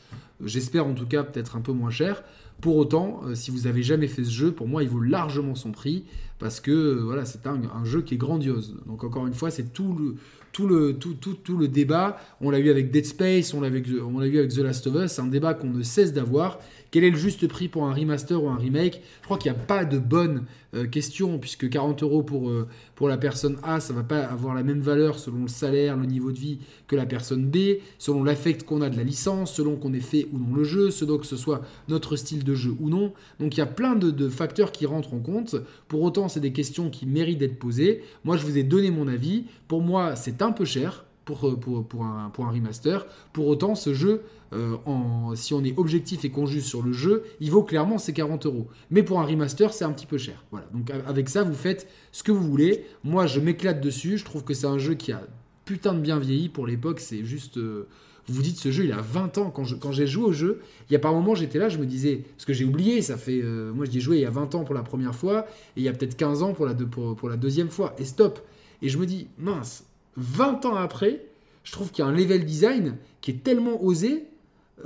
J'espère 0.44 0.86
en 0.86 0.94
tout 0.94 1.08
cas 1.08 1.24
peut-être 1.24 1.56
un 1.56 1.62
peu 1.62 1.72
moins 1.72 1.90
cher. 1.90 2.24
Pour 2.62 2.78
autant, 2.78 3.22
euh, 3.26 3.36
si 3.36 3.52
vous 3.52 3.62
n'avez 3.62 3.84
jamais 3.84 4.08
fait 4.08 4.24
ce 4.24 4.32
jeu, 4.32 4.52
pour 4.52 4.68
moi 4.68 4.82
il 4.82 4.90
vaut 4.90 5.00
largement 5.00 5.54
son 5.54 5.72
prix 5.72 6.06
parce 6.40 6.60
que 6.60 6.72
euh, 6.72 7.04
voilà, 7.04 7.26
c'est 7.26 7.46
un, 7.48 7.60
jeu 7.84 8.02
qui 8.02 8.16
est 8.16 8.18
grandiose. 8.18 8.76
Donc 8.86 9.04
encore 9.04 9.28
une 9.28 9.34
fois, 9.34 9.52
c'est 9.52 9.74
tout 9.74 9.94
le, 9.94 10.16
tout 10.52 10.68
le, 10.68 10.94
tout, 10.94 11.14
tout, 11.14 11.36
tout 11.36 11.58
le 11.58 11.68
débat. 11.68 12.18
On 12.42 12.50
l'a 12.50 12.60
eu 12.60 12.70
avec 12.70 12.92
Dead 12.92 13.06
Space, 13.06 13.54
on 13.54 13.62
l'a 13.62 13.70
vu 13.70 14.40
avec 14.40 14.52
The 14.52 14.58
Last 14.58 14.88
of 14.88 14.96
Us, 14.96 15.20
un 15.20 15.28
débat 15.28 15.54
qu'on 15.54 15.70
ne 15.70 15.84
cesse 15.84 16.14
d'avoir. 16.14 16.60
Quel 16.92 17.04
est 17.04 17.10
le 17.10 17.18
juste 17.18 17.48
prix 17.48 17.68
pour 17.68 17.86
un 17.86 17.94
remaster 17.94 18.42
ou 18.42 18.50
un 18.50 18.56
remake? 18.56 19.02
Je 19.22 19.26
crois 19.26 19.38
qu'il 19.38 19.52
n'y 19.52 19.58
a 19.58 19.62
pas 19.62 19.86
de 19.86 20.00
bonne 20.00 20.46
euh, 20.74 20.86
question, 20.86 21.38
puisque 21.38 21.70
40 21.70 22.04
euros 22.04 22.24
pour, 22.24 22.50
euh, 22.50 22.68
pour 22.96 23.08
la 23.08 23.18
personne 23.18 23.58
A, 23.64 23.80
ça 23.80 23.94
ne 23.94 24.00
va 24.00 24.04
pas 24.04 24.20
avoir 24.20 24.54
la 24.54 24.64
même 24.64 24.80
valeur 24.80 25.20
selon 25.20 25.44
le 25.44 25.48
salaire, 25.48 25.98
le 25.98 26.06
niveau 26.06 26.32
de 26.32 26.38
vie 26.38 26.60
que 26.88 26.96
la 26.96 27.06
personne 27.06 27.46
B, 27.46 27.80
selon 27.98 28.24
l'affect 28.24 28.64
qu'on 28.64 28.82
a 28.82 28.90
de 28.90 28.98
la 28.98 29.04
licence, 29.04 29.54
selon 29.54 29.76
qu'on 29.76 29.94
ait 29.94 30.00
fait 30.00 30.28
ou 30.34 30.38
non 30.38 30.56
le 30.56 30.64
jeu, 30.64 30.92
selon 30.92 31.18
que 31.18 31.26
ce 31.26 31.38
soit 31.38 31.62
notre 31.88 32.16
style 32.16 32.44
de 32.44 32.54
jeu 32.54 32.76
ou 32.80 32.90
non. 32.90 33.14
Donc 33.40 33.56
il 33.56 33.60
y 33.60 33.64
a 33.64 33.68
plein 33.68 33.96
de 33.96 34.30
facteurs 34.30 34.72
qui 34.72 34.86
rentrent 34.86 35.14
en 35.14 35.20
compte. 35.20 35.56
Pour 35.88 36.02
autant, 36.02 36.30
c'est 36.30 36.40
des 36.40 36.54
questions 36.54 36.90
qui 36.90 37.06
méritent 37.06 37.40
d'être 37.40 37.60
posées. 37.60 38.04
Moi, 38.24 38.38
je 38.38 38.46
vous 38.46 38.58
ai 38.58 38.64
donné 38.64 38.92
mon 38.92 39.08
avis. 39.08 39.46
Pour 39.68 39.82
moi, 39.82 40.16
c'est 40.16 40.42
un 40.42 40.52
peu 40.52 40.66
cher 40.66 41.06
pour, 41.28 41.48
euh, 41.48 41.56
pour, 41.56 41.86
pour, 41.86 42.06
un, 42.06 42.32
pour 42.32 42.46
un 42.46 42.52
remaster. 42.52 43.06
Pour 43.34 43.48
autant, 43.48 43.76
ce 43.76 43.94
jeu, 43.94 44.24
euh, 44.54 44.78
en, 44.86 45.36
si 45.36 45.54
on 45.54 45.64
est 45.64 45.78
objectif 45.78 46.26
et 46.26 46.32
qu'on 46.32 46.48
juge 46.48 46.64
sur 46.64 46.82
le 46.82 46.94
jeu, 46.94 47.24
il 47.40 47.52
vaut 47.52 47.64
clairement 47.64 48.00
ces 48.00 48.14
40 48.14 48.46
euros. 48.48 48.68
Mais 48.90 49.04
pour 49.04 49.20
un 49.20 49.26
remaster, 49.26 49.74
c'est 49.74 49.86
un 49.86 49.92
petit 49.92 50.08
peu 50.08 50.18
cher. 50.18 50.44
Voilà. 50.50 50.68
Donc 50.74 50.90
avec 51.06 51.30
ça, 51.30 51.44
vous 51.44 51.54
faites 51.54 51.88
ce 52.12 52.24
que 52.24 52.32
vous 52.32 52.48
voulez. 52.48 52.86
Moi, 53.04 53.28
je 53.28 53.40
m'éclate 53.40 53.82
dessus. 53.82 54.18
Je 54.18 54.26
trouve 54.26 54.44
que 54.44 54.54
c'est 54.54 54.66
un 54.68 54.80
jeu 54.80 54.96
qui 54.96 55.12
a 55.12 55.22
putain 55.66 55.94
de 55.94 56.00
bien 56.00 56.18
vieilli 56.18 56.50
pour 56.50 56.66
l'époque. 56.66 57.02
C'est 57.02 57.26
juste. 57.26 57.58
Euh, 57.58 57.88
vous 58.30 58.36
vous 58.36 58.42
dites, 58.42 58.58
ce 58.58 58.72
jeu, 58.72 58.84
il 58.84 58.92
a 58.92 59.00
20 59.00 59.38
ans. 59.38 59.52
Quand, 59.52 59.64
quand 59.80 59.94
j'ai 59.94 60.08
joué 60.08 60.26
au 60.26 60.34
jeu, 60.34 60.60
il 60.90 60.94
y 60.94 60.96
a 60.98 61.00
par 61.00 61.14
moment, 61.14 61.34
j'étais 61.34 61.60
là, 61.60 61.70
je 61.70 61.78
me 61.78 61.86
disais, 61.86 62.26
parce 62.36 62.44
que 62.44 62.52
j'ai 62.52 62.66
oublié, 62.66 63.02
ça 63.02 63.16
fait. 63.16 63.42
moi, 63.74 63.86
j'y 63.86 64.00
ai 64.00 64.02
joué 64.02 64.18
il 64.18 64.22
y 64.22 64.26
a 64.26 64.30
20 64.30 64.54
ans 64.56 64.66
pour 64.66 64.76
la 64.76 64.84
première 64.84 65.16
fois, 65.16 65.46
et 65.78 65.80
il 65.80 65.84
y 65.84 65.88
a 65.88 65.94
peut-être 65.94 66.18
15 66.18 66.44
ans 66.44 66.52
pour 66.54 66.66
la, 66.66 66.74
pour, 66.74 67.16
pour 67.16 67.30
la 67.30 67.38
deuxième 67.38 67.70
fois. 67.70 67.96
Et 68.00 68.04
stop. 68.04 68.46
Et 68.82 68.90
je 68.90 68.98
me 68.98 69.06
dis, 69.06 69.28
mince, 69.38 69.86
20 70.18 70.66
ans 70.66 70.76
après, 70.76 71.22
je 71.64 71.72
trouve 71.72 71.92
qu'il 71.92 72.04
y 72.04 72.08
a 72.08 72.10
un 72.10 72.16
level 72.16 72.46
design 72.46 72.96
qui 73.22 73.32
est 73.32 73.44
tellement 73.44 73.84
osé. 73.84 74.26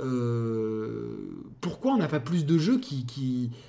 Euh, 0.00 1.16
pourquoi 1.60 1.92
on 1.92 1.98
n'a 1.98 2.08
pas 2.08 2.20
plus 2.20 2.46
de 2.46 2.56
jeux 2.56 2.78
qui, 2.78 3.04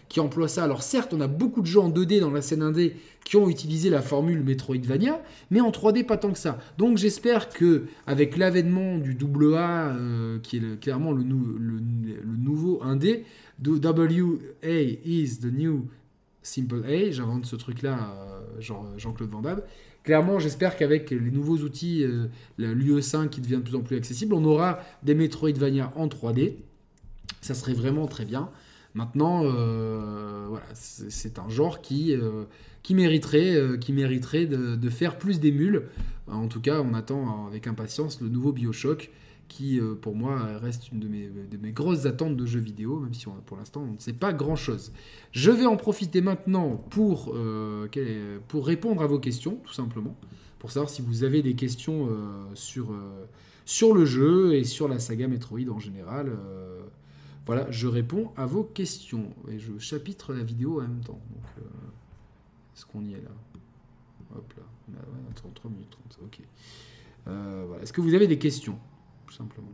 qui, 0.08 0.20
emploient 0.20 0.48
ça? 0.48 0.64
Alors 0.64 0.84
certes, 0.84 1.14
on 1.14 1.22
a 1.22 1.28
beaucoup 1.28 1.62
de 1.62 1.66
jeux 1.66 1.80
en 1.80 1.90
2D 1.90 2.22
dans 2.22 2.32
la 2.32 2.42
scène 2.42 2.64
1D 2.64 2.94
qui 3.26 3.36
ont 3.36 3.50
utilisé 3.50 3.90
la 3.90 4.02
formule 4.02 4.42
Metroidvania, 4.44 5.22
mais 5.52 5.62
en 5.62 5.70
3D 5.70 6.06
pas 6.06 6.18
tant 6.18 6.32
que 6.32 6.40
ça. 6.40 6.60
Donc 6.78 6.98
j'espère 6.98 7.50
que 7.50 7.86
avec 8.08 8.38
l'avènement 8.38 8.98
du 8.98 9.18
AA, 9.54 9.90
euh, 9.90 10.40
qui 10.40 10.58
est 10.58 10.80
clairement 10.80 11.12
le, 11.12 11.24
nouveau 11.24 12.82
1D, 12.84 13.24
WA 13.66 14.80
is 15.06 15.40
the 15.40 15.54
new 15.54 15.88
Simple 16.42 16.84
A, 16.86 17.12
j'invente 17.12 17.46
ce 17.46 17.56
truc-là, 17.56 18.14
euh, 18.18 18.62
Jean-Claude 18.98 19.30
Van 19.30 19.42
Damme, 19.42 19.62
Clairement, 20.04 20.38
j'espère 20.38 20.76
qu'avec 20.76 21.12
les 21.12 21.32
nouveaux 21.32 21.58
outils, 21.58 22.04
euh, 22.04 22.28
l'UE5 22.60 23.30
qui 23.30 23.40
devient 23.40 23.56
de 23.56 23.62
plus 23.62 23.76
en 23.76 23.82
plus 23.82 23.96
accessible, 23.96 24.34
on 24.34 24.44
aura 24.44 24.80
des 25.04 25.16
Metroidvania 25.16 25.94
en 25.96 26.08
3D. 26.08 26.56
Ça 27.42 27.54
serait 27.54 27.74
vraiment 27.74 28.06
très 28.08 28.26
bien. 28.26 28.50
Maintenant, 28.96 29.44
euh, 29.46 30.46
voilà, 30.50 30.66
c'est 30.74 31.40
un 31.40 31.50
genre 31.50 31.82
qui, 31.82 32.14
euh, 32.14 32.44
qui 32.84 32.94
mériterait 32.94 33.56
de, 34.46 34.76
de 34.76 34.90
faire 34.90 35.18
plus 35.18 35.40
d'émules. 35.40 35.84
En 36.28 36.48
tout 36.48 36.62
cas, 36.62 36.82
on 36.82 36.94
attend 36.94 37.48
avec 37.48 37.66
impatience 37.68 38.22
le 38.22 38.28
nouveau 38.28 38.52
Bioshock 38.52 39.10
qui 39.54 39.80
euh, 39.80 39.94
pour 39.94 40.16
moi 40.16 40.58
reste 40.58 40.92
une 40.92 41.00
de 41.00 41.08
mes, 41.08 41.72
grosses 41.72 42.08
attentes 42.08 42.36
de 42.36 42.46
jeux 42.46 42.60
vidéo, 42.60 43.00
même 43.00 43.14
si 43.14 43.28
on, 43.28 43.34
pour 43.46 43.58
l'instant 43.58 43.82
on 43.88 43.94
ne 43.94 44.00
sait 44.00 44.14
pas 44.14 44.34
grand-chose. 44.34 44.92
Je 45.32 45.52
vais 45.52 45.68
en 45.68 45.78
profiter 45.78 46.22
maintenant 46.22 46.78
pour, 46.90 47.34
euh, 47.36 47.88
pour 48.48 48.66
répondre 48.66 49.04
à 49.04 49.08
vos 49.08 49.20
questions, 49.20 49.58
tout 49.64 49.74
simplement, 49.74 50.18
pour 50.58 50.72
savoir 50.72 50.90
si 50.90 51.04
vous 51.04 51.24
avez 51.24 51.44
des 51.44 51.54
questions 51.54 52.08
euh, 52.10 52.46
sur, 52.56 52.96
sur 53.66 53.94
le 53.94 54.06
jeu 54.06 54.56
et 54.56 54.64
sur 54.64 54.88
la 54.88 54.98
saga 54.98 55.28
Metroid 55.28 55.70
en 55.70 55.80
général. 55.80 56.32
voilà, 57.46 57.70
je 57.70 57.88
réponds 57.88 58.32
à 58.36 58.48
vos 58.48 58.64
questions 58.64 59.30
et 59.52 59.60
je 59.60 59.78
chapitre 59.78 60.34
la 60.34 60.44
vidéo 60.44 60.80
en 60.80 60.88
même 60.88 61.02
temps. 61.02 61.22
Est-ce 62.76 62.88
qu'on 62.88 63.06
y 63.06 63.14
est 63.14 63.22
là? 63.22 63.30
Hop 64.36 64.52
là, 64.58 64.64
on 64.90 65.50
a 65.50 65.52
3 65.54 65.70
minutes 65.70 65.92
30, 66.10 66.20
ok. 66.26 66.42
voilà. 67.68 67.84
Est-ce 67.84 67.94
que 67.94 68.02
vous 68.02 68.16
avez 68.16 68.26
des 68.26 68.40
questions? 68.40 68.80
Simplement. 69.34 69.72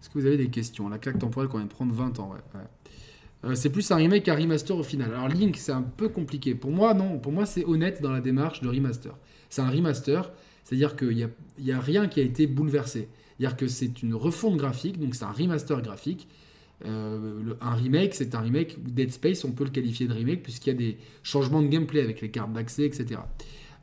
Est-ce 0.00 0.08
que 0.08 0.18
vous 0.18 0.26
avez 0.26 0.36
des 0.36 0.48
questions? 0.48 0.88
La 0.88 0.98
claque 0.98 1.18
temporelle 1.18 1.50
quand 1.50 1.58
même 1.58 1.68
prendre 1.68 1.92
20 1.92 2.18
ans, 2.20 2.34
euh, 3.44 3.54
c'est 3.54 3.70
plus 3.70 3.90
un 3.90 3.96
remake 3.96 4.24
qu'un 4.24 4.34
remaster 4.34 4.76
au 4.76 4.82
final. 4.82 5.12
Alors 5.12 5.28
Link, 5.28 5.56
c'est 5.56 5.72
un 5.72 5.82
peu 5.82 6.08
compliqué. 6.08 6.54
Pour 6.54 6.70
moi, 6.70 6.94
non. 6.94 7.18
Pour 7.18 7.30
moi, 7.30 7.46
c'est 7.46 7.64
honnête 7.64 8.02
dans 8.02 8.10
la 8.10 8.20
démarche 8.20 8.62
de 8.62 8.68
remaster. 8.68 9.14
C'est 9.48 9.62
un 9.62 9.70
remaster, 9.70 10.32
c'est-à-dire 10.64 10.96
qu'il 10.96 11.14
n'y 11.14 11.64
y 11.64 11.72
a 11.72 11.80
rien 11.80 12.08
qui 12.08 12.20
a 12.20 12.22
été 12.22 12.46
bouleversé. 12.46 13.08
C'est-à-dire 13.38 13.56
que 13.56 13.68
c'est 13.68 14.02
une 14.02 14.14
refonte 14.14 14.56
graphique, 14.56 14.98
donc 14.98 15.14
c'est 15.14 15.24
un 15.24 15.32
remaster 15.32 15.80
graphique. 15.82 16.26
Euh, 16.84 17.54
un 17.60 17.74
remake, 17.74 18.14
c'est 18.14 18.34
un 18.34 18.40
remake. 18.40 18.82
Dead 18.82 19.10
Space, 19.10 19.44
on 19.44 19.52
peut 19.52 19.64
le 19.64 19.70
qualifier 19.70 20.06
de 20.06 20.12
remake 20.12 20.42
puisqu'il 20.42 20.70
y 20.70 20.76
a 20.76 20.78
des 20.78 20.98
changements 21.22 21.62
de 21.62 21.68
gameplay 21.68 22.00
avec 22.00 22.20
les 22.20 22.30
cartes 22.30 22.52
d'accès, 22.52 22.84
etc. 22.84 23.20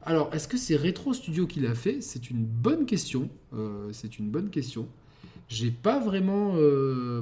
Alors, 0.03 0.29
est-ce 0.33 0.47
que 0.47 0.57
c'est 0.57 0.75
Retro 0.75 1.13
Studio 1.13 1.47
qui 1.47 1.59
l'a 1.59 1.75
fait? 1.75 2.01
C'est 2.01 2.29
une 2.29 2.45
bonne 2.45 2.85
question. 2.85 3.29
c'est 3.91 4.19
une 4.19 4.29
bonne 4.29 4.49
question. 4.49 4.87
J'ai 5.47 5.71
pas 5.71 5.99
vraiment. 5.99 6.55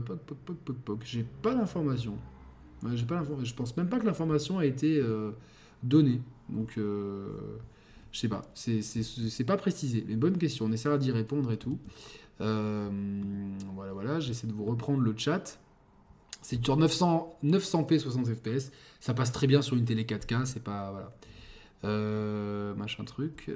Poc, 0.05 0.78
poc. 0.84 0.99
J'ai 1.05 1.26
pas 1.41 1.55
d'informations. 1.55 2.17
j'ai 2.93 3.05
pas 3.05 3.24
Je 3.41 3.53
pense 3.53 3.78
même 3.78 3.88
pas 3.88 3.99
que 3.99 4.05
l'information 4.05 4.59
a 4.59 4.65
été 4.65 5.01
donnée. 5.82 6.19
Donc, 6.49 6.74
je 8.13 8.19
sais 8.19 8.28
pas. 8.28 8.43
C'est 8.53 9.45
pas 9.45 9.57
précisé. 9.57 10.05
Mais 10.07 10.15
bonne 10.15 10.38
question. 10.38 10.65
On 10.65 10.71
essaiera 10.74 10.97
d'y 10.97 11.11
répondre 11.11 11.53
et 11.53 11.57
tout. 11.57 11.80
Euh, 12.41 12.89
voilà, 13.76 13.93
voilà, 13.93 14.19
j'essaie 14.19 14.47
de 14.47 14.53
vous 14.53 14.65
reprendre 14.65 15.01
le 15.01 15.13
chat. 15.17 15.59
C'est 16.44 16.64
sur 16.64 16.78
900, 16.78 17.39
900p 17.44 18.00
60 18.00 18.28
fps. 18.28 18.72
Ça 19.00 19.14
passe 19.14 19.32
très 19.32 19.48
bien 19.48 19.64
sur 19.64 19.76
une 19.76 19.86
télé 19.86 20.04
4K. 20.04 20.46
C'est 20.46 20.64
pas. 20.64 20.91
Voilà. 20.91 21.12
Euh, 21.86 22.76
machin 22.76 23.04
truc. 23.04 23.50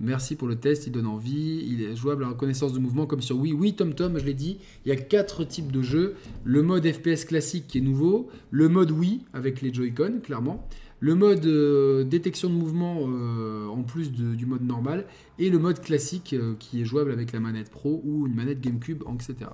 Merci 0.00 0.34
pour 0.34 0.48
le 0.48 0.56
test, 0.56 0.86
il 0.86 0.92
donne 0.92 1.06
envie. 1.06 1.64
Il 1.68 1.82
est 1.82 1.94
jouable 1.94 2.24
à 2.24 2.28
reconnaissance 2.28 2.72
de 2.72 2.78
mouvement 2.78 3.06
comme 3.06 3.22
sur 3.22 3.38
Wii. 3.38 3.52
Oui, 3.52 3.74
Tom 3.74 3.94
Tom, 3.94 4.18
je 4.18 4.24
l'ai 4.24 4.34
dit, 4.34 4.58
il 4.84 4.88
y 4.88 4.92
a 4.92 4.96
quatre 4.96 5.44
types 5.44 5.70
de 5.70 5.82
jeux. 5.82 6.16
Le 6.44 6.62
mode 6.62 6.90
FPS 6.90 7.24
classique 7.24 7.66
qui 7.68 7.78
est 7.78 7.82
nouveau, 7.82 8.28
le 8.50 8.68
mode 8.68 8.90
Wii 8.90 9.20
avec 9.32 9.60
les 9.60 9.72
Joy-Con, 9.72 10.20
clairement, 10.24 10.66
le 10.98 11.14
mode 11.14 11.46
euh, 11.46 12.02
détection 12.02 12.48
de 12.48 12.54
mouvement 12.54 13.02
euh, 13.06 13.68
en 13.68 13.82
plus 13.82 14.10
du 14.12 14.46
mode 14.46 14.62
normal, 14.62 15.06
et 15.38 15.50
le 15.50 15.58
mode 15.58 15.80
classique 15.80 16.34
qui 16.58 16.80
est 16.80 16.84
jouable 16.84 17.12
avec 17.12 17.32
la 17.32 17.38
manette 17.38 17.70
Pro 17.70 18.00
ou 18.04 18.26
une 18.26 18.34
manette 18.34 18.60
GameCube, 18.60 19.04
etc. 19.14 19.50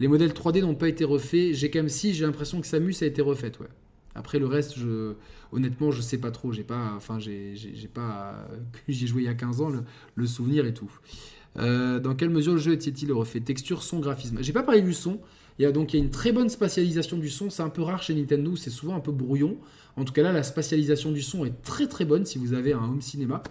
Les 0.00 0.08
modèles 0.08 0.32
3D 0.32 0.62
n'ont 0.62 0.74
pas 0.74 0.88
été 0.88 1.04
refaits. 1.04 1.52
J'ai 1.52 1.70
quand 1.70 1.78
même 1.78 1.88
si 1.88 2.14
j'ai 2.14 2.24
l'impression 2.24 2.60
que 2.60 2.66
Samus 2.66 2.96
a 3.02 3.06
été 3.06 3.22
refaite, 3.22 3.60
ouais. 3.60 3.68
Après 4.16 4.40
le 4.40 4.46
reste, 4.46 4.74
honnêtement, 5.52 5.92
je 5.92 6.00
sais 6.00 6.18
pas 6.18 6.32
trop. 6.32 6.52
J'ai 6.52 6.64
pas, 6.64 6.94
enfin, 6.96 7.20
j'ai, 7.20 7.54
pas, 7.94 8.48
j'ai 8.88 9.06
joué 9.06 9.22
il 9.22 9.26
y 9.26 9.28
a 9.28 9.34
15 9.34 9.60
ans, 9.60 9.70
le, 10.16 10.26
souvenir 10.26 10.66
et 10.66 10.74
tout. 10.74 10.90
dans 11.54 12.14
quelle 12.16 12.30
mesure 12.30 12.54
le 12.54 12.58
jeu 12.58 12.72
est-il 12.72 13.12
refait? 13.12 13.40
Texture, 13.40 13.84
son, 13.84 14.00
graphisme. 14.00 14.38
J'ai 14.40 14.52
pas 14.52 14.64
parlé 14.64 14.82
du 14.82 14.94
son. 14.94 15.20
Il 15.60 15.66
a 15.66 15.72
donc 15.72 15.92
il 15.92 15.98
y 15.98 16.00
a 16.00 16.02
une 16.02 16.10
très 16.10 16.32
bonne 16.32 16.48
spatialisation 16.48 17.18
du 17.18 17.28
son. 17.28 17.50
C'est 17.50 17.62
un 17.62 17.68
peu 17.68 17.82
rare 17.82 18.02
chez 18.02 18.14
Nintendo, 18.14 18.56
c'est 18.56 18.70
souvent 18.70 18.94
un 18.94 19.00
peu 19.00 19.12
brouillon. 19.12 19.58
En 19.94 20.06
tout 20.06 20.12
cas 20.14 20.22
là, 20.22 20.32
la 20.32 20.42
spatialisation 20.42 21.12
du 21.12 21.20
son 21.20 21.44
est 21.44 21.60
très 21.62 21.86
très 21.86 22.06
bonne 22.06 22.24
si 22.24 22.38
vous 22.38 22.54
avez 22.54 22.72
un 22.72 22.82
home 22.82 23.02
cinéma. 23.02 23.42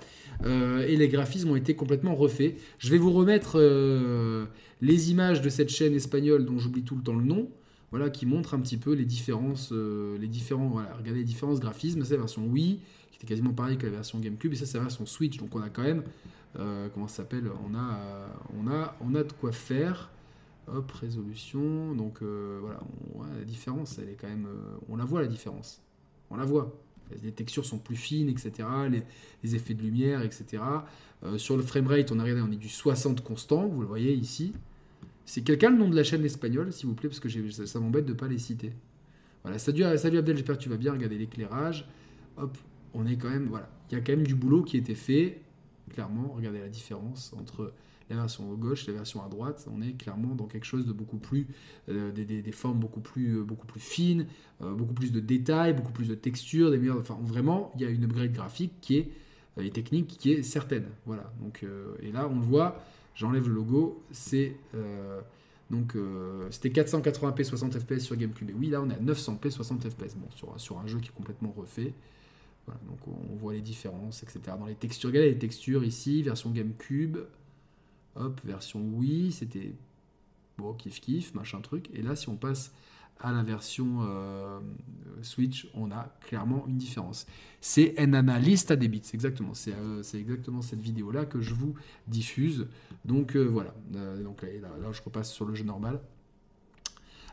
Euh, 0.44 0.88
et 0.88 0.96
les 0.96 1.08
graphismes 1.08 1.52
ont 1.52 1.56
été 1.56 1.76
complètement 1.76 2.16
refaits. 2.16 2.56
Je 2.80 2.90
vais 2.90 2.98
vous 2.98 3.12
remettre 3.12 3.60
euh, 3.60 4.46
les 4.82 5.12
images 5.12 5.44
de 5.44 5.50
cette 5.50 5.70
chaîne 5.70 5.94
espagnole 5.94 6.46
dont 6.46 6.58
j'oublie 6.58 6.82
tout 6.82 6.96
le 6.96 7.04
temps 7.04 7.16
le 7.16 7.24
nom. 7.24 7.48
Voilà, 7.92 8.10
qui 8.10 8.26
montre 8.26 8.56
un 8.56 8.60
petit 8.60 8.78
peu 8.78 8.94
les 8.94 9.06
différences, 9.06 9.70
euh, 9.72 10.18
les 10.18 10.28
différents, 10.28 10.82
regardez 10.98 11.20
les 11.20 11.24
différences 11.24 11.60
graphismes. 11.60 12.04
C'est 12.04 12.16
la 12.16 12.22
version 12.22 12.44
Wii, 12.48 12.80
qui 13.12 13.18
était 13.18 13.28
quasiment 13.28 13.54
pareil 13.54 13.78
que 13.78 13.86
la 13.86 13.92
version 13.92 14.18
GameCube, 14.18 14.54
et 14.54 14.56
ça 14.56 14.66
c'est 14.66 14.80
la 14.80 14.86
version 14.86 15.06
Switch. 15.06 15.38
Donc 15.38 15.56
on 15.56 15.62
a 15.62 15.70
quand 15.70 15.84
même, 15.84 16.02
comment 16.56 17.08
ça 17.08 17.18
s'appelle? 17.18 17.52
On 17.70 17.76
a, 17.76 18.00
on 18.60 18.68
a, 18.68 18.96
on 19.00 19.14
a 19.14 19.24
de 19.24 19.32
quoi 19.34 19.52
faire. 19.52 20.10
Hop, 20.74 20.92
résolution. 20.92 21.94
Donc 21.96 22.22
voilà, 22.22 22.80
la 23.38 23.46
différence, 23.46 24.00
elle 24.00 24.10
est 24.10 24.18
quand 24.20 24.30
même, 24.30 24.48
on 24.88 24.96
la 24.96 25.06
voit 25.06 25.22
la 25.22 25.28
différence 25.28 25.82
on 26.30 26.38
la 26.38 26.46
voit. 26.46 26.74
Les 27.24 27.32
textures 27.32 27.66
sont 27.66 27.80
plus 27.80 27.96
fines, 27.96 28.30
etc. 28.30 28.68
Les, 29.44 29.56
effets 29.56 29.74
de 29.74 29.82
lumière, 29.82 30.22
etc. 30.22 30.62
Euh, 31.24 31.38
sur 31.38 31.58
le 31.58 31.64
framerate, 31.64 32.12
on 32.12 32.20
arrive, 32.20 32.44
on 32.48 32.52
est 32.52 32.56
du 32.56 32.70
60 32.70 33.24
constant, 33.24 33.68
vous 33.68 33.82
le 33.82 33.88
voyez 33.88 34.14
ici. 34.14 34.54
C'est 35.26 35.42
quelqu'un 35.42 35.72
le 35.72 35.78
nom 35.78 35.90
de 35.90 35.96
la 35.96 36.04
chaîne 36.04 36.24
espagnole, 36.24 36.72
s'il 36.72 36.88
vous 36.88 36.96
plaît, 36.96 37.10
parce 37.10 37.20
que 37.20 37.30
ça, 37.30 37.80
m'embête 37.80 38.06
de 38.06 38.14
ne 38.14 38.18
pas 38.18 38.28
les 38.28 38.38
citer. 38.38 38.72
Voilà, 39.44 39.58
salut, 39.58 39.84
salut 39.98 40.20
Abdel, 40.20 40.38
j'espère 40.38 40.58
que 40.58 40.64
tu 40.64 40.70
vas 40.70 40.78
bien 40.78 40.92
regarder 40.92 41.18
l'éclairage. 41.18 41.88
Hop, 42.38 42.58
on 42.94 43.08
est 43.08 43.18
quand 43.18 43.30
même, 43.30 43.48
voilà, 43.48 43.70
il 43.90 43.96
y 43.96 43.98
a 43.98 44.02
quand 44.02 44.14
même 44.14 44.26
du 44.26 44.36
boulot 44.36 44.64
qui 44.64 44.78
a 44.78 44.80
été 44.80 44.96
fait, 44.96 45.42
clairement, 45.90 46.34
regardez 46.36 46.60
la 46.60 46.70
différence 46.70 47.34
entre 47.40 47.74
la 48.10 48.16
version 48.16 48.52
gauche, 48.56 48.88
la 48.88 48.94
version 48.94 49.24
à 49.24 49.30
droite, 49.30 49.68
on 49.72 49.82
est 49.82 49.94
clairement 49.94 50.36
dans 50.36 50.48
quelque 50.48 50.66
chose 50.66 50.86
de 50.86 50.94
beaucoup 50.94 51.18
plus, 51.18 51.48
euh, 51.90 52.12
des, 52.12 52.52
formes 52.52 52.80
beaucoup 52.80 53.02
plus, 53.02 53.38
euh, 53.38 53.44
beaucoup 53.44 53.68
plus 53.68 53.80
fines, 53.80 54.26
euh, 54.62 54.74
beaucoup 54.74 54.94
plus 54.94 55.12
de 55.12 55.20
détails, 55.20 55.74
beaucoup 55.74 55.92
plus 55.92 56.08
de 56.08 56.16
textures, 56.16 56.72
des 56.72 56.78
meilleurs, 56.78 57.00
enfin 57.00 57.18
vraiment, 57.22 57.72
il 57.76 57.82
y 57.82 57.86
a 57.86 57.90
une 57.90 58.04
upgrade 58.04 58.34
graphique 58.34 58.74
qui 58.82 58.98
est, 58.98 59.12
et 59.60 59.70
technique 59.72 60.08
qui 60.08 60.32
est 60.32 60.44
certaine. 60.44 60.86
Voilà. 61.06 61.32
Donc, 61.42 61.66
et 62.02 62.12
là, 62.14 62.30
on 62.32 62.36
le 62.36 62.46
voit, 62.46 62.82
j'enlève 63.14 63.48
le 63.48 63.56
logo, 63.56 64.02
c'est 64.12 64.56
donc 65.70 65.96
c'était 66.50 66.70
480p 66.70 67.44
60 67.44 67.78
fps 67.78 68.00
sur 68.00 68.16
GameCube. 68.16 68.52
Et 68.52 68.54
oui, 68.54 68.70
là 68.70 68.82
on 68.82 68.90
est 68.90 68.94
à 68.94 69.00
900p 69.00 69.52
60 69.52 69.90
fps. 69.90 70.16
Bon, 70.16 70.30
sur, 70.34 70.58
sur 70.58 70.80
un 70.80 70.88
jeu 70.88 71.00
qui 71.00 71.10
est 71.10 71.14
complètement 71.14 71.54
refait. 71.58 71.94
Voilà, 72.66 72.80
donc 72.88 73.00
on 73.08 73.36
voit 73.36 73.54
les 73.54 73.62
différences, 73.62 74.24
etc. 74.24 74.40
Dans 74.58 74.68
les 74.68 74.76
textures, 74.76 75.10
regardez 75.10 75.32
les 75.32 75.38
textures 75.38 75.84
ici, 75.84 76.24
version 76.24 76.52
GameCube, 76.52 77.18
Hop, 78.16 78.42
version 78.44 78.82
Wii, 78.94 79.32
c'était 79.32 79.74
bon, 80.58 80.74
kiff 80.74 81.00
kiff, 81.00 81.34
machin 81.34 81.62
truc. 81.62 81.90
Et 81.94 82.02
là, 82.02 82.16
si 82.16 82.30
on 82.30 82.36
passe 82.36 82.72
à 83.22 83.32
la 83.32 83.44
version 83.44 84.00
euh, 84.02 84.60
Switch, 85.22 85.68
on 85.74 85.92
a 85.92 86.14
clairement 86.22 86.66
une 86.68 86.78
différence. 86.78 87.26
C'est 87.60 88.00
un 88.00 88.14
analyste 88.14 88.72
à 88.72 88.76
des 88.76 88.88
bits, 88.88 89.04
exactement. 89.14 89.52
Euh, 89.68 90.04
c'est 90.04 90.20
exactement 90.20 90.62
cette 90.62 90.80
vidéo-là 90.80 91.26
que 91.26 91.42
je 91.42 91.54
vous 91.54 91.76
diffuse. 92.08 92.68
Donc 93.06 93.36
euh, 93.36 93.44
voilà. 93.44 93.74
donc 94.24 94.42
là, 94.44 94.92
je 94.92 95.02
repasse 95.02 95.32
sur 95.32 95.46
le 95.46 95.54
jeu 95.54 95.66
normal. 95.66 96.00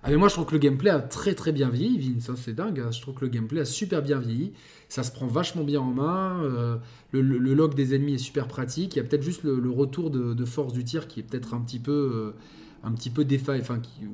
Ah 0.06 0.10
mais 0.10 0.18
moi 0.18 0.28
je 0.28 0.34
trouve 0.34 0.46
que 0.46 0.52
le 0.52 0.60
gameplay 0.60 0.88
a 0.88 1.00
très 1.00 1.34
très 1.34 1.50
bien 1.50 1.68
vieilli, 1.68 2.20
ça 2.20 2.34
c'est 2.36 2.52
dingue, 2.52 2.78
hein. 2.78 2.92
je 2.92 3.00
trouve 3.00 3.14
que 3.14 3.24
le 3.24 3.28
gameplay 3.28 3.62
a 3.62 3.64
super 3.64 4.02
bien 4.02 4.20
vieilli, 4.20 4.52
ça 4.88 5.02
se 5.02 5.10
prend 5.10 5.26
vachement 5.26 5.64
bien 5.64 5.80
en 5.80 5.92
main, 5.92 6.44
euh, 6.44 6.76
le, 7.10 7.22
log 7.22 7.74
des 7.74 7.92
ennemis 7.92 8.14
est 8.14 8.18
super 8.18 8.46
pratique, 8.46 8.94
il 8.94 8.98
y 8.98 9.02
a 9.02 9.04
peut-être 9.04 9.24
juste 9.24 9.42
le, 9.42 9.68
retour 9.68 10.10
de, 10.10 10.44
force 10.44 10.72
du 10.72 10.84
tir 10.84 11.08
qui 11.08 11.18
est 11.18 11.22
peut-être 11.24 11.54
un 11.54 11.60
petit 11.60 11.80
peu... 11.80 11.90
Euh, 12.14 12.38
un 12.84 12.92
petit 12.92 13.10
peu 13.10 13.26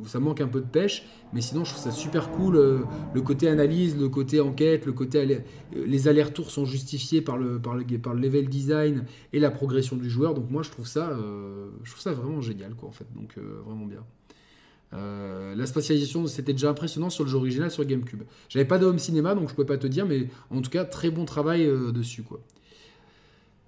ça 0.06 0.18
manque 0.18 0.40
un 0.40 0.48
peu 0.48 0.60
de 0.60 0.66
pêche, 0.66 1.04
mais 1.34 1.42
sinon 1.42 1.62
je 1.62 1.72
trouve 1.72 1.82
ça 1.82 1.90
super 1.90 2.30
cool. 2.30 2.56
Euh, 2.56 2.78
le 3.12 3.20
côté 3.20 3.46
analyse, 3.48 3.98
le 3.98 4.08
côté 4.08 4.40
enquête, 4.40 4.86
le 4.86 4.94
côté 4.94 5.42
les 5.74 6.08
allers-retours 6.08 6.50
sont 6.50 6.64
justifiés 6.64 7.20
par 7.20 7.36
le, 7.36 7.60
par 7.60 7.74
le 7.74 7.84
par 7.98 8.14
le 8.14 8.20
level 8.20 8.48
design 8.48 9.04
et 9.34 9.40
la 9.40 9.50
progression 9.50 9.96
du 9.96 10.08
joueur. 10.08 10.32
Donc 10.32 10.48
moi 10.48 10.62
je 10.62 10.70
trouve 10.70 10.86
ça, 10.86 11.14
je 11.82 11.90
trouve 11.90 12.00
ça 12.00 12.12
vraiment 12.12 12.40
génial 12.40 12.74
quoi 12.74 12.88
en 12.88 12.92
fait. 12.92 13.06
Donc 13.14 13.36
vraiment 13.66 13.84
bien. 13.84 14.06
Euh, 14.94 15.54
la 15.54 15.66
spatialisation, 15.66 16.26
c'était 16.26 16.52
déjà 16.52 16.70
impressionnant 16.70 17.10
sur 17.10 17.24
le 17.24 17.30
jeu 17.30 17.36
original 17.36 17.70
sur 17.70 17.84
GameCube. 17.84 18.22
J'avais 18.48 18.64
pas 18.64 18.78
de 18.78 18.86
home 18.86 18.98
cinéma, 18.98 19.34
donc 19.34 19.48
je 19.48 19.54
peux 19.54 19.64
pas 19.64 19.78
te 19.78 19.86
dire, 19.86 20.06
mais 20.06 20.28
en 20.50 20.60
tout 20.60 20.70
cas, 20.70 20.84
très 20.84 21.10
bon 21.10 21.24
travail 21.24 21.64
euh, 21.66 21.92
dessus, 21.92 22.22
quoi. 22.22 22.40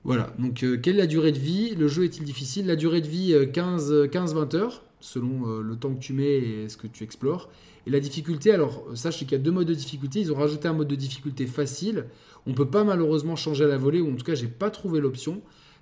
Voilà, 0.04 0.34
donc 0.38 0.62
euh, 0.62 0.76
quelle 0.76 0.96
est 0.96 0.98
la 0.98 1.06
durée 1.06 1.32
de 1.32 1.38
vie? 1.38 1.74
Le 1.76 1.88
jeu 1.88 2.04
est-il 2.04 2.24
difficile? 2.24 2.66
La 2.66 2.76
durée 2.76 3.00
de 3.00 3.08
vie, 3.08 3.32
15-20 3.32 4.54
heures, 4.54 4.82
selon 5.00 5.46
le 5.60 5.76
temps 5.76 5.94
que 5.94 6.00
tu 6.00 6.12
mets 6.12 6.36
et 6.36 6.68
ce 6.68 6.76
que 6.76 6.86
tu 6.86 7.04
explores. 7.04 7.48
Et 7.86 7.90
la 7.90 8.00
difficulté, 8.00 8.52
alors 8.52 8.84
sache 8.94 9.18
qu'il 9.18 9.32
y 9.32 9.34
a 9.34 9.38
deux 9.38 9.50
modes 9.50 9.66
de 9.66 9.74
difficulté. 9.74 10.20
Ils 10.20 10.30
ont 10.30 10.36
rajouté 10.36 10.68
un 10.68 10.74
mode 10.74 10.88
de 10.88 10.94
difficulté 10.94 11.46
facile. 11.46 12.04
On 12.46 12.52
peut 12.52 12.68
pas 12.68 12.84
malheureusement 12.84 13.34
changer 13.34 13.64
à 13.64 13.66
la 13.66 13.78
volée, 13.78 14.02
ou 14.02 14.12
en 14.12 14.16
tout 14.16 14.24
cas, 14.26 14.34
j'ai 14.34 14.46
pas 14.46 14.68
trouvé 14.68 15.00
l'option. 15.00 15.40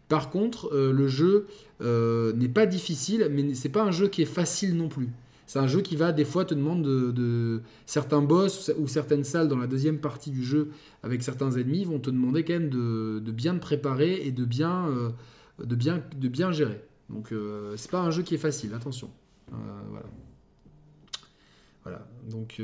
Par 0.09 0.31
contre, 0.31 0.73
le 0.73 1.09
jeu 1.09 1.47
n'est 1.81 2.49
pas 2.49 2.67
difficile, 2.67 3.27
mais 3.29 3.55
c'est 3.55 3.71
pas 3.71 3.83
un 3.83 3.91
jeu 3.91 4.07
qui 4.07 4.23
est 4.23 4.27
facile 4.27 4.77
non 4.77 4.89
plus. 4.89 5.09
C'est 5.53 5.59
un 5.59 5.67
jeu 5.67 5.83
qui 5.83 5.97
va 5.97 6.13
des 6.13 6.25
fois 6.25 6.47
te 6.47 6.55
demander 6.55 7.13
de, 7.13 7.61
certains 7.85 8.23
boss 8.23 8.73
ou 8.79 8.89
certaines 8.89 9.23
salles 9.23 9.49
dans 9.49 9.59
la 9.59 9.67
deuxième 9.67 9.99
partie 9.99 10.31
du 10.31 10.43
jeu 10.43 10.71
avec 11.03 11.23
certains 11.23 11.51
ennemis 11.51 11.85
vont 11.85 11.99
te 11.99 12.09
demander 12.09 12.43
quand 12.43 12.55
même 12.55 12.71
de, 12.71 13.21
bien 13.33 13.53
te 13.57 13.59
préparer 13.59 14.27
et 14.27 14.33
de 14.33 14.47
bien, 14.47 14.89
euh, 14.89 16.53
gérer. 16.53 16.83
Donc 17.11 17.33
euh, 17.33 17.75
c'est 17.77 17.91
pas 17.91 18.01
un 18.01 18.11
jeu 18.11 18.23
qui 18.23 18.35
est 18.35 18.39
facile, 18.39 18.73
attention. 18.73 19.11
Euh, 19.53 19.57
voilà. 19.91 20.07
Voilà. 21.83 22.07
Donc 22.31 22.61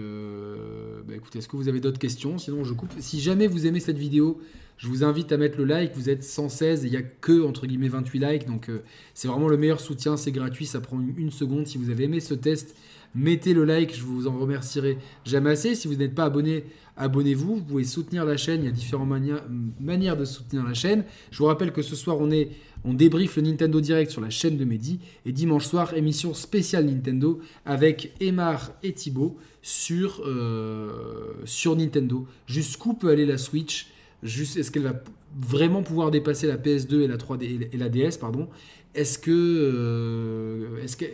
bah, 1.06 1.14
écoutez, 1.14 1.38
est-ce 1.40 1.48
que 1.48 1.56
vous 1.56 1.68
avez 1.68 1.80
d'autres 1.80 1.98
questions? 1.98 2.38
Sinon 2.38 2.64
je 2.64 2.72
coupe. 2.72 2.92
Si 2.98 3.20
jamais 3.20 3.46
vous 3.46 3.66
aimez 3.66 3.80
cette 3.80 3.98
vidéo, 3.98 4.40
je 4.78 4.86
vous 4.86 5.02
invite 5.02 5.32
à 5.32 5.36
mettre 5.36 5.58
le 5.58 5.64
like. 5.64 5.92
Vous 5.94 6.08
êtes 6.08 6.22
116 6.22 6.84
et 6.84 6.86
il 6.86 6.90
n'y 6.92 6.96
a 6.96 7.02
que 7.02 7.44
entre 7.44 7.66
guillemets 7.66 7.88
28 7.88 8.18
likes. 8.20 8.46
Donc 8.46 8.68
euh, 8.68 8.82
c'est 9.12 9.26
vraiment 9.26 9.48
le 9.48 9.56
meilleur 9.56 9.80
soutien. 9.80 10.16
C'est 10.16 10.30
gratuit. 10.30 10.66
Ça 10.66 10.80
prend 10.80 11.00
une, 11.00 11.32
seconde. 11.32 11.66
Si 11.66 11.78
vous 11.78 11.90
avez 11.90 12.04
aimé 12.04 12.20
ce 12.20 12.34
test, 12.34 12.76
mettez 13.14 13.54
le 13.54 13.64
like. 13.64 13.94
Je 13.96 14.02
vous 14.02 14.26
en 14.26 14.38
remercierai 14.38 14.98
jamais 15.24 15.50
assez. 15.50 15.74
Si 15.74 15.88
vous 15.88 15.96
n'êtes 15.96 16.14
pas 16.14 16.24
abonné, 16.24 16.64
abonnez-vous. 16.96 17.56
Vous 17.56 17.64
pouvez 17.64 17.84
soutenir 17.84 18.24
la 18.24 18.36
chaîne. 18.36 18.62
Il 18.62 18.66
y 18.66 18.68
a 18.68 18.72
différentes 18.72 19.09
manières 19.80 20.16
de 20.16 20.24
soutenir 20.24 20.64
la 20.64 20.74
chaîne. 20.74 21.04
Je 21.30 21.38
vous 21.38 21.46
rappelle 21.46 21.72
que 21.72 21.82
ce 21.82 21.96
soir, 21.96 22.18
on 22.20 22.30
est 22.30 22.50
on 22.84 22.94
débriefe 22.94 23.36
le 23.36 23.42
Nintendo 23.42 23.80
Direct 23.80 24.11
sur 24.11 24.20
la 24.20 24.30
chaîne 24.30 24.56
de 24.56 24.64
Mehdi. 24.64 25.00
Et 25.26 25.32
dimanche 25.32 25.66
soir, 25.66 25.94
émission 25.94 26.34
spéciale 26.34 26.86
Nintendo 26.86 27.40
avec 27.64 28.14
Emar 28.20 28.72
et 28.82 28.92
Thibaut 28.92 29.36
sur, 29.62 30.22
euh, 30.26 31.32
sur 31.44 31.76
Nintendo. 31.76 32.26
Jusqu'où 32.46 32.94
peut 32.94 33.11
aller 33.11 33.26
la 33.26 33.38
Switch? 33.38 33.88
Est-ce 34.22 34.70
qu'elle 34.70 34.84
va 34.84 35.02
vraiment 35.40 35.82
pouvoir 35.82 36.11
dépasser 36.11 36.46
la 36.46 36.56
PS2 36.56 37.02
et 37.02 37.06
la 37.06 37.16
3D 37.16 37.68
et 37.72 37.76
la 37.76 37.88
DS, 37.88 38.16
pardon? 38.18 38.48
Est-ce 38.94 39.18
que, 39.18 39.30
euh, 39.30 40.82
est-ce 40.82 40.96
que 40.96 41.04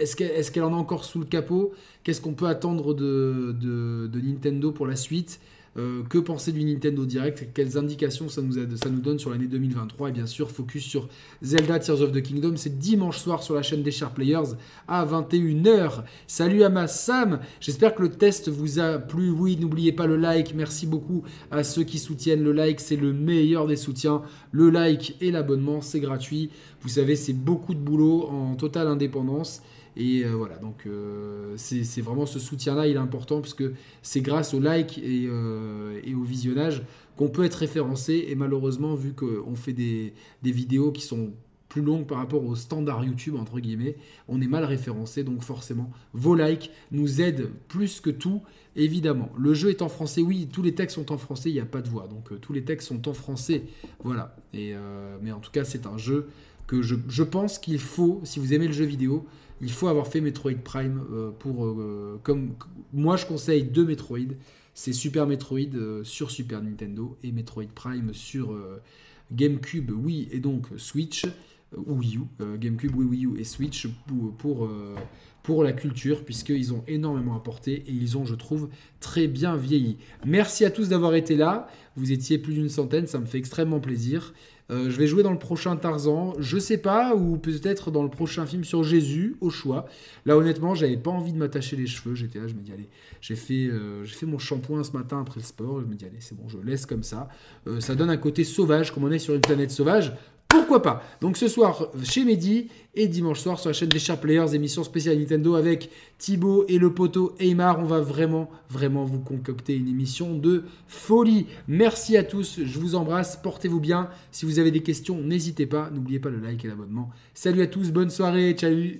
est-ce 0.00 0.50
qu'elle 0.50 0.64
en 0.64 0.72
a 0.72 0.76
encore 0.76 1.04
sous 1.04 1.18
le 1.18 1.26
capot? 1.26 1.72
Qu'est-ce 2.02 2.20
qu'on 2.20 2.32
peut 2.32 2.46
attendre 2.46 2.94
de, 2.94 4.10
Nintendo 4.22 4.72
pour 4.72 4.86
la 4.86 4.96
suite? 4.96 5.40
Euh, 5.78 6.02
que 6.08 6.18
penser 6.18 6.50
du 6.50 6.64
Nintendo 6.64 7.04
Direct? 7.04 7.46
Quelles 7.54 7.78
indications 7.78 8.28
ça 8.28 8.42
nous, 8.42 8.54
ça 8.54 8.90
nous 8.90 9.00
donne 9.00 9.20
sur 9.20 9.30
l'année 9.30 9.46
2023 9.46 10.08
Et 10.08 10.12
bien 10.12 10.26
sûr, 10.26 10.50
focus 10.50 10.82
sur 10.82 11.08
Zelda 11.42 11.78
Tears 11.78 12.00
of 12.00 12.10
the 12.10 12.20
Kingdom. 12.20 12.54
C'est 12.56 12.76
dimanche 12.76 13.18
soir 13.18 13.42
sur 13.44 13.54
la 13.54 13.62
chaîne 13.62 13.84
des 13.84 13.92
Sharp 13.92 14.16
Players 14.16 14.56
à 14.88 15.06
21h. 15.06 16.02
Salut 16.26 16.64
à 16.64 16.70
ma 16.70 16.88
Sam. 16.88 17.38
J'espère 17.60 17.94
que 17.94 18.02
le 18.02 18.10
test 18.10 18.48
vous 18.48 18.80
a 18.80 18.98
plu. 18.98 19.30
Oui, 19.30 19.56
n'oubliez 19.60 19.92
pas 19.92 20.06
le 20.06 20.16
like. 20.16 20.54
Merci 20.56 20.88
beaucoup 20.88 21.22
à 21.52 21.62
ceux 21.62 21.84
qui 21.84 22.00
soutiennent 22.00 22.42
le 22.42 22.52
like. 22.52 22.80
C'est 22.80 22.96
le 22.96 23.12
meilleur 23.12 23.68
des 23.68 23.76
soutiens. 23.76 24.22
Le 24.50 24.70
like 24.70 25.16
et 25.20 25.30
l'abonnement, 25.30 25.82
c'est 25.82 26.00
gratuit. 26.00 26.50
Vous 26.80 26.88
savez, 26.88 27.14
c'est 27.14 27.32
beaucoup 27.32 27.74
de 27.74 27.80
boulot 27.80 28.26
en 28.28 28.56
totale 28.56 28.88
indépendance. 28.88 29.62
Et 30.00 30.24
euh, 30.24 30.30
voilà, 30.30 30.56
donc 30.56 30.86
euh, 30.86 31.52
c'est 31.58 32.00
vraiment 32.00 32.24
ce 32.24 32.38
soutien-là, 32.38 32.86
il 32.86 32.96
est 32.96 32.98
important 32.98 33.42
parce 33.42 33.52
que 33.52 33.74
c'est 34.00 34.22
grâce 34.22 34.54
au 34.54 34.60
like 34.60 34.96
et, 34.96 35.26
euh, 35.28 36.00
et 36.02 36.14
au 36.14 36.22
visionnage 36.22 36.82
qu'on 37.18 37.28
peut 37.28 37.44
être 37.44 37.56
référencé. 37.56 38.24
Et 38.28 38.34
malheureusement, 38.34 38.94
vu 38.94 39.12
qu'on 39.12 39.54
fait 39.56 39.74
des, 39.74 40.14
des, 40.42 40.52
vidéos 40.52 40.90
qui 40.90 41.02
sont 41.02 41.32
plus 41.68 41.82
longues 41.82 42.06
par 42.06 42.16
rapport 42.16 42.42
au 42.42 42.56
standard 42.56 43.04
YouTube, 43.04 43.36
entre 43.36 43.60
guillemets, 43.60 43.96
on 44.26 44.40
est 44.40 44.46
mal 44.46 44.64
référencé. 44.64 45.22
Donc 45.22 45.42
forcément, 45.42 45.90
vos 46.14 46.34
likes 46.34 46.70
nous 46.92 47.20
aident 47.20 47.50
plus 47.68 48.00
que 48.00 48.08
tout, 48.08 48.40
évidemment. 48.76 49.28
Le 49.36 49.52
jeu 49.52 49.68
est 49.68 49.82
en 49.82 49.90
français, 49.90 50.22
oui, 50.22 50.48
tous 50.50 50.62
les 50.62 50.74
textes 50.74 50.94
sont 50.94 51.12
en 51.12 51.18
français, 51.18 51.50
il 51.50 51.54
n'y 51.54 51.60
a 51.60 51.66
pas 51.66 51.82
de 51.82 51.90
voix. 51.90 52.08
Donc 52.08 52.40
tous 52.40 52.54
les 52.54 52.64
textes 52.64 52.88
sont 52.88 53.06
en 53.06 53.12
français, 53.12 53.64
voilà. 54.02 54.34
Et, 54.54 54.72
mais 55.20 55.30
en 55.30 55.40
tout 55.40 55.50
cas, 55.50 55.64
c'est 55.64 55.84
un 55.84 55.98
jeu 55.98 56.28
je, 56.82 57.22
pense 57.22 57.58
qu'il 57.58 57.78
faut, 57.78 58.20
si 58.24 58.38
vous 58.38 58.52
aimez 58.52 58.66
le 58.66 58.72
jeu 58.72 58.84
vidéo, 58.84 59.26
il 59.60 59.70
faut 59.70 59.88
avoir 59.88 60.06
fait 60.06 60.20
Metroid 60.20 60.54
Prime 60.64 61.02
euh, 61.12 61.30
pour. 61.30 61.66
Euh, 61.66 62.18
comme 62.22 62.54
moi, 62.92 63.16
je 63.16 63.26
conseille 63.26 63.64
deux 63.64 63.84
Metroid. 63.84 64.34
C'est 64.74 64.92
Super 64.92 65.26
Metroid 65.26 65.74
euh, 65.74 66.04
sur 66.04 66.30
Super 66.30 66.62
Nintendo 66.62 67.16
et 67.22 67.32
Metroid 67.32 67.66
Prime 67.74 68.14
sur 68.14 68.56
GameCube, 69.32 69.90
Wii 69.90 70.28
et 70.32 70.40
donc 70.40 70.68
Switch 70.76 71.26
ou 71.76 71.94
Wii 71.94 72.16
U. 72.16 72.20
GameCube, 72.58 72.96
Wii, 72.96 73.08
Wii 73.08 73.26
U 73.26 73.38
et 73.38 73.44
Switch 73.44 73.86
pour, 74.06 74.32
pour, 74.34 74.70
pour 75.42 75.62
la 75.62 75.72
culture, 75.72 76.24
puisqu'ils 76.24 76.72
ont 76.72 76.82
énormément 76.88 77.36
apporté 77.36 77.84
et 77.86 77.92
ils 77.92 78.16
ont, 78.16 78.24
je 78.24 78.34
trouve, 78.34 78.68
très 79.00 79.28
bien 79.28 79.56
vieilli. 79.56 79.98
Merci 80.26 80.64
à 80.64 80.70
tous 80.70 80.88
d'avoir 80.88 81.14
été 81.14 81.36
là. 81.36 81.68
Vous 81.96 82.12
étiez 82.12 82.38
plus 82.38 82.54
d'une 82.54 82.68
centaine, 82.68 83.06
ça 83.06 83.18
me 83.18 83.26
fait 83.26 83.38
extrêmement 83.38 83.80
plaisir. 83.80 84.34
Euh, 84.70 84.88
je 84.88 84.96
vais 84.96 85.06
jouer 85.06 85.22
dans 85.22 85.32
le 85.32 85.38
prochain 85.38 85.76
Tarzan, 85.76 86.34
je 86.38 86.58
sais 86.58 86.78
pas, 86.78 87.14
ou 87.14 87.36
peut-être 87.38 87.90
dans 87.90 88.02
le 88.02 88.08
prochain 88.08 88.46
film 88.46 88.62
sur 88.64 88.84
Jésus, 88.84 89.36
au 89.40 89.50
choix. 89.50 89.86
Là, 90.26 90.36
honnêtement, 90.36 90.74
j'avais 90.74 90.96
pas 90.96 91.10
envie 91.10 91.32
de 91.32 91.38
m'attacher 91.38 91.76
les 91.76 91.86
cheveux. 91.86 92.14
J'étais 92.14 92.38
là, 92.38 92.46
je 92.46 92.54
me 92.54 92.60
dis, 92.60 92.72
allez, 92.72 92.88
j'ai 93.20 93.36
fait, 93.36 93.66
euh, 93.66 94.04
fait 94.04 94.26
mon 94.26 94.38
shampoing 94.38 94.84
ce 94.84 94.92
matin 94.92 95.20
après 95.20 95.40
le 95.40 95.46
sport. 95.46 95.80
Je 95.80 95.86
me 95.86 95.94
dis, 95.94 96.04
allez, 96.04 96.20
c'est 96.20 96.36
bon, 96.36 96.48
je 96.48 96.58
laisse 96.58 96.86
comme 96.86 97.02
ça. 97.02 97.28
Euh, 97.66 97.80
ça 97.80 97.94
donne 97.94 98.10
un 98.10 98.16
côté 98.16 98.44
sauvage, 98.44 98.92
comme 98.92 99.04
on 99.04 99.10
est 99.10 99.18
sur 99.18 99.34
une 99.34 99.40
planète 99.40 99.70
sauvage. 99.70 100.12
Pourquoi 100.50 100.82
pas? 100.82 101.02
Donc 101.20 101.36
ce 101.36 101.46
soir 101.46 101.88
chez 102.02 102.24
Mehdi 102.24 102.68
et 102.94 103.06
dimanche 103.06 103.40
soir 103.40 103.58
sur 103.58 103.70
la 103.70 103.72
chaîne 103.72 103.88
des 103.88 104.00
Sharp 104.00 104.20
Players, 104.20 104.54
émission 104.54 104.82
spéciale 104.82 105.18
Nintendo 105.18 105.54
avec 105.54 105.90
Thibaut 106.18 106.64
et 106.68 106.78
le 106.78 106.92
poteau 106.92 107.34
Aymar. 107.38 107.78
On 107.78 107.84
va 107.84 108.00
vraiment, 108.00 108.50
vraiment 108.68 109.04
vous 109.04 109.20
concocter 109.20 109.76
une 109.76 109.88
émission 109.88 110.36
de 110.36 110.64
folie. 110.88 111.46
Merci 111.68 112.16
à 112.16 112.24
tous, 112.24 112.60
je 112.64 112.78
vous 112.78 112.96
embrasse, 112.96 113.36
portez-vous 113.36 113.80
bien. 113.80 114.10
Si 114.32 114.44
vous 114.44 114.58
avez 114.58 114.72
des 114.72 114.82
questions, 114.82 115.20
n'hésitez 115.20 115.66
pas, 115.66 115.88
n'oubliez 115.90 116.18
pas 116.18 116.30
le 116.30 116.40
like 116.40 116.64
et 116.64 116.68
l'abonnement. 116.68 117.10
Salut 117.32 117.62
à 117.62 117.66
tous, 117.68 117.92
bonne 117.92 118.10
soirée, 118.10 118.52
ciao. 118.54 118.72
Euh, 118.72 118.96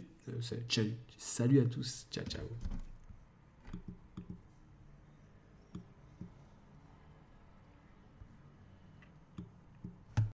salut 1.18 1.60
à 1.60 1.64
tous, 1.64 2.06
ciao 2.12 2.24
ciao. 2.26 2.42